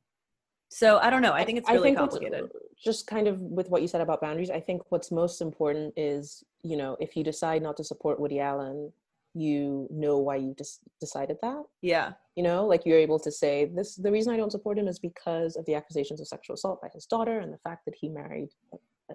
so 0.69 0.97
I 0.97 1.09
don't 1.09 1.21
know. 1.21 1.31
I 1.31 1.45
think 1.45 1.59
it's 1.59 1.69
really 1.69 1.91
what's- 1.91 2.17
complicated. 2.17 2.49
Just 2.83 3.07
kind 3.07 3.29
of 3.29 3.39
with 3.39 3.69
what 3.69 3.81
you 3.81 3.87
said 3.87 4.01
about 4.01 4.19
boundaries, 4.19 4.49
I 4.49 4.59
think 4.59 4.81
what's 4.89 5.09
most 5.09 5.39
important 5.39 5.93
is, 5.95 6.43
you 6.63 6.75
know, 6.75 6.97
if 6.99 7.15
you 7.15 7.23
decide 7.23 7.61
not 7.61 7.77
to 7.77 7.83
support 7.83 8.19
Woody 8.19 8.41
Allen, 8.41 8.91
you 9.33 9.87
know 9.89 10.17
why 10.19 10.35
you 10.35 10.53
just 10.57 10.81
decided 10.99 11.37
that. 11.41 11.63
Yeah. 11.81 12.13
You 12.35 12.43
know, 12.43 12.65
like 12.65 12.85
you're 12.85 12.97
able 12.97 13.19
to 13.19 13.31
say 13.31 13.65
this. 13.65 13.95
The 13.95 14.11
reason 14.11 14.33
I 14.33 14.37
don't 14.37 14.51
support 14.51 14.77
him 14.77 14.87
is 14.87 14.99
because 14.99 15.55
of 15.55 15.65
the 15.65 15.75
accusations 15.75 16.21
of 16.21 16.27
sexual 16.27 16.55
assault 16.55 16.81
by 16.81 16.89
his 16.93 17.05
daughter 17.05 17.39
and 17.39 17.51
the 17.51 17.57
fact 17.57 17.85
that 17.85 17.95
he 17.99 18.09
married 18.09 18.49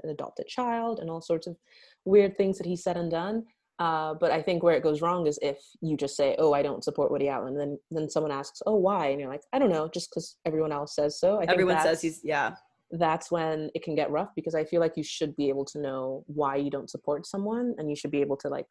an 0.03 0.11
adopted 0.11 0.47
child 0.47 0.99
and 1.01 1.11
all 1.11 1.21
sorts 1.21 1.47
of 1.47 1.57
weird 2.05 2.37
things 2.37 2.59
that 2.59 2.67
he 2.67 2.77
said 2.77 2.97
and 2.97 3.11
done. 3.11 3.45
Uh, 3.79 4.15
but 4.15 4.33
I 4.33 4.43
think 4.43 4.63
where 4.63 4.75
it 4.75 4.83
goes 4.83 5.01
wrong 5.01 5.29
is 5.29 5.39
if 5.41 5.59
you 5.81 5.97
just 5.97 6.17
say, 6.17 6.35
"Oh, 6.39 6.53
I 6.53 6.63
don't 6.63 6.83
support 6.83 7.13
Woody 7.13 7.29
Allen," 7.29 7.57
and 7.57 7.61
then 7.61 7.79
then 7.93 8.11
someone 8.11 8.33
asks, 8.33 8.61
"Oh, 8.67 8.75
why?" 8.75 9.07
and 9.09 9.21
you're 9.21 9.31
like, 9.31 9.45
"I 9.53 9.61
don't 9.61 9.71
know, 9.71 9.89
just 9.89 10.11
because 10.11 10.37
everyone 10.45 10.73
else 10.73 10.97
says 10.97 11.21
so." 11.21 11.37
I 11.37 11.41
think 11.41 11.53
Everyone 11.53 11.81
says 11.81 12.03
he's 12.03 12.21
yeah. 12.25 12.57
that's 12.91 13.31
when 13.31 13.71
it 13.77 13.85
can 13.85 13.95
get 13.95 14.11
rough 14.11 14.31
because 14.35 14.57
I 14.57 14.65
feel 14.65 14.81
like 14.81 14.97
you 14.97 15.05
should 15.05 15.37
be 15.37 15.49
able 15.49 15.65
to 15.67 15.81
know 15.81 16.25
why 16.27 16.57
you 16.57 16.71
don't 16.71 16.91
support 16.91 17.25
someone 17.25 17.77
and 17.79 17.89
you 17.89 17.95
should 17.95 18.11
be 18.11 18.21
able 18.21 18.37
to 18.39 18.49
like 18.49 18.67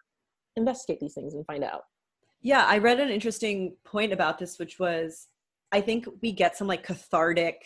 investigate 0.58 0.99
these 0.99 1.14
things 1.14 1.34
and 1.34 1.45
find 1.45 1.64
out. 1.64 1.84
Yeah, 2.41 2.66
I 2.68 2.78
read 2.78 2.99
an 2.99 3.10
interesting 3.10 3.76
point 3.84 4.14
about 4.14 4.38
this, 4.39 4.60
which 4.60 4.80
was 4.80 5.28
I 5.72 5.82
think 5.82 6.08
we 6.22 6.32
get 6.32 6.55
some 6.55 6.68
like 6.68 6.84
cathartic 6.86 7.64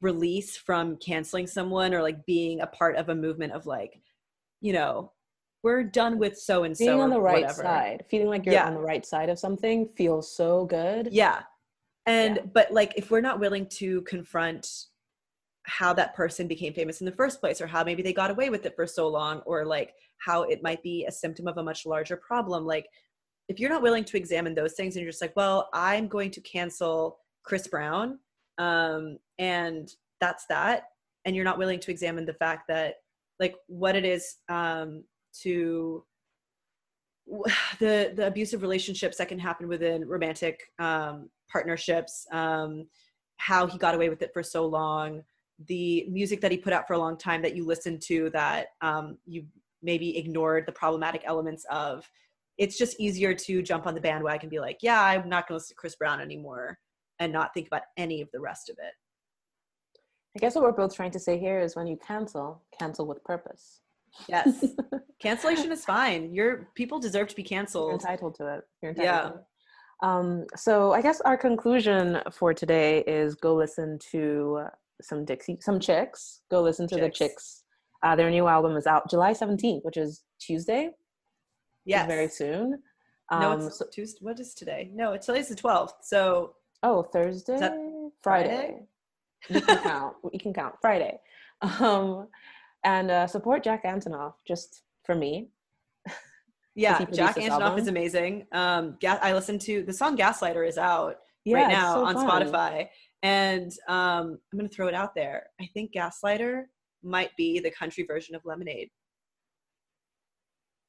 release 0.00 0.56
from 0.56 0.96
canceling 0.96 1.46
someone 1.46 1.92
or 1.92 2.02
like 2.02 2.24
being 2.24 2.60
a 2.60 2.66
part 2.66 2.96
of 2.96 3.08
a 3.08 3.14
movement 3.14 3.52
of 3.52 3.66
like, 3.66 4.00
you 4.60 4.72
know, 4.72 5.12
we're 5.62 5.82
done 5.82 6.18
with 6.18 6.38
so 6.38 6.62
and 6.64 6.76
so. 6.76 6.86
Being 6.86 7.00
on 7.00 7.10
the 7.10 7.20
right 7.20 7.42
whatever. 7.42 7.62
side, 7.62 8.04
feeling 8.08 8.28
like 8.28 8.46
you're 8.46 8.54
Yeah. 8.54 8.66
on 8.68 8.74
the 8.74 8.80
right 8.80 9.04
side 9.04 9.28
of 9.28 9.38
something 9.38 9.88
feels 9.96 10.34
so 10.34 10.64
good. 10.66 11.08
Yeah. 11.12 11.42
And 12.06 12.36
Yeah. 12.36 12.42
but 12.54 12.72
like 12.72 12.94
if 12.96 13.10
we're 13.10 13.20
not 13.20 13.40
willing 13.40 13.66
to 13.70 14.02
confront 14.02 14.86
how 15.68 15.92
that 15.92 16.14
person 16.14 16.48
became 16.48 16.72
famous 16.72 17.00
in 17.00 17.04
the 17.04 17.12
first 17.12 17.40
place 17.40 17.60
or 17.60 17.66
how 17.66 17.84
maybe 17.84 18.02
they 18.02 18.12
got 18.12 18.30
away 18.30 18.50
with 18.50 18.66
it 18.66 18.74
for 18.74 18.86
so 18.86 19.06
long 19.06 19.40
or 19.40 19.64
like 19.64 19.94
how 20.18 20.42
it 20.42 20.62
might 20.62 20.82
be 20.82 21.04
a 21.06 21.12
symptom 21.12 21.46
of 21.46 21.58
a 21.58 21.62
much 21.62 21.86
larger 21.86 22.16
problem. 22.16 22.66
Like 22.66 22.86
if 23.48 23.58
you're 23.58 23.70
not 23.70 23.82
willing 23.82 24.04
to 24.04 24.16
examine 24.16 24.54
those 24.54 24.74
things 24.74 24.94
and 24.94 25.02
you're 25.02 25.10
just 25.10 25.22
like 25.22 25.34
well 25.34 25.68
i'm 25.72 26.06
going 26.06 26.30
to 26.30 26.40
cancel 26.42 27.18
chris 27.42 27.66
brown 27.66 28.18
um, 28.58 29.18
and 29.38 29.90
that's 30.20 30.46
that 30.46 30.88
and 31.24 31.34
you're 31.36 31.44
not 31.44 31.58
willing 31.58 31.78
to 31.78 31.90
examine 31.90 32.24
the 32.24 32.32
fact 32.32 32.64
that 32.68 32.96
like 33.38 33.54
what 33.68 33.94
it 33.94 34.04
is 34.04 34.36
um, 34.48 35.04
to 35.32 36.04
the 37.78 38.12
the 38.14 38.26
abusive 38.26 38.62
relationships 38.62 39.16
that 39.16 39.28
can 39.28 39.38
happen 39.38 39.68
within 39.68 40.06
romantic 40.06 40.60
um, 40.78 41.28
partnerships 41.50 42.26
um, 42.32 42.86
how 43.36 43.66
he 43.66 43.78
got 43.78 43.94
away 43.94 44.08
with 44.08 44.22
it 44.22 44.30
for 44.32 44.42
so 44.42 44.66
long 44.66 45.22
the 45.66 46.06
music 46.08 46.40
that 46.40 46.50
he 46.52 46.56
put 46.56 46.72
out 46.72 46.86
for 46.86 46.92
a 46.94 46.98
long 46.98 47.16
time 47.18 47.42
that 47.42 47.56
you 47.56 47.66
listened 47.66 48.00
to 48.02 48.30
that 48.30 48.68
um, 48.80 49.18
you 49.26 49.44
maybe 49.82 50.16
ignored 50.16 50.64
the 50.66 50.72
problematic 50.72 51.22
elements 51.24 51.64
of 51.70 52.08
it's 52.58 52.76
just 52.78 52.98
easier 53.00 53.32
to 53.34 53.62
jump 53.62 53.86
on 53.86 53.94
the 53.94 54.00
bandwagon 54.00 54.42
and 54.42 54.50
be 54.50 54.60
like 54.60 54.78
yeah 54.82 55.02
i'm 55.02 55.28
not 55.28 55.46
going 55.46 55.54
to 55.58 55.62
listen 55.62 55.68
to 55.74 55.74
chris 55.74 55.96
brown 55.96 56.20
anymore 56.20 56.78
and 57.20 57.32
not 57.32 57.52
think 57.54 57.66
about 57.66 57.82
any 57.96 58.20
of 58.20 58.28
the 58.32 58.40
rest 58.40 58.68
of 58.68 58.76
it 58.78 58.92
I 60.36 60.40
guess 60.40 60.54
what 60.54 60.62
we're 60.62 60.72
both 60.72 60.94
trying 60.94 61.10
to 61.12 61.18
say 61.18 61.38
here 61.38 61.58
is 61.58 61.74
when 61.74 61.86
you 61.88 61.96
cancel, 61.96 62.62
cancel 62.78 63.06
with 63.06 63.24
purpose. 63.24 63.80
yes 64.28 64.64
cancellation 65.20 65.72
is 65.72 65.84
fine 65.84 66.32
your 66.32 66.68
people 66.76 67.00
deserve 67.00 67.28
to 67.28 67.34
be 67.36 67.42
canceled 67.42 67.86
You're 67.88 67.94
entitled 67.94 68.34
to 68.36 68.54
it. 68.58 68.64
You're 68.82 68.90
entitled 68.90 69.14
Yeah. 69.24 69.28
to 69.30 69.34
it. 69.38 69.44
Um, 70.00 70.44
so 70.54 70.92
I 70.92 71.02
guess 71.02 71.20
our 71.22 71.36
conclusion 71.36 72.20
for 72.30 72.54
today 72.54 73.00
is 73.08 73.34
go 73.34 73.54
listen 73.54 73.98
to 74.12 74.60
some 75.02 75.24
Dixie, 75.24 75.58
some 75.60 75.78
chicks. 75.80 76.40
Go 76.50 76.62
listen 76.62 76.86
to 76.88 76.96
the 76.96 77.02
Chicks. 77.02 77.18
chicks. 77.18 77.64
Uh, 78.02 78.14
their 78.16 78.30
new 78.30 78.46
album 78.46 78.76
is 78.76 78.86
out 78.86 79.08
July 79.10 79.32
17th, 79.32 79.84
which 79.84 79.96
is 79.96 80.22
Tuesday. 80.40 80.90
yes 81.84 82.06
very 82.06 82.28
soon. 82.28 82.80
no 83.32 83.52
Um, 83.52 83.66
it's 83.66 83.78
so- 83.78 83.86
Tuesday. 83.92 84.18
what 84.22 84.38
is 84.40 84.54
today 84.54 84.90
no 84.94 85.12
it's 85.14 85.26
today's 85.26 85.48
the 85.48 85.54
12th 85.56 85.94
so 86.02 86.54
oh, 86.82 87.02
Thursday, 87.02 87.58
Friday? 87.58 88.08
Friday. 88.22 88.80
You 89.48 89.60
can 89.60 89.78
count. 89.82 90.16
You 90.32 90.38
can 90.38 90.52
count 90.54 90.74
Friday. 90.80 91.18
Um, 91.60 92.28
and 92.84 93.10
uh, 93.10 93.26
support 93.26 93.64
Jack 93.64 93.84
Antonoff 93.84 94.34
just 94.46 94.82
for 95.04 95.14
me. 95.14 95.50
yeah 96.76 97.04
jack 97.12 97.34
antonoff 97.36 97.60
album? 97.60 97.78
is 97.80 97.88
amazing 97.88 98.46
um 98.52 98.96
i 99.04 99.32
listened 99.32 99.60
to 99.60 99.82
the 99.82 99.92
song 99.92 100.16
gaslighter 100.16 100.64
is 100.66 100.78
out 100.78 101.16
Yeah, 101.44 101.56
right 101.58 101.68
now 101.68 101.94
so 101.94 102.04
on 102.04 102.14
fun. 102.14 102.26
Spotify. 102.28 102.88
And 103.22 103.72
um, 103.88 104.38
I'm 104.52 104.58
going 104.58 104.68
to 104.68 104.74
throw 104.74 104.88
it 104.88 104.94
out 104.94 105.14
there. 105.14 105.46
I 105.60 105.68
think 105.74 105.92
Gaslighter 105.92 106.64
might 107.02 107.30
be 107.36 107.58
the 107.58 107.70
country 107.70 108.04
version 108.04 108.34
of 108.34 108.44
Lemonade. 108.44 108.90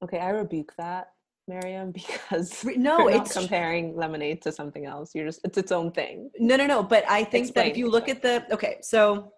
Okay, 0.04 0.20
I 0.20 0.30
rebuke 0.30 0.74
that, 0.78 1.08
Mariam, 1.48 1.92
because 1.92 2.64
no, 2.64 3.10
it's- 3.10 3.34
comparing 3.34 3.96
lemonade 3.96 4.42
to 4.44 4.52
something 4.52 4.86
else. 4.86 5.14
You're 5.14 5.26
just 5.26 5.42
it's 5.44 5.58
its 5.58 5.72
own 5.72 5.92
thing. 5.92 6.30
No, 6.40 6.56
no, 6.56 6.66
no. 6.66 6.84
But 6.84 7.04
I 7.10 7.24
think 7.24 7.54
that 7.56 7.68
if 7.68 7.78
you 7.78 7.90
look 7.90 8.08
at 8.08 8.22
the 8.22 8.46
okay, 8.54 8.78
so 8.82 9.34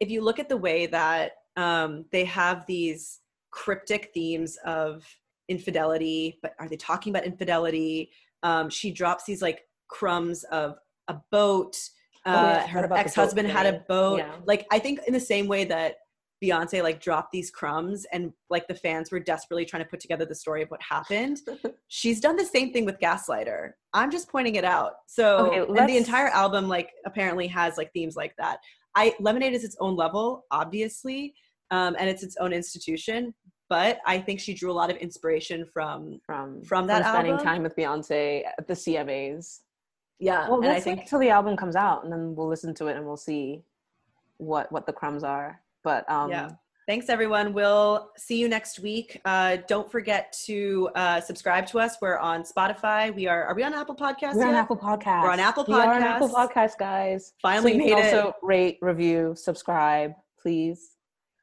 if 0.00 0.10
you 0.10 0.22
look 0.22 0.38
at 0.38 0.48
the 0.48 0.56
way 0.56 0.86
that 0.86 1.32
um, 1.56 2.06
they 2.10 2.24
have 2.24 2.66
these 2.66 3.20
cryptic 3.50 4.10
themes 4.14 4.56
of 4.64 5.04
infidelity, 5.48 6.38
but 6.42 6.54
are 6.58 6.68
they 6.68 6.76
talking 6.76 7.12
about 7.12 7.24
infidelity? 7.24 8.10
Um, 8.42 8.70
she 8.70 8.90
drops 8.90 9.24
these 9.24 9.42
like 9.42 9.62
crumbs 9.88 10.44
of 10.44 10.76
a 11.10 11.22
boat. 11.30 11.76
Oh, 12.26 12.30
Uh, 12.32 12.60
heard 12.60 12.68
her 12.68 12.78
about 12.80 12.88
the 12.88 12.88
boat 12.88 12.98
ex-husband 13.06 13.48
had 13.48 13.66
a 13.66 13.78
boat. 13.88 14.18
Yeah. 14.18 14.34
Like 14.46 14.66
I 14.70 14.78
think 14.78 15.00
in 15.06 15.12
the 15.12 15.20
same 15.20 15.46
way 15.46 15.64
that 15.64 15.96
Beyonce 16.42 16.82
like 16.82 17.00
dropped 17.02 17.32
these 17.32 17.50
crumbs 17.50 18.06
and 18.12 18.32
like 18.48 18.66
the 18.66 18.74
fans 18.74 19.10
were 19.10 19.20
desperately 19.20 19.64
trying 19.66 19.82
to 19.82 19.88
put 19.88 20.00
together 20.00 20.24
the 20.24 20.34
story 20.34 20.62
of 20.62 20.70
what 20.70 20.80
happened. 20.82 21.38
She's 21.88 22.18
done 22.20 22.36
the 22.36 22.44
same 22.46 22.72
thing 22.72 22.84
with 22.86 22.98
Gaslighter. 22.98 23.72
I'm 23.92 24.10
just 24.10 24.28
pointing 24.30 24.54
it 24.54 24.64
out. 24.64 24.92
So 25.06 25.46
Okay, 25.46 25.80
and 25.80 25.88
the 25.88 25.96
entire 25.98 26.28
album 26.28 26.66
like 26.68 26.90
apparently 27.06 27.46
has 27.48 27.76
like 27.76 27.92
themes 27.92 28.16
like 28.16 28.34
that. 28.38 28.58
I 28.94 29.14
Lemonade 29.20 29.52
is 29.52 29.64
its 29.64 29.76
own 29.80 29.96
level, 29.96 30.44
obviously, 30.50 31.34
um, 31.70 31.94
and 31.98 32.08
it's 32.08 32.22
its 32.22 32.36
own 32.38 32.52
institution. 32.52 33.34
But 33.68 33.98
I 34.04 34.18
think 34.18 34.40
she 34.40 34.52
drew 34.52 34.72
a 34.72 34.78
lot 34.80 34.90
of 34.90 34.96
inspiration 34.96 35.64
from 35.72 36.20
From 36.26 36.62
From 36.64 36.86
that 36.88 37.04
spending 37.06 37.34
album? 37.34 37.46
time 37.46 37.62
with 37.62 37.76
Beyonce 37.76 38.42
at 38.58 38.66
the 38.66 38.74
CMAs. 38.74 39.60
Yeah. 40.20 40.48
Well, 40.48 40.58
and 40.60 40.66
I 40.68 40.74
let's 40.74 40.84
think 40.84 41.00
wait 41.00 41.08
till 41.08 41.18
the 41.18 41.30
album 41.30 41.56
comes 41.56 41.76
out, 41.76 42.04
and 42.04 42.12
then 42.12 42.34
we'll 42.34 42.48
listen 42.48 42.74
to 42.74 42.86
it 42.86 42.96
and 42.96 43.04
we'll 43.06 43.16
see 43.16 43.62
what 44.36 44.70
what 44.70 44.86
the 44.86 44.92
crumbs 44.92 45.24
are. 45.24 45.60
But 45.82 46.08
um, 46.10 46.30
yeah. 46.30 46.50
Thanks, 46.86 47.08
everyone. 47.08 47.52
We'll 47.52 48.10
see 48.16 48.40
you 48.40 48.48
next 48.48 48.80
week. 48.80 49.20
Uh, 49.24 49.58
don't 49.68 49.88
forget 49.88 50.36
to 50.46 50.90
uh, 50.96 51.20
subscribe 51.20 51.66
to 51.68 51.78
us. 51.78 51.98
We're 52.02 52.18
on 52.18 52.42
Spotify. 52.42 53.14
We 53.14 53.28
are. 53.28 53.44
Are 53.44 53.54
we 53.54 53.62
on 53.62 53.72
Apple 53.72 53.94
Podcasts? 53.94 54.34
we're 54.34 54.48
on? 54.48 54.54
Apple 54.54 54.76
podcast 54.76 55.22
We're 55.22 55.30
on 55.30 55.38
Apple 55.38 55.72
are 55.72 55.94
on 55.94 56.02
Apple 56.02 56.28
podcast 56.28 56.52
Podcasts, 56.52 56.78
guys. 56.78 57.32
Finally 57.40 57.72
so 57.72 57.78
made 57.78 57.88
can 57.90 57.98
it. 57.98 58.14
also 58.14 58.34
rate, 58.42 58.78
review, 58.80 59.34
subscribe, 59.36 60.14
please. 60.42 60.96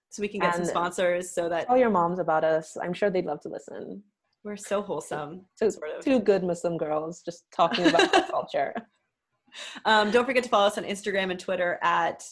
so 0.10 0.22
we 0.22 0.28
can 0.28 0.42
get 0.42 0.54
some 0.54 0.66
sponsors. 0.66 1.32
So 1.32 1.48
that 1.48 1.68
Tell 1.68 1.78
your 1.78 1.92
moms 1.92 2.20
about 2.20 2.44
us. 2.44 2.76
I'm 2.82 2.94
sure 2.94 3.10
they'd 3.10 3.26
love 3.26 3.40
to 3.42 3.50
listen. 3.50 4.04
We're 4.48 4.56
so 4.58 4.82
wholesome. 4.82 5.42
So 5.56 5.70
Sort 5.70 5.90
of. 5.98 6.04
two 6.04 6.20
good 6.20 6.44
Muslim 6.44 6.78
girls 6.78 7.22
just 7.22 7.44
talking 7.54 7.86
about 7.88 8.10
culture. 8.32 8.74
Um, 9.86 10.10
don't 10.12 10.26
forget 10.26 10.44
to 10.44 10.50
follow 10.50 10.68
us 10.68 10.78
on 10.78 10.84
Instagram 10.86 11.30
and 11.32 11.40
Twitter 11.40 11.78
at. 11.84 12.24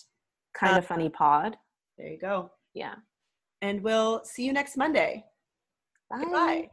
Kind 0.57 0.75
Uh, 0.75 0.77
of 0.77 0.85
funny 0.87 1.09
pod. 1.09 1.57
There 1.97 2.07
you 2.07 2.17
go. 2.17 2.49
Yeah. 2.73 2.95
And 3.61 3.81
we'll 3.83 4.23
see 4.23 4.45
you 4.45 4.53
next 4.53 4.77
Monday. 4.77 5.25
Bye. 6.09 6.19
Goodbye. 6.21 6.69